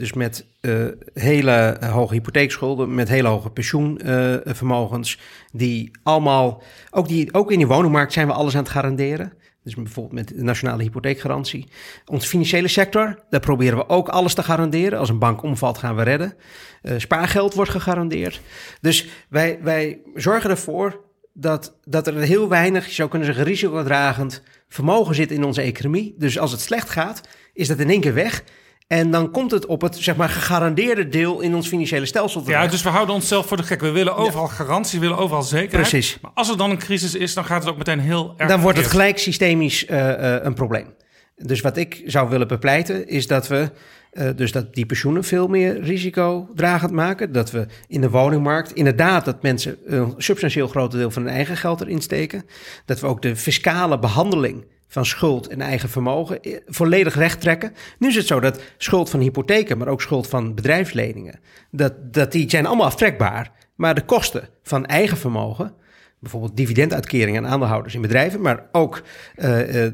[0.00, 5.18] Dus met uh, hele hoge hypotheekschulden, met hele hoge pensioenvermogens,
[5.52, 9.32] die allemaal, ook, die, ook in die woningmarkt zijn we alles aan het garanderen.
[9.64, 11.68] Dus bijvoorbeeld met de nationale hypotheekgarantie.
[12.06, 14.98] Onze financiële sector, daar proberen we ook alles te garanderen.
[14.98, 16.34] Als een bank omvalt, gaan we redden.
[16.82, 18.40] Uh, spaargeld wordt gegarandeerd.
[18.80, 21.00] Dus wij, wij zorgen ervoor
[21.32, 26.14] dat, dat er heel weinig, je zou kunnen zeggen, risicodragend vermogen zit in onze economie.
[26.18, 27.20] Dus als het slecht gaat,
[27.52, 28.44] is dat in één keer weg.
[28.90, 32.64] En dan komt het op het zeg maar, gegarandeerde deel in ons financiële stelsel terecht.
[32.64, 33.80] Ja, dus we houden onszelf voor de gek.
[33.80, 35.90] We willen overal garantie, we willen overal zekerheid.
[35.90, 36.18] Precies.
[36.22, 38.48] Maar als er dan een crisis is, dan gaat het ook meteen heel erg...
[38.48, 40.94] Dan wordt het gelijk systemisch uh, uh, een probleem.
[41.36, 43.70] Dus wat ik zou willen bepleiten is dat we...
[44.12, 47.32] Uh, dus dat die pensioenen veel meer risicodragend maken.
[47.32, 51.56] Dat we in de woningmarkt inderdaad dat mensen een substantieel groot deel van hun eigen
[51.56, 52.44] geld erin steken.
[52.84, 57.72] Dat we ook de fiscale behandeling van schuld en eigen vermogen eh, volledig recht trekken.
[57.98, 61.40] Nu is het zo dat schuld van hypotheken, maar ook schuld van bedrijfsleningen,
[61.70, 63.52] dat, dat die zijn allemaal aftrekbaar.
[63.74, 65.74] Maar de kosten van eigen vermogen,
[66.18, 69.02] bijvoorbeeld dividenduitkeringen aan aandeelhouders in bedrijven, maar ook
[69.36, 69.44] uh,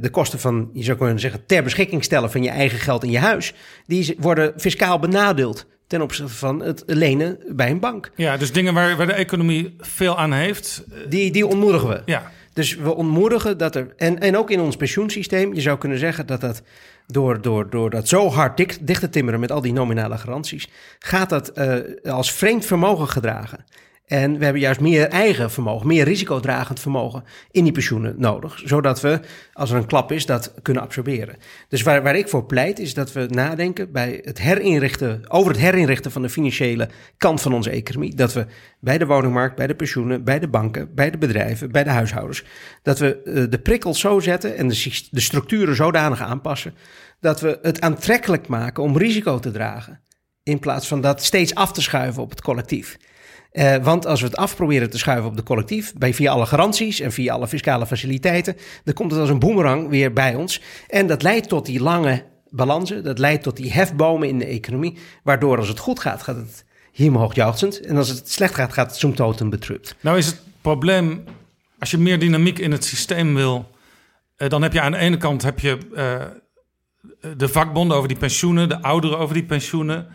[0.01, 3.11] de kosten van, je zou kunnen zeggen, ter beschikking stellen van je eigen geld in
[3.11, 3.55] je huis,
[3.87, 8.11] die worden fiscaal benadeeld ten opzichte van het lenen bij een bank.
[8.17, 10.85] Ja, dus dingen waar, waar de economie veel aan heeft.
[11.09, 12.03] Die, die ontmoedigen we.
[12.05, 12.31] Ja.
[12.57, 13.95] Dus we ontmoedigen dat er.
[13.97, 16.63] En, en ook in ons pensioensysteem, je zou kunnen zeggen dat dat.
[17.07, 20.69] Door, door, door dat zo hard dik, dicht te timmeren met al die nominale garanties,
[20.99, 23.65] gaat dat uh, als vreemd vermogen gedragen.
[24.07, 28.63] En we hebben juist meer eigen vermogen, meer risicodragend vermogen in die pensioenen nodig.
[28.65, 29.21] Zodat we,
[29.53, 31.37] als er een klap is, dat kunnen absorberen.
[31.69, 35.61] Dus waar, waar ik voor pleit, is dat we nadenken bij het herinrichten, over het
[35.61, 38.15] herinrichten van de financiële kant van onze economie.
[38.15, 38.47] Dat we
[38.81, 42.45] bij de woningmarkt, bij de pensioenen, bij de banken, bij de bedrijven, bij de huishoudens.
[42.83, 46.75] Dat we uh, de prikkels zo zetten en de, de structuren zodanig aanpassen.
[47.21, 50.01] Dat we het aantrekkelijk maken om risico te dragen.
[50.43, 52.97] In plaats van dat steeds af te schuiven op het collectief.
[53.57, 56.47] Uh, want als we het af proberen te schuiven op de collectief, bij, via alle
[56.47, 60.63] garanties en via alle fiscale faciliteiten, dan komt het als een boemerang weer bij ons.
[60.89, 64.99] En dat leidt tot die lange balansen, dat leidt tot die hefbomen in de economie,
[65.23, 68.97] waardoor als het goed gaat, gaat het hemelhoog En als het slecht gaat, gaat het
[68.97, 69.97] zoomtoten betrupt.
[70.01, 71.25] Nou is het probleem,
[71.79, 73.71] als je meer dynamiek in het systeem wil,
[74.39, 78.19] uh, dan heb je aan de ene kant heb je, uh, de vakbonden over die
[78.19, 80.07] pensioenen, de ouderen over die pensioenen.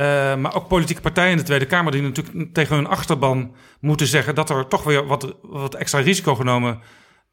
[0.00, 4.06] Uh, maar ook politieke partijen in de Tweede Kamer die natuurlijk tegen hun achterban moeten
[4.06, 6.80] zeggen dat er toch weer wat, wat extra risico genomen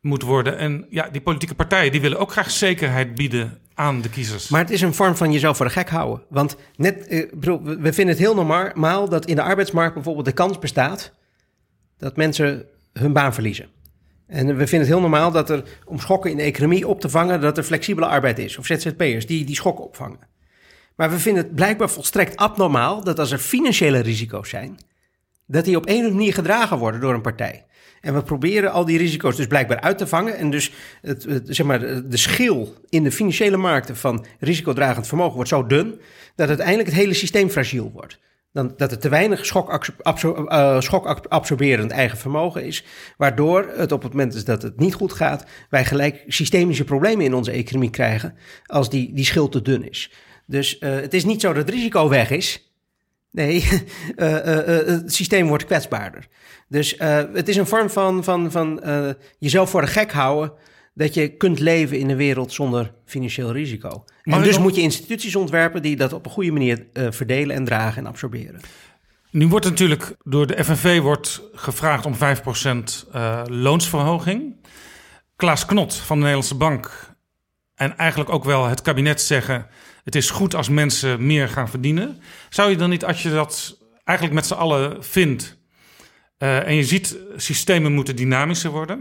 [0.01, 0.57] moet worden.
[0.57, 4.49] En ja, die politieke partijen die willen ook graag zekerheid bieden aan de kiezers.
[4.49, 6.25] Maar het is een vorm van jezelf voor de gek houden.
[6.29, 7.31] Want net, eh,
[7.61, 11.13] we vinden het heel normaal dat in de arbeidsmarkt bijvoorbeeld de kans bestaat
[11.97, 13.69] dat mensen hun baan verliezen.
[14.27, 17.09] En we vinden het heel normaal dat er, om schokken in de economie op te
[17.09, 18.57] vangen, dat er flexibele arbeid is.
[18.57, 20.35] Of ZZP'ers die die schokken opvangen.
[20.97, 24.77] Maar we vinden het blijkbaar volstrekt abnormaal dat als er financiële risico's zijn,
[25.45, 27.65] dat die op een of andere manier gedragen worden door een partij.
[28.01, 30.37] En we proberen al die risico's dus blijkbaar uit te vangen.
[30.37, 30.71] En dus
[31.01, 31.79] het, zeg maar,
[32.09, 35.99] de schil in de financiële markten van risicodragend vermogen wordt zo dun
[36.35, 38.19] dat uiteindelijk het hele systeem fragiel wordt.
[38.51, 41.05] Dan, dat er te weinig schokabsorberend schok
[41.61, 42.85] uh, eigen vermogen is.
[43.17, 47.33] Waardoor het op het moment dat het niet goed gaat, wij gelijk systemische problemen in
[47.33, 50.11] onze economie krijgen als die, die schil te dun is.
[50.47, 52.71] Dus uh, het is niet zo dat het risico weg is.
[53.31, 53.55] Nee,
[54.15, 54.43] uh,
[54.95, 56.27] het systeem wordt kwetsbaarder.
[56.67, 56.95] Dus
[57.33, 58.83] het is een vorm van, van, van
[59.39, 60.51] jezelf voor de gek houden
[60.93, 64.03] dat je kunt leven in een wereld zonder financieel risico.
[64.23, 67.65] Maar en dus moet je instituties ontwerpen die dat op een goede manier verdelen en
[67.65, 68.61] dragen en absorberen.
[69.31, 72.17] Nu wordt natuurlijk door de FNV wordt gevraagd om 5%
[73.15, 74.55] uh, loonsverhoging.
[75.35, 77.15] Klaas Knot van de Nederlandse Bank
[77.75, 79.67] en eigenlijk ook wel het kabinet zeggen
[80.07, 82.17] het is goed als mensen meer gaan verdienen.
[82.49, 85.57] Zou je dan niet, als je dat eigenlijk met z'n allen vindt
[86.39, 88.97] uh, en je ziet systemen moeten dynamischer worden,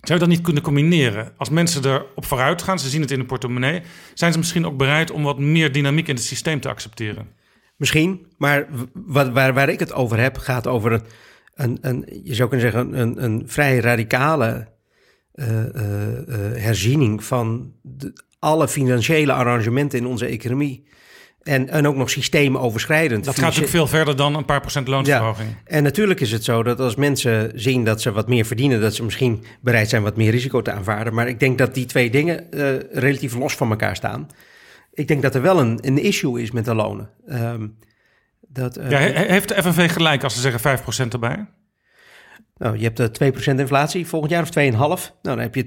[0.00, 1.32] zou je dat niet kunnen combineren?
[1.36, 3.82] Als mensen erop vooruit gaan, ze zien het in de portemonnee,
[4.14, 7.28] zijn ze misschien ook bereid om wat meer dynamiek in het systeem te accepteren?
[7.76, 11.02] Misschien, maar wat, waar, waar ik het over heb, gaat over
[11.54, 14.68] een, een, je zou kunnen zeggen, een, een vrij radicale
[15.34, 15.72] uh, uh,
[16.54, 20.88] herziening van de, alle financiële arrangementen in onze economie.
[21.42, 23.24] En, en ook nog systeemoverschrijdend.
[23.24, 25.48] Dat gaat natuurlijk veel verder dan een paar procent loonsverhoging.
[25.48, 25.56] Ja.
[25.64, 28.94] En natuurlijk is het zo dat als mensen zien dat ze wat meer verdienen, dat
[28.94, 31.14] ze misschien bereid zijn wat meer risico te aanvaarden.
[31.14, 34.26] Maar ik denk dat die twee dingen uh, relatief los van elkaar staan.
[34.92, 37.10] Ik denk dat er wel een, een issue is met de lonen.
[37.28, 37.78] Um,
[38.48, 41.46] dat, uh, ja, heeft de FNV gelijk als ze zeggen 5% erbij?
[42.60, 44.52] Nou, je hebt 2% inflatie volgend jaar of 2,5.
[44.52, 45.64] Nou, dan heb je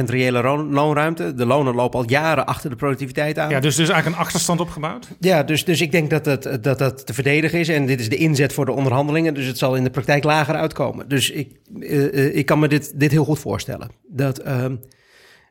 [0.00, 1.34] 2,5% reële loonruimte.
[1.34, 3.50] De lonen lopen al jaren achter de productiviteit aan.
[3.50, 5.08] Ja, dus er is eigenlijk een achterstand opgebouwd?
[5.20, 7.68] Ja, dus, dus ik denk dat dat, dat dat te verdedigen is.
[7.68, 9.34] En dit is de inzet voor de onderhandelingen.
[9.34, 11.08] Dus het zal in de praktijk lager uitkomen.
[11.08, 13.90] Dus ik, uh, ik kan me dit, dit heel goed voorstellen.
[14.08, 14.64] Dat, uh,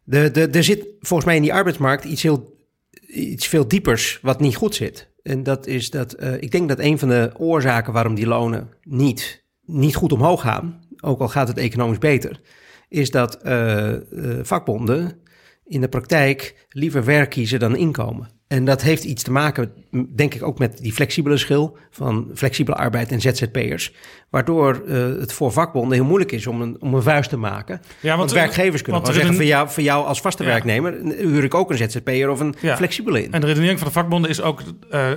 [0.03, 2.58] de, de, er zit volgens mij in die arbeidsmarkt iets, heel,
[3.08, 5.10] iets veel diepers wat niet goed zit.
[5.24, 8.70] En dat is dat uh, ik denk dat een van de oorzaken waarom die lonen
[8.84, 9.40] niet
[9.72, 12.39] niet goed omhoog gaan, ook al gaat het economisch beter,
[12.89, 13.99] is dat uh, uh,
[14.41, 15.19] vakbonden
[15.65, 18.30] in de praktijk liever werk kiezen dan inkomen.
[18.48, 19.73] En dat heeft iets te maken,
[20.15, 23.93] denk ik, ook met die flexibele schil van flexibele arbeid en ZZP'ers.
[24.30, 27.81] Waardoor uh, het voor vakbonden heel moeilijk is om een, om een vuist te maken.
[27.99, 29.35] Ja, want, want werkgevers kunnen zeggen, een...
[29.35, 30.49] voor, jou, voor jou als vaste ja.
[30.49, 32.76] werknemer huur ik ook een ZZP'er of een ja.
[32.76, 33.34] flexibele in.
[33.34, 34.61] En de redenering van de vakbonden is ook,
[34.91, 35.10] uh,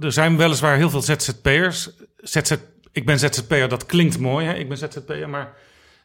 [0.00, 2.54] er zijn weliswaar heel veel ZZP'ers, ZZ,
[2.92, 4.54] ik ben ZZP'er, dat klinkt mooi, hè?
[4.54, 5.54] ik ben ZZP'er, maar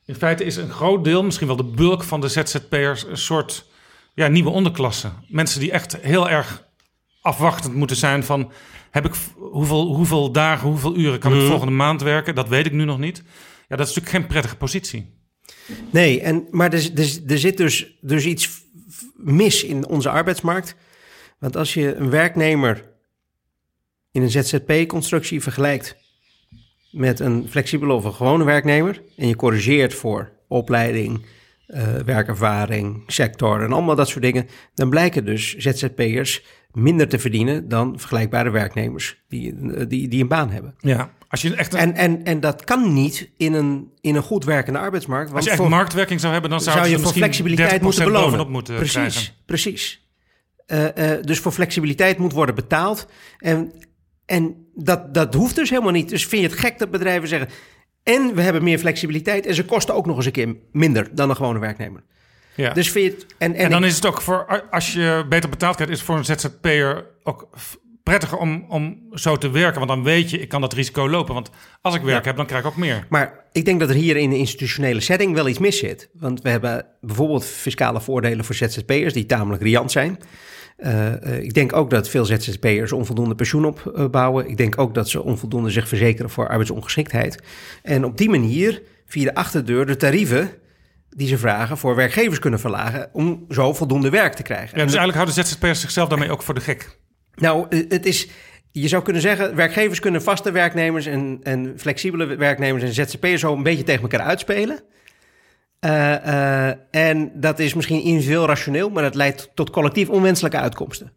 [0.05, 3.65] in feite is een groot deel, misschien wel de bulk van de ZZP'ers, een soort
[4.13, 5.11] ja, nieuwe onderklasse.
[5.27, 6.67] Mensen die echt heel erg
[7.21, 8.51] afwachtend moeten zijn van,
[8.91, 11.47] heb ik hoeveel, hoeveel dagen, hoeveel uren kan ik mm.
[11.47, 12.35] volgende maand werken?
[12.35, 13.23] Dat weet ik nu nog niet.
[13.67, 15.15] Ja, dat is natuurlijk geen prettige positie.
[15.91, 18.49] Nee, en, maar er, er, er zit dus, dus iets
[19.15, 20.75] mis in onze arbeidsmarkt.
[21.39, 22.83] Want als je een werknemer
[24.11, 25.97] in een ZZP-constructie vergelijkt
[26.91, 31.25] met een flexibele of een gewone werknemer en je corrigeert voor opleiding,
[31.67, 37.67] uh, werkervaring, sector en allemaal dat soort dingen, dan blijken dus ZZP'ers minder te verdienen
[37.67, 39.55] dan vergelijkbare werknemers die,
[39.87, 40.75] die, die een baan hebben.
[40.79, 44.43] Ja, als je echt en, en, en dat kan niet in een, in een goed
[44.43, 45.25] werkende arbeidsmarkt.
[45.25, 48.03] Want als je echt voor, marktwerking zou hebben, dan zou, zou je voor flexibiliteit moeten
[48.03, 48.51] belonen.
[48.51, 49.33] Moeten precies, krijgen.
[49.45, 50.05] precies.
[50.67, 53.07] Uh, uh, dus voor flexibiliteit moet worden betaald.
[53.37, 53.71] En
[54.27, 56.09] en dat, dat hoeft dus helemaal niet.
[56.09, 57.49] Dus vind je het gek dat bedrijven zeggen...
[58.03, 59.45] en we hebben meer flexibiliteit...
[59.45, 62.03] en ze kosten ook nog eens een keer minder dan een gewone werknemer.
[62.55, 62.73] Ja.
[62.73, 64.67] Dus vind je het, en, en, en dan is het ook voor...
[64.71, 65.93] als je beter betaald krijgt...
[65.93, 67.49] is het voor een ZZP'er ook
[68.03, 69.77] prettiger om, om zo te werken.
[69.77, 71.33] Want dan weet je, ik kan dat risico lopen.
[71.33, 71.49] Want
[71.81, 72.27] als ik werk ja.
[72.27, 73.05] heb, dan krijg ik ook meer.
[73.09, 76.09] Maar ik denk dat er hier in de institutionele setting wel iets mis zit.
[76.13, 79.13] Want we hebben bijvoorbeeld fiscale voordelen voor ZZP'ers...
[79.13, 80.19] die tamelijk riant zijn...
[80.77, 84.49] Uh, ik denk ook dat veel ZZP'ers onvoldoende pensioen opbouwen.
[84.49, 87.39] Ik denk ook dat ze onvoldoende zich verzekeren voor arbeidsongeschiktheid.
[87.83, 90.49] En op die manier, via de achterdeur, de tarieven
[91.09, 94.77] die ze vragen voor werkgevers kunnen verlagen om zo voldoende werk te krijgen.
[94.77, 96.97] Ja, dus eigenlijk houden ZZP'ers zichzelf daarmee ook voor de gek.
[97.35, 98.27] Nou, het is,
[98.71, 103.53] je zou kunnen zeggen, werkgevers kunnen vaste werknemers en, en flexibele werknemers en ZZP'ers zo
[103.53, 104.79] een beetje tegen elkaar uitspelen.
[105.79, 111.11] Uh, en dat is misschien individueel rationeel, maar dat leidt tot collectief onwenselijke uitkomsten.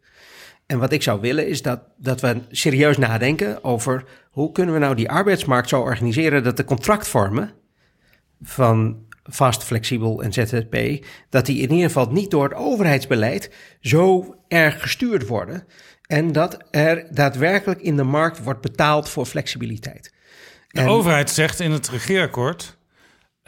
[0.66, 4.80] En wat ik zou willen is dat, dat we serieus nadenken over hoe kunnen we
[4.80, 7.52] nou die arbeidsmarkt zo organiseren dat de contractvormen
[8.42, 13.50] van vast, flexibel en ZZP, dat die in ieder geval niet door het overheidsbeleid
[13.80, 15.64] zo erg gestuurd worden.
[16.06, 20.14] En dat er daadwerkelijk in de markt wordt betaald voor flexibiliteit.
[20.68, 22.78] De overheid zegt in het regeerakkoord: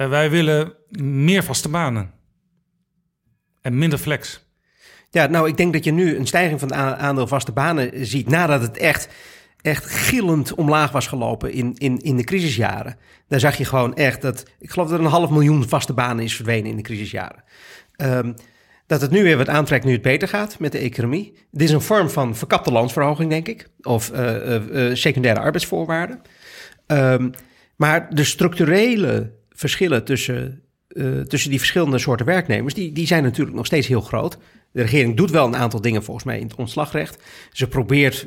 [0.02, 2.10] uh, wij willen meer vaste banen
[3.60, 4.50] en minder flex.
[5.10, 8.28] Ja, nou, ik denk dat je nu een stijging van het aandeel vaste banen ziet
[8.28, 9.08] nadat het echt,
[9.60, 12.96] echt gillend omlaag was gelopen in, in, in de crisisjaren.
[13.28, 16.24] Daar zag je gewoon echt dat, ik geloof dat er een half miljoen vaste banen
[16.24, 17.44] is verdwenen in de crisisjaren.
[17.96, 18.34] Um,
[18.86, 21.36] dat het nu weer wat aantrekt nu het beter gaat met de economie.
[21.50, 23.68] Dit is een vorm van verkapte loonsverhoging, denk ik.
[23.82, 26.20] Of uh, uh, secundaire arbeidsvoorwaarden.
[26.86, 27.30] Um,
[27.76, 30.62] maar de structurele verschillen tussen,
[31.28, 32.74] tussen die verschillende soorten werknemers...
[32.74, 34.38] Die, die zijn natuurlijk nog steeds heel groot.
[34.72, 37.22] De regering doet wel een aantal dingen volgens mij in het ontslagrecht.
[37.52, 38.26] Ze probeert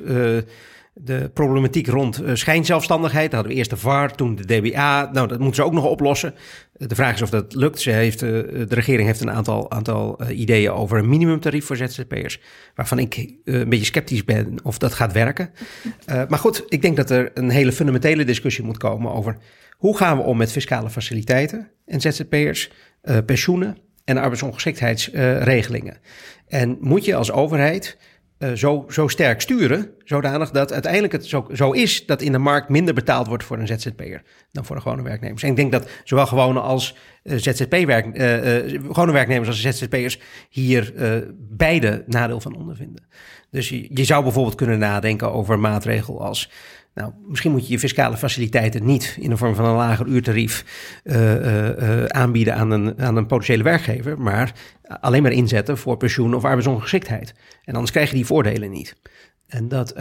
[0.98, 3.26] de problematiek rond uh, schijnzelfstandigheid.
[3.32, 5.10] Daar hadden we eerst de VAR, toen de DBA.
[5.14, 6.34] Nou, dat moeten ze ook nog oplossen.
[6.74, 7.82] De vraag is of dat lukt.
[7.82, 11.76] Ze heeft, uh, de regering heeft een aantal, aantal uh, ideeën over een minimumtarief voor
[11.76, 12.40] ZZP'ers.
[12.76, 15.50] Waarvan ik een beetje sceptisch ben of dat gaat werken.
[16.30, 19.38] maar goed, ik denk dat er een hele fundamentele discussie moet komen over
[19.72, 22.72] hoe gaan we om met fiscale faciliteiten en ZZP'ers,
[23.26, 25.98] pensioenen en arbeidsongeschiktheidsregelingen.
[26.48, 27.98] en moet je als overheid
[28.40, 32.38] uh, zo, zo sterk sturen, zodanig dat uiteindelijk het zo, zo is dat in de
[32.38, 34.22] markt minder betaald wordt voor een ZZP'er
[34.52, 35.44] dan voor de gewone werknemers.
[35.44, 40.94] En ik denk dat zowel gewone als uh, ZZP-werk, uh, gewone werknemers als ZZP'ers hier
[41.38, 43.08] beide nadeel van ondervinden.
[43.52, 46.50] Dus je, je zou bijvoorbeeld kunnen nadenken over maatregel als
[46.96, 50.66] nou, misschien moet je je fiscale faciliteiten niet in de vorm van een lager uurtarief
[51.04, 54.54] uh, uh, aanbieden aan een, aan een potentiële werkgever, maar
[55.00, 57.34] alleen maar inzetten voor pensioen of arbeidsongeschiktheid.
[57.64, 58.96] En anders krijg je die voordelen niet.
[59.48, 59.96] En, dat,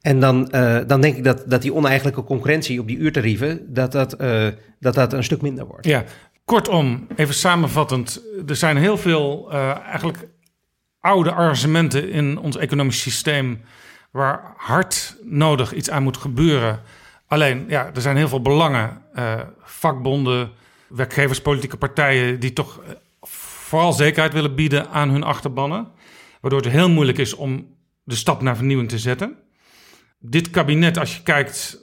[0.00, 0.44] en dan,
[0.86, 4.16] dan denk ik dat, dat die oneigenlijke concurrentie op die uurtarieven, dat dat,
[4.80, 5.86] dat dat een stuk minder wordt.
[5.86, 6.04] Ja,
[6.44, 10.28] kortom, even samenvattend, er zijn heel veel eigenlijk
[11.00, 13.60] oude argumenten in ons economisch systeem
[14.16, 16.80] waar hard nodig iets aan moet gebeuren.
[17.26, 20.50] Alleen, ja, er zijn heel veel belangen, uh, vakbonden,
[20.88, 22.90] werkgevers, politieke partijen, die toch uh,
[23.66, 25.88] vooral zekerheid willen bieden aan hun achterbannen.
[26.40, 27.66] Waardoor het heel moeilijk is om
[28.02, 29.36] de stap naar vernieuwing te zetten.
[30.18, 31.78] Dit kabinet, als je kijkt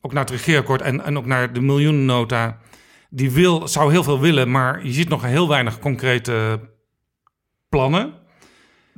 [0.00, 2.58] ook naar het regeerakkoord en, en ook naar de miljoenennota,
[3.10, 6.60] die wil, zou heel veel willen, maar je ziet nog heel weinig concrete
[7.68, 8.19] plannen.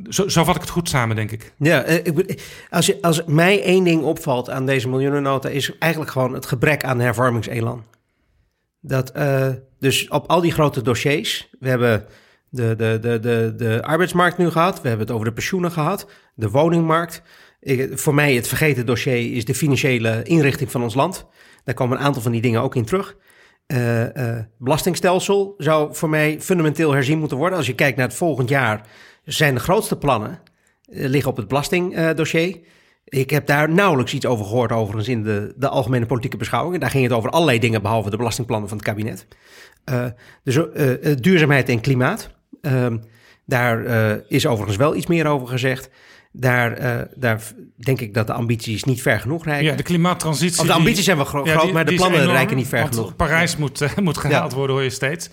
[0.08, 1.52] Zo, zo vat ik het goed samen, denk ik.
[1.56, 2.36] Ja, eh,
[2.70, 5.48] als, je, als mij één ding opvalt aan deze miljoenennota...
[5.48, 7.84] is eigenlijk gewoon het gebrek aan hervormingselan.
[8.80, 9.48] Dat, uh,
[9.78, 11.48] dus op al die grote dossiers...
[11.60, 12.06] we hebben
[12.48, 14.80] de, de, de, de, de arbeidsmarkt nu gehad...
[14.80, 17.22] we hebben het over de pensioenen gehad, de woningmarkt...
[17.60, 21.26] Ik, voor mij het vergeten dossier is de financiële inrichting van ons land.
[21.64, 23.16] Daar komen een aantal van die dingen ook in terug.
[23.66, 27.58] Uh, belastingstelsel zou voor mij fundamenteel herzien moeten worden.
[27.58, 28.86] Als je kijkt naar het volgend jaar
[29.24, 30.40] zijn grootste plannen
[30.88, 32.58] uh, liggen op het belastingdossier.
[33.04, 36.80] ik heb daar nauwelijks iets over gehoord, overigens, in de, de algemene politieke beschouwingen.
[36.80, 39.26] Daar ging het over allerlei dingen, behalve de belastingplannen van het kabinet.
[39.90, 40.04] Uh,
[40.44, 42.30] dus uh, duurzaamheid en klimaat.
[42.60, 42.98] Ehm,
[43.46, 43.84] daar
[44.28, 45.90] is overigens wel iets meer over gezegd.
[46.32, 47.42] Daar, daar
[47.76, 49.66] denk ik dat de ambities niet ver genoeg reiken.
[49.66, 50.60] Ja, de klimaattransitie.
[50.60, 52.86] Of de ambities zijn wel gro ja, groot, maar de plannen enorm, reiken niet ver
[52.86, 53.16] genoeg.
[53.16, 55.30] Parijs moet, moet gehaald worden, hoor je steeds.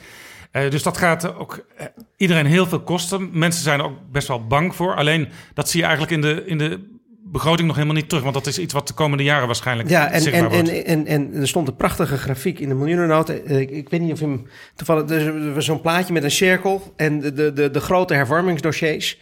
[0.51, 1.85] Uh, dus dat gaat ook uh,
[2.17, 3.30] iedereen heel veel kosten.
[3.34, 4.95] Mensen zijn er ook best wel bang voor.
[4.95, 8.23] Alleen dat zie je eigenlijk in de, in de begroting nog helemaal niet terug.
[8.23, 10.69] Want dat is iets wat de komende jaren waarschijnlijk ja, en, zichtbaar en, wordt.
[10.69, 13.34] En, en, en, er stond een prachtige grafiek in de miljoenennota.
[13.34, 15.09] Ik, ik weet niet of je hem toevallig...
[15.09, 19.19] Er was zo'n plaatje met een cirkel en de, de, de, de grote hervormingsdossiers.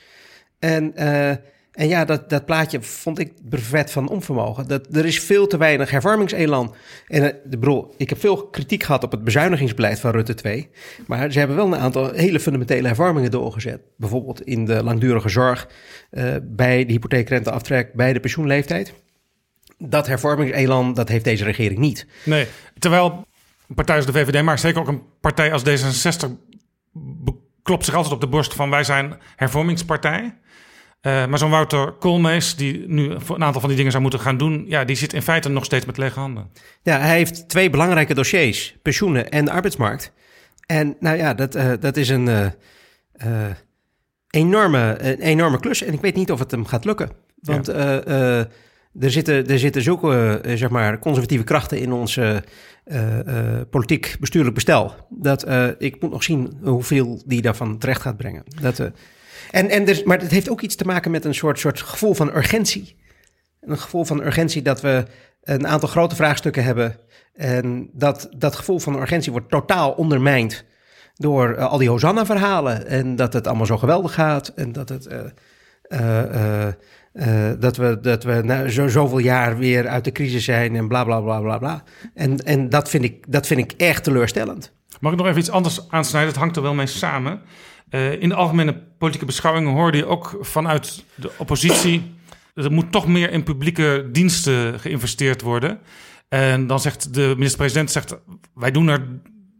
[0.59, 0.93] En...
[0.95, 1.31] Uh,
[1.77, 4.67] en ja, dat, dat plaatje vond ik brevet van onvermogen.
[4.67, 6.75] Dat, er is veel te weinig hervormingselan.
[7.07, 10.69] En uh, de bro, ik heb veel kritiek gehad op het bezuinigingsbeleid van Rutte 2.
[11.07, 13.81] Maar ze hebben wel een aantal hele fundamentele hervormingen doorgezet.
[13.97, 15.67] Bijvoorbeeld in de langdurige zorg,
[16.11, 18.93] uh, bij de hypotheekrenteaftrek, bij de pensioenleeftijd.
[19.77, 22.07] Dat hervormingselan, dat heeft deze regering niet.
[22.25, 22.47] Nee,
[22.79, 23.25] terwijl
[23.67, 26.29] een partij als de VVD, maar zeker ook een partij als D66...
[27.63, 30.33] klopt zich altijd op de borst van wij zijn hervormingspartij...
[31.01, 34.37] Uh, maar zo'n Wouter Koolmees, die nu een aantal van die dingen zou moeten gaan
[34.37, 36.51] doen, ja, die zit in feite nog steeds met lege handen.
[36.81, 40.11] Ja, hij heeft twee belangrijke dossiers: pensioenen en de arbeidsmarkt.
[40.65, 43.45] En nou ja, dat, uh, dat is een, uh,
[44.29, 45.83] enorme, een enorme klus.
[45.83, 47.09] En ik weet niet of het hem gaat lukken.
[47.41, 48.03] Want ja.
[48.99, 52.19] er zitten, er zitten zulke zeg maar, conservatieve krachten in ons
[53.69, 54.93] politiek bestuurlijk bestel.
[55.09, 55.47] Dat
[55.77, 58.43] ik moet nog zien hoeveel die daarvan terecht gaat brengen.
[58.61, 58.91] Dat,
[59.51, 62.13] en, en dus, maar het heeft ook iets te maken met een soort, soort gevoel
[62.13, 62.95] van urgentie.
[63.61, 65.05] Een gevoel van urgentie dat we
[65.43, 66.99] een aantal grote vraagstukken hebben.
[67.33, 70.65] En dat, dat gevoel van urgentie wordt totaal ondermijnd
[71.15, 72.87] door al die Hosanna-verhalen.
[72.87, 74.47] En dat het allemaal zo geweldig gaat.
[74.47, 75.07] En dat het.
[75.89, 80.87] Uh, dat we, dat we na zo, zoveel jaar weer uit de crisis zijn en
[80.87, 81.83] bla bla bla bla bla.
[82.13, 84.71] En, en dat, vind ik, dat vind ik echt teleurstellend.
[84.99, 86.29] Mag ik nog even iets anders aansnijden?
[86.29, 87.41] Het hangt er wel mee samen.
[87.89, 92.15] Uh, in de algemene politieke beschouwingen hoorde je ook vanuit de oppositie.
[92.53, 95.79] Er moet toch meer in publieke diensten geïnvesteerd worden.
[96.29, 98.17] En dan zegt de minister-president: zegt,
[98.53, 99.07] Wij doen er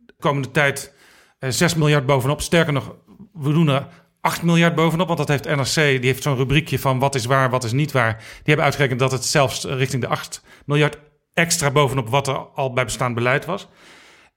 [0.06, 0.94] de komende tijd
[1.40, 2.41] 6 eh, miljard bovenop.
[2.41, 2.95] Sterker nog,
[3.34, 3.88] we doen er
[4.22, 5.08] 8 miljard bovenop.
[5.08, 7.91] Want dat heeft NRC, die heeft zo'n rubriekje van wat is waar, wat is niet
[7.91, 8.16] waar.
[8.18, 10.98] Die hebben uitgerekend dat het zelfs richting de 8 miljard
[11.34, 13.68] extra bovenop wat er al bij bestaand beleid was.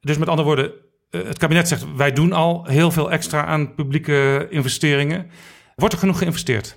[0.00, 0.72] Dus met andere woorden, eh,
[1.10, 5.30] het kabinet zegt wij doen al heel veel extra aan publieke investeringen.
[5.76, 6.76] Wordt er genoeg geïnvesteerd?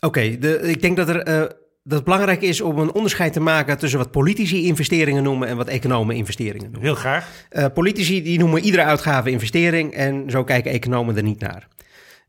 [0.00, 1.48] Oké, ik denk dat er uh,
[1.82, 5.56] dat het belangrijk is om een onderscheid te maken tussen wat politici investeringen noemen en
[5.56, 6.80] wat economen investeringen noemen.
[6.80, 7.28] Heel graag.
[7.50, 11.68] Uh, politici die noemen iedere uitgave investering en zo kijken economen er niet naar.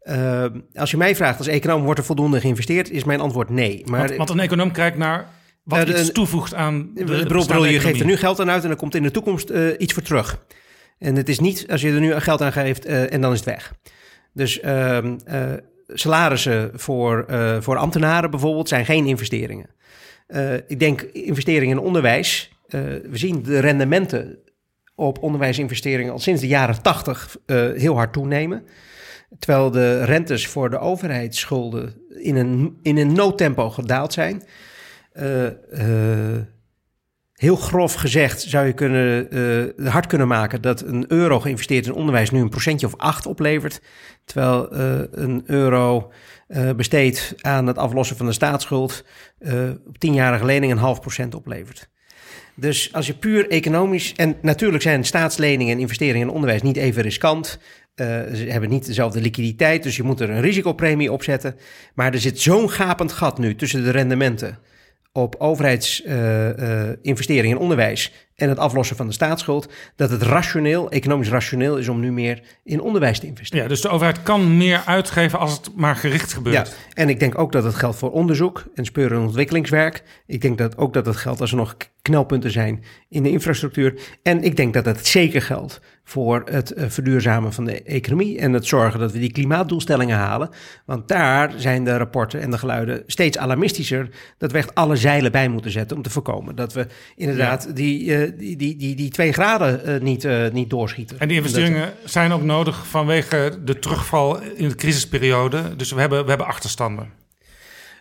[0.04, 3.84] Uh, als je mij vraagt als econoom wordt er voldoende geïnvesteerd, is mijn antwoord nee.
[3.86, 5.30] Maar, want, want een econoom kijkt naar
[5.64, 8.64] wat uh, iets toevoegt aan de, de bedoel, Je geeft er nu geld aan uit
[8.64, 10.44] en er komt in de toekomst iets voor terug.
[10.98, 13.48] En het is niet als je er nu geld aan geeft en dan is het
[13.48, 13.74] weg.
[14.34, 15.18] Dus ehm,
[15.88, 17.26] salarissen voor,
[17.60, 19.70] voor ambtenaren bijvoorbeeld zijn geen investeringen.
[20.68, 22.52] Ik denk investeringen in onderwijs.
[22.68, 24.40] We zien de rendementen
[24.96, 27.38] op onderwijsinvesteringen al sinds de jaren 80
[27.76, 28.64] heel hard toenemen.
[29.40, 34.44] Terwijl de rentes voor de overheidsschulden in een, in een noodtempo gedaald zijn.
[37.42, 39.28] Heel grof gezegd zou je kunnen,
[39.80, 43.26] uh, hard kunnen maken dat een euro geïnvesteerd in onderwijs nu een procentje of acht
[43.26, 43.82] oplevert.
[44.26, 44.68] Terwijl
[45.12, 46.12] een euro
[46.48, 49.06] uh, besteed aan het aflossen van de staatsschuld
[49.88, 51.90] op tienjarige lening een half procent oplevert.
[52.56, 54.14] Dus als je puur economisch.
[54.16, 57.60] En natuurlijk zijn staatsleningen en investeringen in onderwijs niet even riskant.
[57.96, 61.56] ze hebben niet dezelfde liquiditeit, dus je moet er een risicopremie op zetten.
[61.94, 64.58] Maar er zit zo'n gapend gat nu tussen de rendementen
[65.14, 68.12] op overheidsinvesteringen in onderwijs
[68.42, 72.42] en het aflossen van de staatsschuld, dat het rationeel, economisch rationeel is om nu meer
[72.64, 73.64] in onderwijs te investeren.
[73.64, 76.68] Ja, dus de overheid kan meer uitgeven als het maar gericht gebeurt.
[76.68, 80.04] Ja, en ik denk ook dat het geldt voor onderzoek en speur- en ontwikkelingswerk.
[80.26, 84.02] Ik denk dat ook dat het geldt als er nog knelpunten zijn in de infrastructuur.
[84.24, 88.54] En ik denk dat het zeker geldt voor het uh, verduurzamen van de economie en
[88.54, 90.50] het zorgen dat we die klimaatdoelstellingen halen.
[90.86, 95.32] Want daar zijn de rapporten en de geluiden steeds alarmistischer dat we echt alle zeilen
[95.32, 97.74] bij moeten zetten om te voorkomen dat we inderdaad ja.
[97.74, 101.20] die, uh, die, die, die, die twee graden uh, niet, niet doorschieten.
[101.20, 105.76] En die investeringen zijn ook nodig vanwege de terugval in de crisisperiode.
[105.76, 107.10] Dus we hebben, we hebben achterstanden.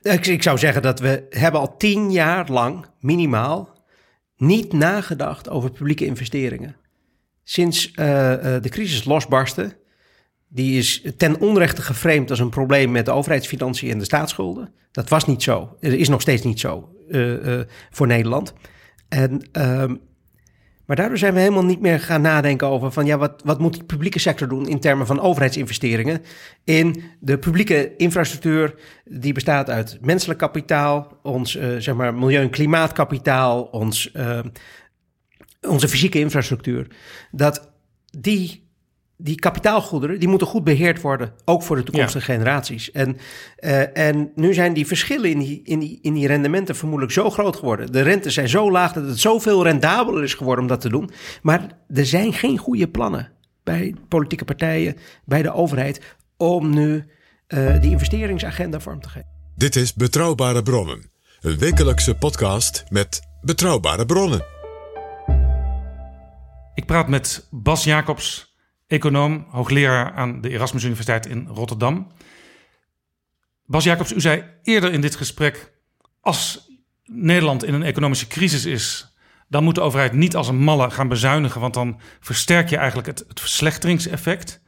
[0.02, 3.78] Ik, ik zou zeggen dat we hebben al tien jaar lang minimaal
[4.36, 6.76] niet nagedacht over publieke investeringen.
[7.44, 9.76] Sinds uh, de crisis losbarstte,
[10.48, 14.72] die is ten onrechte geframed als een probleem met de overheidsfinanciën en de staatsschulden.
[14.92, 15.76] Dat was niet zo.
[15.80, 18.52] Er is nog steeds niet zo uh, uh, voor Nederland.
[19.08, 19.96] En ehm,
[20.90, 23.72] maar daardoor zijn we helemaal niet meer gaan nadenken over van ja, wat, wat moet
[23.72, 26.22] die publieke sector doen in termen van overheidsinvesteringen
[26.64, 32.50] in de publieke infrastructuur die bestaat uit menselijk kapitaal, ons uh, zeg maar milieu- en
[32.50, 34.40] klimaatkapitaal, ons, uh,
[35.68, 36.86] onze fysieke infrastructuur.
[37.30, 37.72] Dat
[38.18, 38.69] die
[39.22, 42.38] die kapitaalgoederen, die moeten goed beheerd worden, ook voor de toekomstige ja.
[42.38, 42.90] generaties.
[42.90, 43.16] En,
[43.60, 47.30] uh, en nu zijn die verschillen in die, in, die, in die rendementen vermoedelijk zo
[47.30, 47.92] groot geworden.
[47.92, 51.10] De rentes zijn zo laag dat het zoveel rendabeler is geworden om dat te doen.
[51.42, 53.32] Maar er zijn geen goede plannen
[53.64, 57.04] bij politieke partijen, bij de overheid, om nu
[57.48, 59.28] uh, die investeringsagenda vorm te geven.
[59.56, 61.10] Dit is Betrouwbare Bronnen,
[61.40, 64.44] een wekelijkse podcast met betrouwbare bronnen.
[66.74, 68.49] Ik praat met Bas Jacobs
[68.90, 72.06] econoom, hoogleraar aan de Erasmus Universiteit in Rotterdam.
[73.64, 75.72] Bas Jacobs, u zei eerder in dit gesprek:
[76.20, 76.70] als
[77.04, 79.14] Nederland in een economische crisis is,
[79.48, 83.06] dan moet de overheid niet als een malle gaan bezuinigen, want dan versterk je eigenlijk
[83.08, 84.60] het, het verslechteringseffect.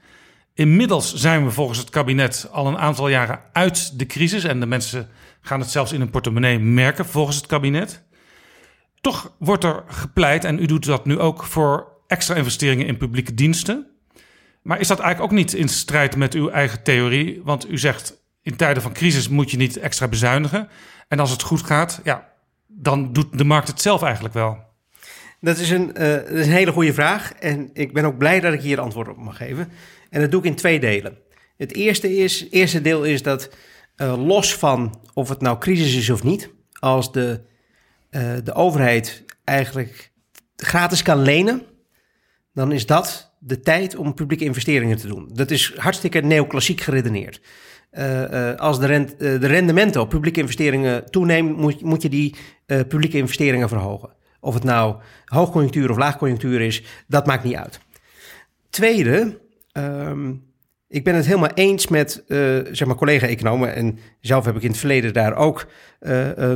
[0.54, 4.66] Inmiddels zijn we volgens het kabinet al een aantal jaren uit de crisis en de
[4.66, 5.08] mensen
[5.40, 8.04] gaan het zelfs in hun portemonnee merken volgens het kabinet.
[9.00, 13.34] Toch wordt er gepleit, en u doet dat nu ook, voor extra investeringen in publieke
[13.34, 13.91] diensten.
[14.62, 17.40] Maar is dat eigenlijk ook niet in strijd met uw eigen theorie?
[17.44, 20.68] Want u zegt in tijden van crisis moet je niet extra bezuinigen.
[21.08, 22.28] En als het goed gaat, ja,
[22.66, 24.58] dan doet de markt het zelf eigenlijk wel.
[25.40, 25.94] Dat is een,
[26.26, 27.32] is een hele goede vraag.
[27.32, 29.72] En ik ben ook blij dat ik hier antwoord op mag geven.
[30.10, 31.18] En dat doe ik in twee delen.
[31.56, 33.50] Het eerste, is, eerste deel is dat
[33.96, 37.40] uh, los van of het nou crisis is of niet, als de,
[38.10, 40.12] uh, de overheid eigenlijk
[40.56, 41.62] gratis kan lenen,
[42.54, 45.30] dan is dat de tijd om publieke investeringen te doen.
[45.32, 47.40] Dat is hartstikke neoclassiek geredeneerd.
[47.92, 52.08] Uh, uh, als de, rent, uh, de rendementen op publieke investeringen toenemen, moet, moet je
[52.08, 52.34] die
[52.88, 54.10] publieke investeringen verhogen.
[54.40, 57.80] Of het nou hoogconjunctuur of laagconjunctuur is, dat maakt niet uit.
[58.70, 59.38] Tweede,
[59.72, 60.44] um,
[60.88, 62.24] ik ben het helemaal eens met
[62.72, 63.74] zeg maar collega-economen.
[63.74, 65.66] En zelf heb ik in het verleden daar ook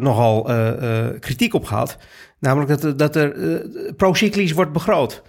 [0.01, 0.51] nogal
[1.21, 1.97] kritiek op gehad.
[2.39, 3.35] Namelijk dat, dat er
[3.97, 5.23] procyclisch wordt begroot.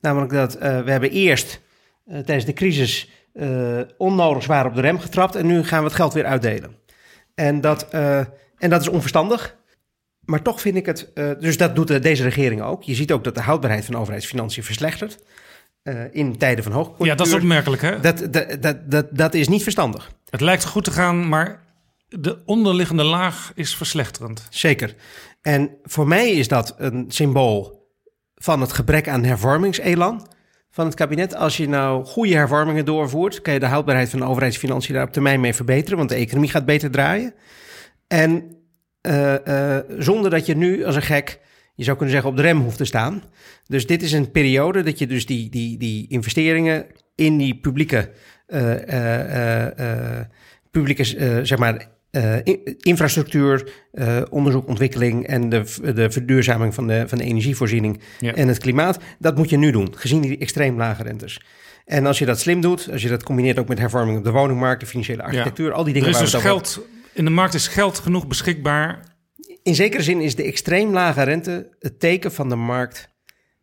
[0.00, 1.60] Namelijk dat we hebben eerst
[2.06, 5.94] tijdens de crisis uh, onnodig zwaar op de rem getrapt en nu gaan we het
[5.94, 6.76] geld weer uitdelen.
[7.34, 9.56] En dat, en dat is onverstandig.
[10.20, 12.82] Maar toch vind ik het, dus dat doet deze regering ook.
[12.82, 15.18] Je ziet ook dat de houdbaarheid van overheidsfinanciën verslechtert.
[16.12, 17.06] in tijden van hoogconjunctuur.
[17.06, 18.00] Ja, dat is opmerkelijk hè?
[18.00, 20.10] Dat, dat, dat, dat, dat is niet verstandig.
[20.30, 21.62] Het lijkt goed te gaan, maar
[22.08, 24.46] de onderliggende laag is verslechterend.
[24.50, 24.94] Zeker.
[25.42, 27.79] En voor mij is dat een symbool
[28.42, 30.26] van het gebrek aan hervormingselan
[30.70, 31.34] van het kabinet.
[31.34, 35.12] Als je nou goede hervormingen doorvoert, kan je de houdbaarheid van de overheidsfinanciën daar op
[35.12, 37.34] termijn mee verbeteren, want de economie gaat beter draaien.
[38.06, 38.56] En
[39.02, 41.40] uh, uh, zonder dat je nu als een gek,
[41.74, 43.22] je zou kunnen zeggen, op de rem hoeft te staan.
[43.66, 48.10] Dus dit is een periode dat je dus die, die, die investeringen in die publieke,
[48.48, 50.20] uh,
[50.70, 51.04] publieke
[51.44, 52.34] zeg maar, uh,
[52.78, 58.34] infrastructuur, uh, onderzoek, ontwikkeling en de, de verduurzaming van de, van de energievoorziening ja.
[58.34, 58.98] en het klimaat.
[59.18, 61.40] Dat moet je nu doen, gezien die extreem lage rentes.
[61.84, 64.30] En als je dat slim doet, als je dat combineert ook met hervorming op de
[64.30, 65.72] woningmarkt, de financiële architectuur, ja.
[65.72, 66.08] al die dingen.
[66.08, 69.16] Er is dus geld, in de markt is geld genoeg beschikbaar.
[69.62, 73.08] In zekere zin is de extreem lage rente het teken van de markt.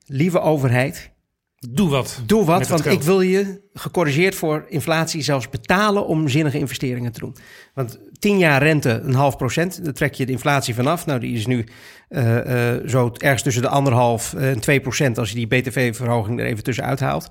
[0.05, 1.11] Lieve overheid,
[1.59, 2.21] Doe wat.
[2.25, 7.19] Doe wat, want ik wil je gecorrigeerd voor inflatie zelfs betalen om zinnige investeringen te
[7.19, 7.35] doen.
[7.73, 11.05] Want 10 jaar rente, een half procent, daar trek je de inflatie vanaf.
[11.05, 11.65] Nou, die is nu
[12.09, 16.45] uh, uh, zo ergens tussen de anderhalf en 2 procent als je die BTV-verhoging er
[16.45, 17.29] even tussenuit haalt.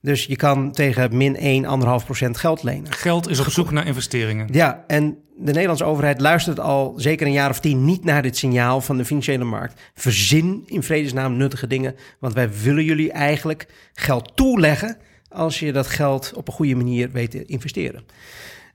[0.00, 2.92] Dus je kan tegen min 1, 1,5 procent geld lenen.
[2.92, 4.48] Geld is op zoek naar investeringen.
[4.52, 8.36] Ja, en de Nederlandse overheid luistert al zeker een jaar of tien niet naar dit
[8.36, 9.80] signaal van de financiële markt.
[9.94, 14.96] Verzin in vredesnaam nuttige dingen, want wij willen jullie eigenlijk geld toeleggen
[15.28, 18.04] als je dat geld op een goede manier weet te investeren.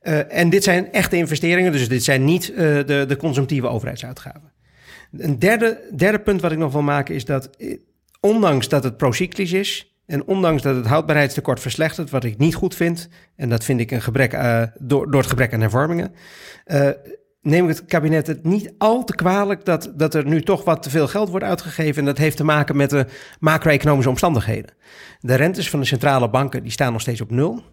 [0.08, 4.52] Uh, en dit zijn echte investeringen, dus dit zijn niet uh, de, de consumptieve overheidsuitgaven.
[5.18, 7.78] Een derde, derde punt wat ik nog wil maken is dat, eh,
[8.20, 12.76] ondanks dat het procyclisch is, en ondanks dat het houdbaarheidstekort verslechtert, wat ik niet goed
[12.76, 14.32] vind, en dat vind ik een gebrek
[14.80, 16.12] door, door het gebrek aan hervormingen,
[17.42, 20.84] neem ik het kabinet het niet al te kwalijk dat, dat er nu toch wat
[20.84, 22.00] te veel geld wordt uitgegeven.
[22.00, 23.06] En dat heeft te maken met de
[23.40, 24.72] macro-economische omstandigheden.
[25.20, 27.64] De rentes van de centrale banken die staan nog steeds op nul.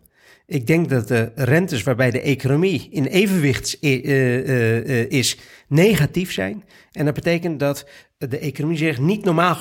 [0.46, 5.38] Ik denk dat de rentes waarbij de economie in evenwicht uh, uh, is,
[5.68, 6.64] negatief zijn.
[6.92, 7.88] En dat betekent dat
[8.18, 9.56] de economie zich niet normaal,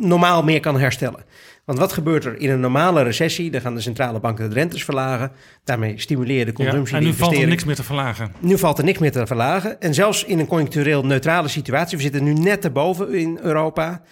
[0.00, 1.24] normaal meer kan herstellen.
[1.64, 3.50] Want wat gebeurt er in een normale recessie?
[3.50, 5.32] Dan gaan de centrale banken de rentes verlagen.
[5.64, 6.94] Daarmee stimuleer je de consumptie.
[6.94, 8.32] Ja, en nu valt er niks meer te verlagen.
[8.38, 9.80] Nu valt er niks meer te verlagen.
[9.80, 14.02] En zelfs in een conjunctureel neutrale situatie, we zitten nu net erboven in Europa,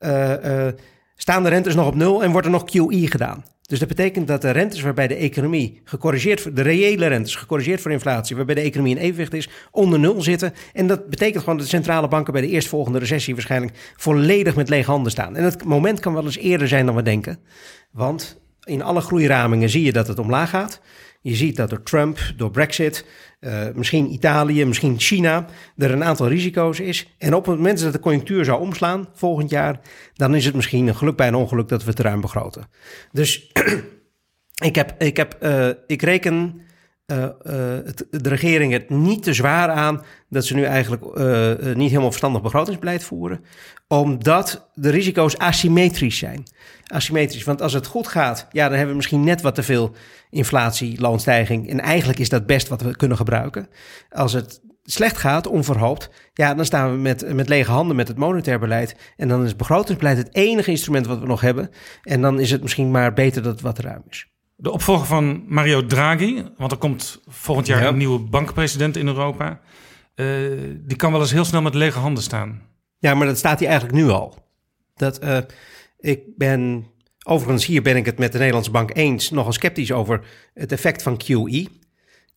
[0.00, 0.66] uh, uh,
[1.16, 3.44] staan de rentes nog op nul en wordt er nog QE gedaan.
[3.70, 7.90] Dus dat betekent dat de rentes waarbij de economie gecorrigeerd, de reële rentes gecorrigeerd voor
[7.90, 10.54] inflatie, waarbij de economie in evenwicht is, onder nul zitten.
[10.72, 14.68] En dat betekent gewoon dat de centrale banken bij de eerstvolgende recessie waarschijnlijk volledig met
[14.68, 15.36] lege handen staan.
[15.36, 17.38] En dat moment kan wel eens eerder zijn dan we denken.
[17.90, 20.80] Want in alle groeiramingen zie je dat het omlaag gaat.
[21.20, 23.04] Je ziet dat door Trump, door Brexit,
[23.40, 25.46] uh, misschien Italië, misschien China,
[25.76, 27.14] er een aantal risico's is.
[27.18, 29.80] En op het moment dat de conjunctuur zou omslaan volgend jaar,
[30.14, 32.68] dan is het misschien een geluk bij een ongeluk dat we het ruim begroten.
[33.12, 33.50] Dus
[34.68, 36.60] ik, heb, ik, heb, uh, ik reken
[37.10, 37.28] uh,
[37.84, 42.08] het, de regering het niet te zwaar aan dat ze nu eigenlijk uh, niet helemaal
[42.08, 43.44] verstandig begrotingsbeleid voeren,
[43.88, 46.42] omdat de risico's asymmetrisch zijn.
[46.86, 49.94] Asymmetrisch, want als het goed gaat, ja, dan hebben we misschien net wat te veel
[50.30, 51.68] inflatie, loonstijging.
[51.68, 53.68] En eigenlijk is dat best wat we kunnen gebruiken.
[54.10, 58.16] Als het slecht gaat, onverhoopt, ja, dan staan we met, met lege handen met het
[58.16, 58.96] monetair beleid.
[59.16, 61.70] En dan is begrotingsbeleid het enige instrument wat we nog hebben.
[62.02, 64.28] En dan is het misschien maar beter dat het wat ruim is.
[64.62, 67.88] De opvolger van Mario Draghi, want er komt volgend jaar ja.
[67.88, 69.60] een nieuwe bankpresident in Europa.
[70.14, 70.26] Uh,
[70.78, 72.62] die kan wel eens heel snel met lege handen staan.
[72.98, 74.46] Ja, maar dat staat hij eigenlijk nu al.
[74.94, 75.38] Dat, uh,
[75.98, 76.86] ik ben,
[77.24, 80.20] overigens hier ben ik het met de Nederlandse bank eens, nogal sceptisch over
[80.54, 81.66] het effect van QE.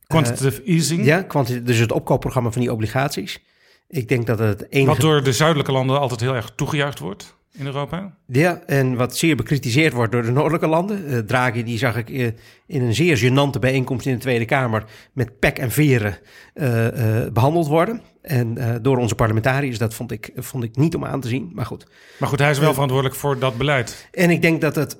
[0.08, 1.06] Quantitative easing.
[1.06, 1.26] Ja,
[1.64, 3.44] dus het opkoopprogramma van die obligaties.
[3.88, 4.90] Ik denk dat het enige...
[4.90, 8.16] Wat door de zuidelijke landen altijd heel erg toegejuicht wordt in Europa.
[8.28, 11.26] Ja, en wat zeer bekritiseerd wordt door de noordelijke landen.
[11.26, 12.26] Draghi, die zag ik eh,
[12.66, 16.18] in een zeer gênante bijeenkomst in de Tweede Kamer met pek en veren
[16.54, 18.02] eh, eh, behandeld worden.
[18.22, 21.52] En door onze parlementariërs, dat vond ik, vond ik niet om aan te zien.
[21.54, 21.88] Maar goed.
[22.20, 24.08] Maar goed, hij is wel verantwoordelijk voor dat beleid.
[24.12, 24.98] En ik denk dat het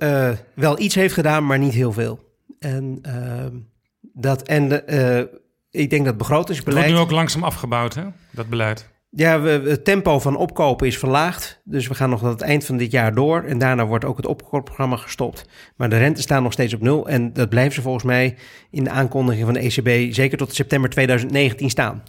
[0.54, 2.20] wel iets heeft gedaan, maar niet heel veel.
[2.60, 3.56] En, ehm,
[4.02, 5.30] dat, en de,
[5.72, 6.86] ik denk dat Het begrotingsbeleid...
[6.86, 8.93] wordt nu ook langzaam afgebouwd, hè, dat beleid.
[9.16, 11.62] Ja, het tempo van opkopen is verlaagd.
[11.64, 13.44] Dus we gaan nog tot het eind van dit jaar door.
[13.44, 15.46] En daarna wordt ook het opkoopprogramma gestopt.
[15.76, 17.08] Maar de rente staan nog steeds op nul.
[17.08, 18.36] En dat blijven ze volgens mij
[18.72, 22.04] in de aankondiging van de ECB zeker tot september 2019 staan.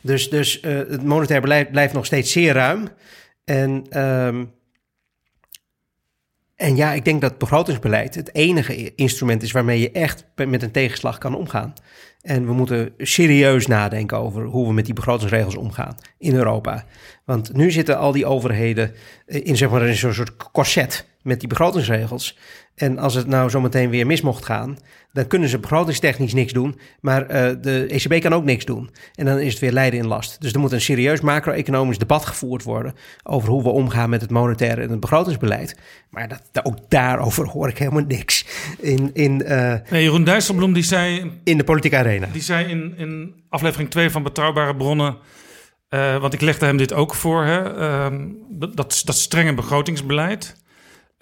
[0.00, 2.88] Dus, dus eh, het monetair beleid blijft nog steeds zeer ruim.
[3.44, 4.44] En, ehm,
[6.64, 10.70] en ja, ik denk dat begrotingsbeleid het enige instrument is waarmee je echt met een
[10.70, 11.72] tegenslag kan omgaan.
[12.22, 16.84] En we moeten serieus nadenken over hoe we met die begrotingsregels omgaan in Europa.
[17.24, 18.94] Want nu zitten al die overheden
[19.26, 22.38] eh, in zeg maar zo'n soort corset met die begrotingsregels.
[22.74, 24.78] En als het nou zometeen weer mis mocht gaan,
[25.12, 26.78] dan kunnen ze begrotingstechnisch niks doen.
[27.00, 28.90] Maar eh, de ECB kan ook niks doen.
[29.14, 30.40] En dan is het weer lijden in last.
[30.40, 34.30] Dus er moet een serieus macro-economisch debat gevoerd worden over hoe we omgaan met het
[34.30, 35.76] monetaire en het begrotingsbeleid.
[36.10, 38.46] Maar dat, ook daarover hoor ik helemaal niks.
[38.78, 42.26] In, in, eh, Nee, Jeroen Dijsselbloem die zei, in de politieke arena.
[42.32, 45.16] die zei in, in aflevering 2 van Betrouwbare Bronnen...
[45.88, 50.62] eh, want ik legde hem dit ook voor, hè, ehm, dat, dat, dat strenge begrotingsbeleid.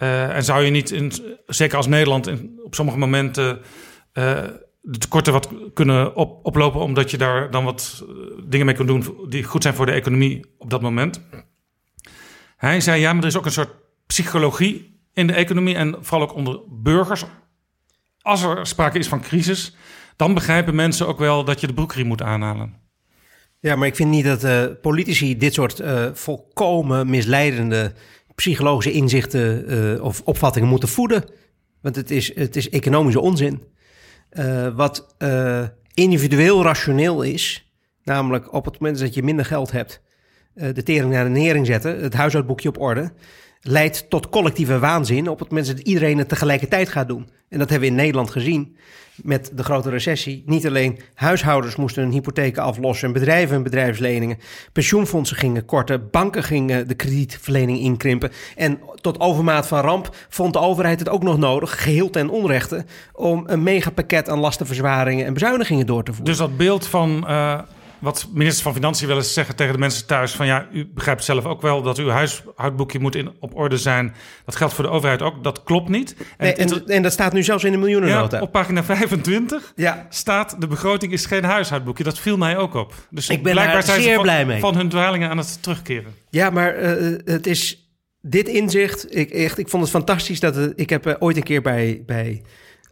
[0.03, 1.11] Eh, en zou je niet, in,
[1.45, 2.31] zeker als Nederland,
[2.63, 3.61] op sommige momenten
[4.13, 4.43] eh,
[4.81, 8.13] de tekorten wat kunnen op, oplopen, omdat je daar dan wat eh,
[8.45, 11.21] dingen mee kunt doen die goed zijn voor de economie op dat moment.
[12.57, 13.75] Hij zei ja, maar er is ook een soort
[14.07, 17.25] psychologie in de economie en vooral ook onder burgers.
[18.21, 19.75] Als er sprake is van crisis,
[20.15, 22.81] dan begrijpen mensen ook wel dat je de broekriem moet aanhalen.
[23.59, 25.81] Ja, maar ik vind niet dat politici dit soort
[26.13, 27.93] volkomen misleidende
[28.35, 31.23] psychologische inzichten eh, of opvattingen moeten voeden.
[31.81, 33.63] Want het is, het is economische onzin.
[34.29, 37.73] Eh, wat eh, individueel rationeel is,
[38.03, 40.01] namelijk op het moment dat je minder geld hebt,
[40.53, 43.11] de tering naar de nering zetten, het huishoudboekje op orde,
[43.63, 47.29] leidt tot collectieve waanzin op het moment dat iedereen het tegelijkertijd gaat doen.
[47.49, 48.75] En dat hebben we in Nederland gezien
[49.15, 50.43] met de grote recessie.
[50.45, 54.37] Niet alleen huishoudens moesten hun hypotheken aflossen en bedrijven hun bedrijfsleningen.
[54.71, 58.31] Pensioenfondsen gingen korten, banken gingen de kredietverlening inkrimpen.
[58.55, 62.85] En tot overmaat van ramp vond de overheid het ook nog nodig, geheel ten onrechte,
[63.13, 66.29] om een megapakket aan lastenverzwaringen en bezuinigingen door te voeren.
[66.29, 67.59] Dus dat beeld van eh,
[68.03, 71.23] wat ministers van Financiën wel eens zeggen tegen de mensen thuis: van ja, u begrijpt
[71.23, 74.13] zelf ook wel dat uw huishoudboekje moet in, op orde zijn.
[74.45, 75.43] Dat geldt voor de overheid ook.
[75.43, 76.15] Dat klopt niet.
[76.37, 78.37] Nee, en, en dat staat nu zelfs in de miljoenennota.
[78.37, 80.07] Ja, op pagina 25 Ja.
[80.09, 82.03] staat de begroting is geen huishoudboekje.
[82.03, 82.93] Dat viel mij ook op.
[83.09, 84.59] Dus Ik ben blijkbaar ze zeer van, blij mee.
[84.59, 86.13] van hun dwalingen aan het terugkeren.
[86.29, 87.89] Ja, maar eh, het is
[88.21, 89.15] dit inzicht.
[89.15, 92.03] Ik, echt, ik vond het fantastisch dat het, ik heb eh, ooit een keer bij,
[92.05, 92.41] bij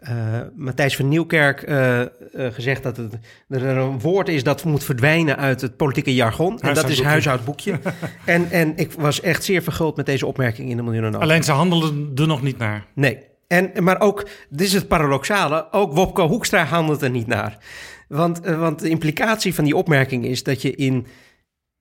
[0.02, 3.18] eh, Matthijs van Nieuwkerk eh, eh, gezegd dat het,
[3.50, 6.60] er een woord is dat moet verdwijnen uit het politieke jargon.
[6.60, 7.80] En dat is Huishoudboekje.
[8.26, 11.24] en, en ik was echt zeer verguld met deze opmerking in de miljoenennota.
[11.24, 12.86] Alleen ze handelden er nog niet naar.
[12.94, 13.20] Nee.
[13.48, 17.58] En, maar ook, dit is het paradoxale, ook Wopke Hoekstra handelt er niet naar.
[18.08, 21.08] Want, want de implicatie van die opmerking is dat je in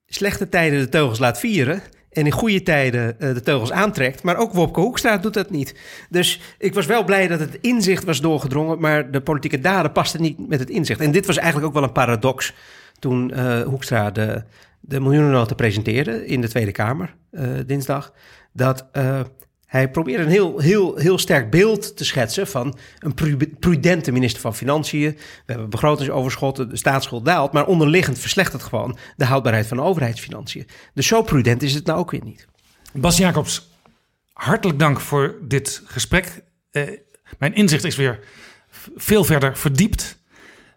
[0.06, 1.82] slechte tijden de teugels laat vieren...
[2.12, 4.22] en in goede tijden eh, de teugels aantrekt.
[4.22, 5.74] Maar ook Wopke Hoekstra doet dat niet.
[6.08, 8.80] Dus ik was wel blij dat het inzicht was doorgedrongen...
[8.80, 11.00] maar de politieke daden pasten niet met het inzicht.
[11.00, 12.54] En dit was eigenlijk ook wel een paradox
[12.98, 14.42] toen eh, Hoekstra de,
[14.80, 16.26] de miljoenennota presenteerde...
[16.26, 18.12] in de Tweede Kamer eh, dinsdag.
[18.52, 18.86] Dat...
[19.70, 24.40] hij probeert een heel, heel, heel sterk beeld te schetsen van een pru- prudente minister
[24.40, 25.10] van Financiën.
[25.16, 30.66] We hebben begrotingsoverschotten, de staatsschuld daalt, maar onderliggend verslechtert gewoon de houdbaarheid van de overheidsfinanciën.
[30.94, 32.46] Dus zo prudent is het nou ook weer niet.
[32.92, 33.70] Bas Jacobs,
[34.32, 36.42] hartelijk dank voor dit gesprek.
[36.70, 36.82] Eh,
[37.38, 38.18] mijn inzicht is weer
[38.96, 40.22] veel verder verdiept.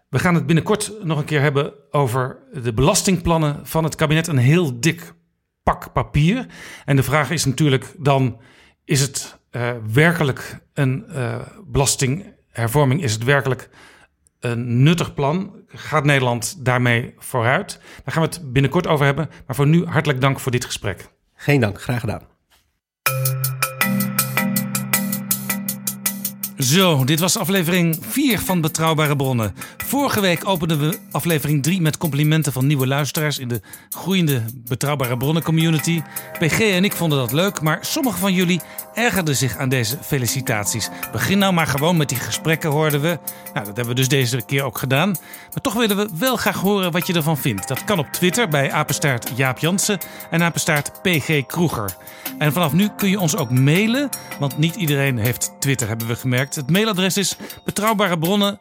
[0.08, 4.26] We gaan het binnenkort nog een keer hebben over de belastingplannen van het kabinet.
[4.26, 5.12] Een heel dik
[5.62, 6.46] pak papier.
[6.84, 8.40] En de vraag is natuurlijk dan:
[8.84, 13.02] is het eh, werkelijk een eh, belastinghervorming?
[13.02, 13.68] Is het werkelijk
[14.40, 15.62] een nuttig plan?
[15.68, 17.80] Gaat Nederland daarmee vooruit?
[18.04, 19.30] Daar gaan we het binnenkort over hebben.
[19.46, 21.08] Maar voor nu hartelijk dank voor dit gesprek.
[21.34, 22.22] Geen dank, graag gedaan.
[26.58, 29.54] Zo, dit was aflevering 4 van Betrouwbare Bronnen.
[29.76, 33.60] Vorige week openden we aflevering 3 met complimenten van nieuwe luisteraars in de
[33.90, 36.02] groeiende Betrouwbare Bronnen community.
[36.38, 38.60] PG en ik vonden dat leuk, maar sommige van jullie
[38.94, 40.88] ergerden zich aan deze felicitaties.
[41.12, 43.18] Begin nou maar gewoon met die gesprekken, hoorden we.
[43.54, 45.08] Nou, dat hebben we dus deze keer ook gedaan.
[45.52, 47.68] Maar toch willen we wel graag horen wat je ervan vindt.
[47.68, 49.98] Dat kan op Twitter bij apenstaart Jaap Jansen
[50.30, 51.96] en apenstaart PG Kroeger.
[52.38, 54.08] En vanaf nu kun je ons ook mailen,
[54.38, 56.43] want niet iedereen heeft Twitter, hebben we gemerkt.
[56.52, 58.58] Het mailadres is betrouwbare bronnen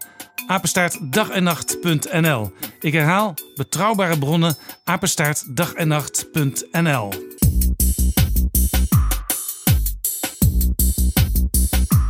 [0.48, 2.52] apenstaartdagennacht.nl.
[2.80, 7.10] Ik herhaal betrouwbare bronnen apenstaartdagennacht.nl.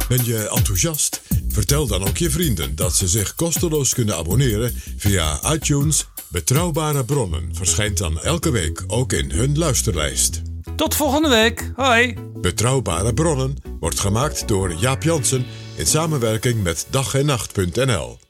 [0.08, 1.22] Ben je enthousiast?
[1.48, 6.08] Vertel dan ook je vrienden dat ze zich kosteloos kunnen abonneren via iTunes.
[6.30, 10.42] Betrouwbare bronnen verschijnt dan elke week ook in hun luisterlijst.
[10.76, 11.72] Tot volgende week.
[11.76, 12.16] Hoi.
[12.42, 15.46] Betrouwbare bronnen wordt gemaakt door Jaap Jansen
[15.76, 18.23] in samenwerking met dag en nacht.nl.